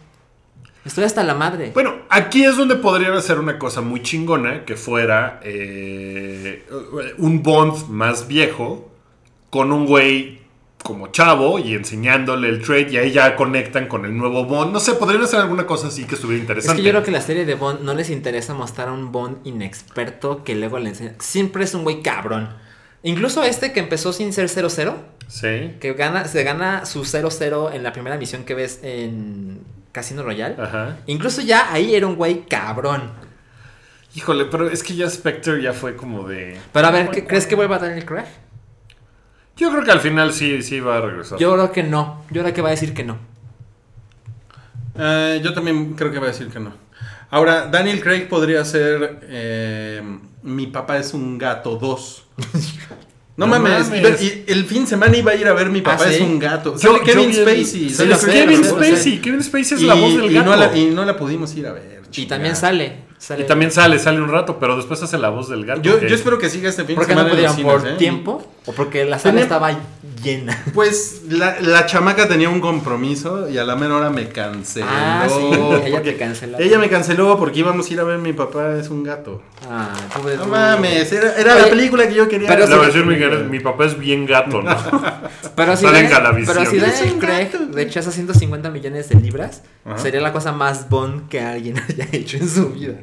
[0.87, 1.73] Estoy hasta la madre.
[1.75, 6.67] Bueno, aquí es donde podrían hacer una cosa muy chingona que fuera eh,
[7.19, 8.90] un Bond más viejo
[9.51, 10.40] con un güey
[10.82, 14.72] como chavo y enseñándole el trade y ahí ya conectan con el nuevo Bond.
[14.72, 16.77] No sé, podrían hacer alguna cosa así que estuviera es interesante.
[16.81, 19.47] que yo creo que la serie de Bond no les interesa mostrar a un Bond
[19.47, 21.14] inexperto que luego le enseña.
[21.18, 22.48] Siempre es un güey cabrón.
[23.02, 24.97] Incluso este que empezó sin ser 00,
[25.28, 25.74] Sí.
[25.81, 29.60] que gana, se gana su 00 en la primera misión que ves en
[29.93, 30.56] Casino Royale.
[30.59, 30.97] Ajá.
[31.06, 33.10] Incluso ya ahí era un güey cabrón.
[34.14, 36.59] Híjole, pero es que ya Spectre ya fue como de...
[36.72, 38.24] Pero a ver, ¿qué- ¿crees que vuelva a Daniel Craig?
[39.61, 41.39] Yo creo que al final sí, sí va a regresar.
[41.39, 42.24] Yo creo que no.
[42.31, 43.19] Yo creo que va a decir que no.
[44.99, 46.73] Eh, yo también creo que va a decir que no.
[47.31, 50.03] Ahora, Daniel Craig podría ser eh,
[50.43, 52.24] Mi papá es un gato 2.
[53.37, 54.20] No, No mames, mames.
[54.23, 56.23] y- el fin de semana iba a ir a ver Mi papá ¿Ah, es sí?
[56.23, 56.77] un gato.
[56.78, 57.89] Yo- Kevin Spacey.
[57.97, 58.65] Kevin.
[58.65, 60.51] Spacey, Kevin Spacey es y, la voz del y gato.
[60.51, 62.03] no la, y no la pudimos ir a ver.
[62.15, 62.97] Y también sale.
[63.21, 65.83] Sale- Y también sale, sale un rato, pero después hace la voz del gato.
[65.83, 67.55] Yo, que- yo espero que siga este fin de ¿Por qué no pudieron?
[67.63, 67.93] ¿Por ¿eh?
[67.99, 68.43] tiempo?
[68.65, 69.79] ¿O porque la sala Tenía- estaba
[70.25, 70.65] llena?
[70.75, 74.87] Pues la, la chamaca tenía un compromiso y a la mera hora me canceló.
[74.89, 75.51] Ah, sí,
[75.87, 76.59] ella te canceló.
[76.59, 79.43] Ella me canceló porque íbamos a ir a ver mi papá es un gato.
[79.71, 80.49] Ah, pobre No tú.
[80.49, 83.99] mames, era, era la película que yo quería pero La versión mexicana mi papá es
[83.99, 84.75] bien gato, ¿no?
[85.57, 86.09] Pero si, Sale en
[86.47, 87.65] pero si Daniel Craig gato.
[87.73, 89.99] rechaza 150 millones de libras, Ajá.
[89.99, 92.95] sería la cosa más Bond que alguien haya hecho en su vida.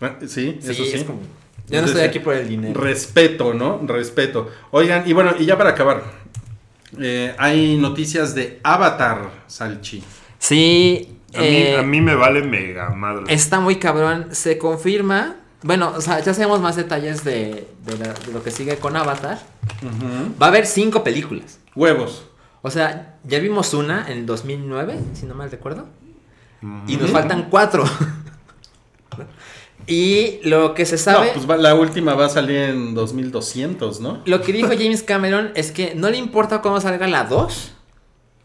[0.00, 0.90] Ah, Sí, eso sí.
[0.94, 1.20] es como-
[1.68, 2.80] Yo no estoy aquí por el dinero.
[2.80, 3.80] Respeto, ¿no?
[3.86, 4.48] Respeto.
[4.72, 6.02] Oigan, y bueno, y ya para acabar.
[7.00, 10.02] eh, hay noticias de Avatar, Salchi.
[10.40, 13.32] Sí, A mí, eh, a mí me vale mega madre.
[13.32, 14.28] está muy cabrón.
[14.32, 15.36] Se confirma.
[15.62, 18.96] Bueno, o sea, ya sabemos más detalles de, de la- de lo que sigue con
[18.96, 19.38] Avatar.
[20.42, 21.60] Va a haber cinco películas.
[21.76, 22.24] Huevos.
[22.62, 25.86] O sea, ya vimos una en el 2009, si no mal recuerdo.
[26.88, 27.84] Y nos faltan cuatro.
[29.90, 31.26] y lo que se sabe...
[31.28, 34.22] No, pues va- la última va a salir en 2200, ¿no?
[34.24, 37.72] Lo que dijo James Cameron es que no le importa cuando salga la 2,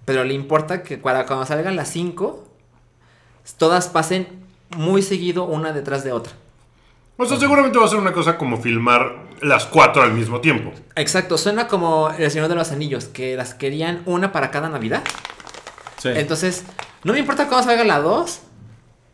[0.06, 2.44] pero le importa que para cuando salga la 5,
[3.58, 4.28] todas pasen
[4.76, 6.34] muy seguido una detrás de otra.
[7.18, 10.74] O sea, seguramente va a ser una cosa como filmar las cuatro al mismo tiempo.
[10.96, 15.02] Exacto, suena como El Señor de los Anillos, que las querían una para cada Navidad.
[15.98, 16.10] Sí.
[16.14, 16.66] Entonces,
[17.04, 18.42] no me importa cuándo salga la 2,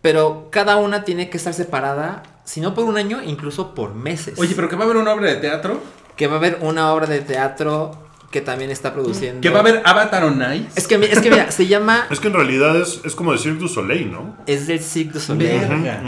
[0.02, 4.38] pero cada una tiene que estar separada, si no por un año, incluso por meses.
[4.40, 5.80] Oye, pero que va a haber una obra de teatro.
[6.15, 7.91] Que va a haber una obra de teatro
[8.32, 9.41] que también está produciendo.
[9.41, 10.69] Que va a haber Avatar on Ice.
[10.76, 12.07] Es que, es que mira, se llama...
[12.10, 14.38] Es que en realidad es, es como decir du Soleil, ¿no?
[14.48, 15.60] Es del Cirque du Soleil.
[15.68, 16.02] Verga.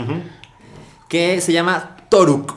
[1.08, 2.54] Que se llama Toruk.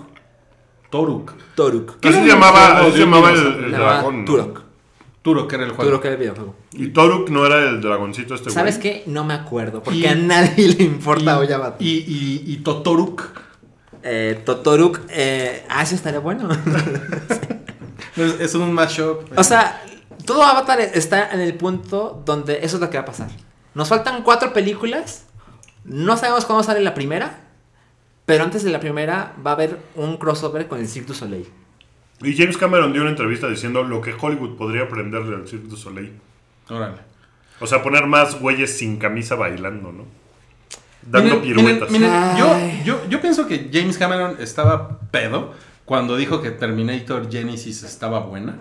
[0.90, 1.34] Toruk.
[1.56, 1.98] Toruk.
[2.02, 4.20] Era se llamaba, se llamaba el, el dragón.
[4.20, 4.26] ¿no?
[4.26, 4.67] Turok.
[5.28, 5.84] Turok era el juego.
[5.92, 6.56] Turok era el videojuego.
[6.72, 8.54] Y Toruk no era el dragoncito este güey.
[8.54, 9.04] ¿Sabes qué?
[9.08, 9.84] No me acuerdo.
[9.84, 11.76] Porque Y- a nadie le importa hoy Avatar.
[11.82, 13.24] y, y, y Totoruk.
[14.04, 15.02] Eh, Totoruk.
[15.10, 16.48] Eh, ah, eso estaría bueno.
[18.16, 19.32] Es, es un mashup.
[19.38, 19.84] o sea,
[20.26, 23.30] todo Avatar está en el punto donde eso es lo que va a pasar.
[23.76, 25.26] Nos faltan cuatro películas.
[25.84, 27.42] No sabemos cuándo sale la primera.
[28.26, 31.48] Pero antes de la primera va a haber un crossover con el Cirque du Soleil.
[32.22, 35.78] Y James Cameron dio una entrevista diciendo lo que Hollywood podría aprenderle al Cirque du
[35.78, 36.14] Soleil.
[36.70, 36.98] Órale.
[37.60, 40.06] O sea, poner más güeyes sin camisa bailando, ¿no?
[41.04, 41.90] Dando Miren, piruetas.
[41.92, 45.54] miren, miren, yo, yo, yo pienso que James Cameron estaba pedo
[45.86, 48.58] cuando dijo que Terminator Genesis estaba buena.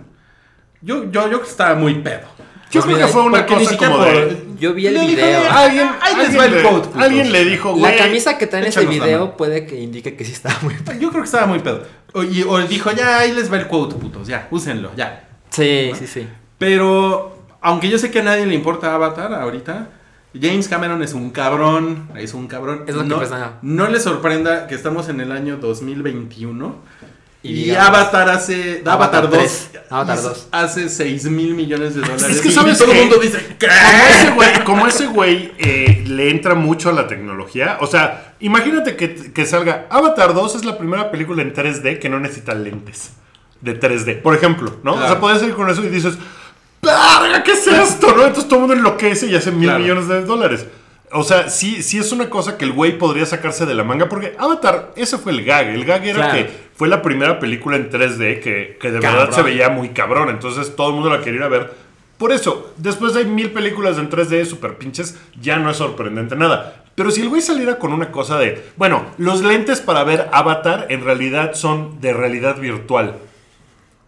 [0.81, 2.27] Yo, yo, yo creo que estaba muy pedo.
[2.71, 4.45] Yo creo que fue una cosa como de...
[4.59, 5.41] Yo vi el video.
[5.49, 7.01] "Ah, Alguien- ahí les alguien va el le- code, putos".
[7.01, 10.31] Alguien le dijo, La camisa que trae en ese video puede que indique que sí
[10.33, 11.83] está muy Yo creo que estaba muy pedo.
[12.13, 15.27] O, y- o dijo, ya, ahí les va el quote, putos, ya, úsenlo, ya.
[15.49, 16.27] Sí, sí, sí.
[16.57, 19.89] Pero, aunque yo sé que a nadie le importa Avatar ahorita,
[20.39, 22.83] James Cameron es un cabrón, es un cabrón.
[22.87, 23.53] Es lo que pasa.
[23.61, 26.75] no le sorprenda que estamos en el año 2021
[27.47, 28.93] Y Avatar hace Avatar
[29.25, 30.47] Avatar 2 tres, Avatar hizo- 2.
[30.51, 32.23] hace 6 mil millones de dólares.
[32.29, 33.67] Es que y sabes todo el mundo dice, ¿qué?
[33.67, 38.35] Como ese güey, como ese güey eh, le entra mucho a la tecnología, o sea,
[38.39, 42.53] imagínate que, que salga Avatar 2 es la primera película en 3D que no necesita
[42.53, 43.11] lentes
[43.61, 44.93] de 3D, por ejemplo, ¿no?
[44.95, 46.15] O sea, puedes ir con eso y dices,
[46.81, 48.07] ¡Verga, qué es esto!
[48.15, 48.23] ¿no?
[48.25, 49.79] Entonces todo el mundo enloquece y hace mil Claro.
[49.79, 50.65] millones de dólares.
[51.11, 54.09] O sea, sí, sí es una cosa que el güey podría sacarse de la manga,
[54.09, 55.67] porque Avatar, ese fue el gag.
[55.69, 56.33] El gag era Claro.
[56.33, 59.21] que fue la primera película en 3D que, que de Cabrón.
[59.25, 60.29] verdad se veía muy cabrón.
[60.29, 61.73] Entonces todo el mundo la quería ir a ver.
[62.17, 66.83] Por eso, después de mil películas en 3D super pinches, ya no es sorprendente nada.
[66.95, 70.87] Pero si el güey saliera con una cosa de, bueno, los lentes para ver Avatar
[70.89, 73.15] en realidad son de realidad virtual.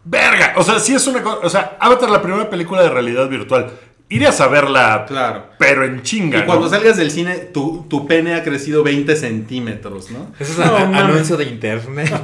[0.03, 3.27] Verga, o sea, sí es una cosa, o sea, Avatar la primera película de realidad
[3.30, 3.69] virtual.
[4.11, 5.45] Irías a verla, Claro.
[5.60, 6.40] pero en chinga.
[6.40, 6.69] Y cuando ¿no?
[6.72, 10.31] salgas del cine, tu, tu pene ha crecido 20 centímetros, ¿no?
[10.40, 12.10] Eso es No, anuncio de internet.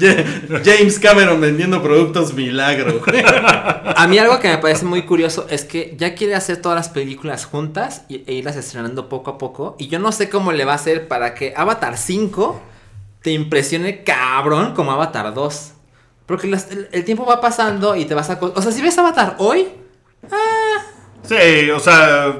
[0.00, 3.00] Ja- James Cameron vendiendo productos milagro.
[3.96, 6.88] A mí algo que me parece muy curioso es que ya quiere hacer todas las
[6.88, 9.76] películas juntas y- e irlas estrenando poco a poco.
[9.78, 12.60] Y yo no sé cómo le va a hacer para que Avatar 5
[13.22, 15.72] te impresione cabrón como Avatar 2.
[16.26, 18.38] Porque las- el, el tiempo va pasando y te vas a...
[18.40, 19.68] O sea, si ves Avatar hoy,
[21.22, 22.36] Sí, o sea,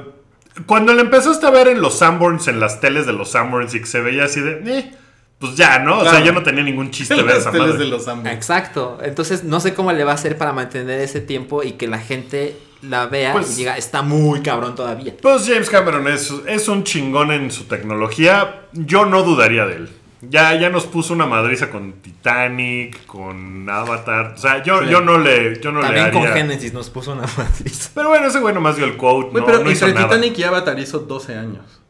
[0.65, 3.79] cuando le empezaste a ver en los Sanborns, en las teles de los Sanborns y
[3.79, 4.91] que se veía así de, eh,
[5.39, 5.99] pues ya, ¿no?
[5.99, 7.83] O sea, ya no tenía ningún chiste ver Las esa teles madre.
[7.85, 8.29] de los Ambo.
[8.29, 8.97] Exacto.
[9.01, 11.99] Entonces no sé cómo le va a hacer para mantener ese tiempo y que la
[11.99, 15.13] gente la vea Pues- y diga, está muy cabrón todavía.
[15.21, 18.63] Pues James Cameron es, es un chingón en su tecnología.
[18.73, 19.89] Yo no dudaría de él.
[20.29, 24.33] Ya, ya nos puso una madriza con Titanic, con Avatar.
[24.35, 24.89] O sea, yo, Sí.
[24.89, 26.33] yo no le, yo no le También con haría.
[26.43, 27.91] Genesis nos puso una matriz.
[27.93, 29.37] Pero bueno, ese güey nomás dio el quote.
[29.37, 30.15] No, pero no hizo entre nada.
[30.15, 31.81] Titanic y Avatar hizo 12 años.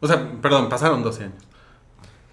[0.00, 1.42] O sea, perdón, pasaron 12 años.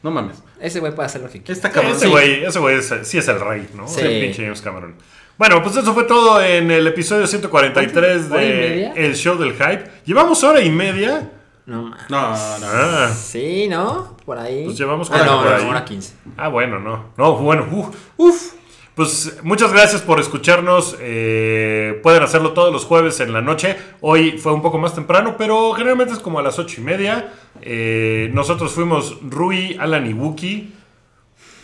[0.04, 0.42] No mames.
[0.60, 1.54] Ese güey puede hacer lo que quiera.
[1.54, 1.92] Está Sí, cabrón.
[1.92, 2.12] ese Sí.
[2.12, 3.88] güey, ese güey es- sí es el rey, ¿no?
[3.88, 4.02] Sí.
[4.02, 4.96] El pinche James Cameron.
[5.38, 8.94] Bueno, pues eso fue todo en el episodio 143 ¿Hora y de media?
[8.96, 9.84] El Show del Hype.
[10.06, 11.32] Llevamos hora y media.
[11.72, 12.10] No mames.
[12.10, 12.30] No,
[12.60, 13.14] no.
[13.16, 14.18] Sí, ¿no?
[14.26, 14.66] Por ahí.
[14.66, 15.66] Pues llevamos ah, no, por no, ahí.
[15.70, 16.14] hora 15.
[16.36, 17.06] ah, bueno, no.
[17.18, 17.96] No, bueno, uf.
[18.18, 18.54] uf.
[18.94, 20.98] Pues muchas gracias por escucharnos.
[21.00, 23.78] eh, pueden hacerlo todos los jueves en la noche.
[24.02, 27.32] Hoy fue un poco más temprano, pero generalmente es como a las ocho y media.
[27.62, 30.74] Eh, nosotros fuimos Rui, Alan y Wookie.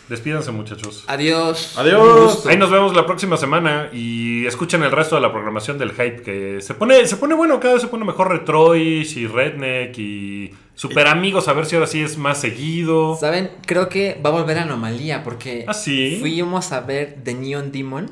[0.08, 1.04] Despídanse, muchachos.
[1.06, 1.74] Adiós.
[1.76, 2.46] Adiós.
[2.46, 6.22] Ahí nos vemos la próxima semana y escuchen el resto de la programación del hype
[6.22, 10.50] que se pone, se pone bueno, cada vez se pone mejor Retroish y Redneck y
[10.74, 13.16] Super Amigos, a ver si ahora sí es más seguido.
[13.20, 13.50] ¿Saben?
[13.66, 16.16] Creo que va a volver a Anomalía porque ¿Ah, sí?
[16.20, 18.10] fuimos a ver The Neon Demon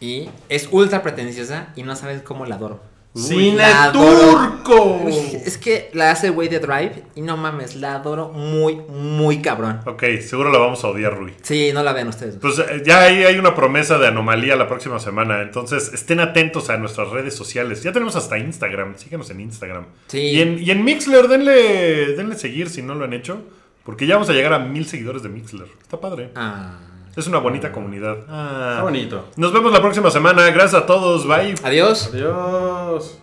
[0.00, 2.91] y es ultra pretenciosa y no sabes cómo la adoro.
[3.14, 3.62] ¡Cine
[3.92, 5.06] turco!
[5.44, 9.42] Es que la hace el güey de Drive y no mames, la adoro muy, muy
[9.42, 9.80] cabrón.
[9.84, 11.34] Ok, seguro la vamos a odiar, Rui.
[11.42, 12.36] Sí, no la vean ustedes.
[12.40, 16.70] Pues eh, ya ahí hay una promesa de anomalía la próxima semana, entonces estén atentos
[16.70, 17.82] a nuestras redes sociales.
[17.82, 19.84] Ya tenemos hasta Instagram, síganos en Instagram.
[20.06, 20.18] Sí.
[20.18, 23.42] Y en, y en Mixler, denle, denle seguir si no lo han hecho,
[23.84, 25.68] porque ya vamos a llegar a mil seguidores de Mixler.
[25.82, 26.30] Está padre.
[26.34, 26.78] Ah.
[27.14, 28.18] Es una bonita comunidad.
[28.28, 28.68] Ah.
[28.72, 29.28] Está bonito.
[29.36, 30.50] Nos vemos la próxima semana.
[30.50, 31.26] Gracias a todos.
[31.26, 31.54] Bye.
[31.62, 32.08] Adiós.
[32.12, 33.18] Adiós.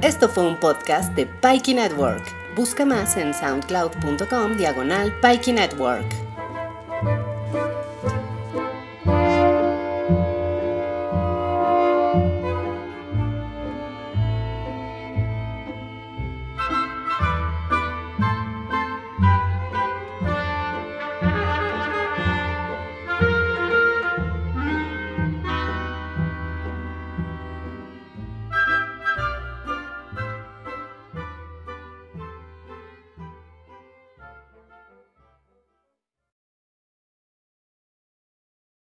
[0.00, 2.24] Esto fue un podcast de Pikey Network.
[2.54, 6.23] Busca más en soundcloud.com diagonal Pikey Network.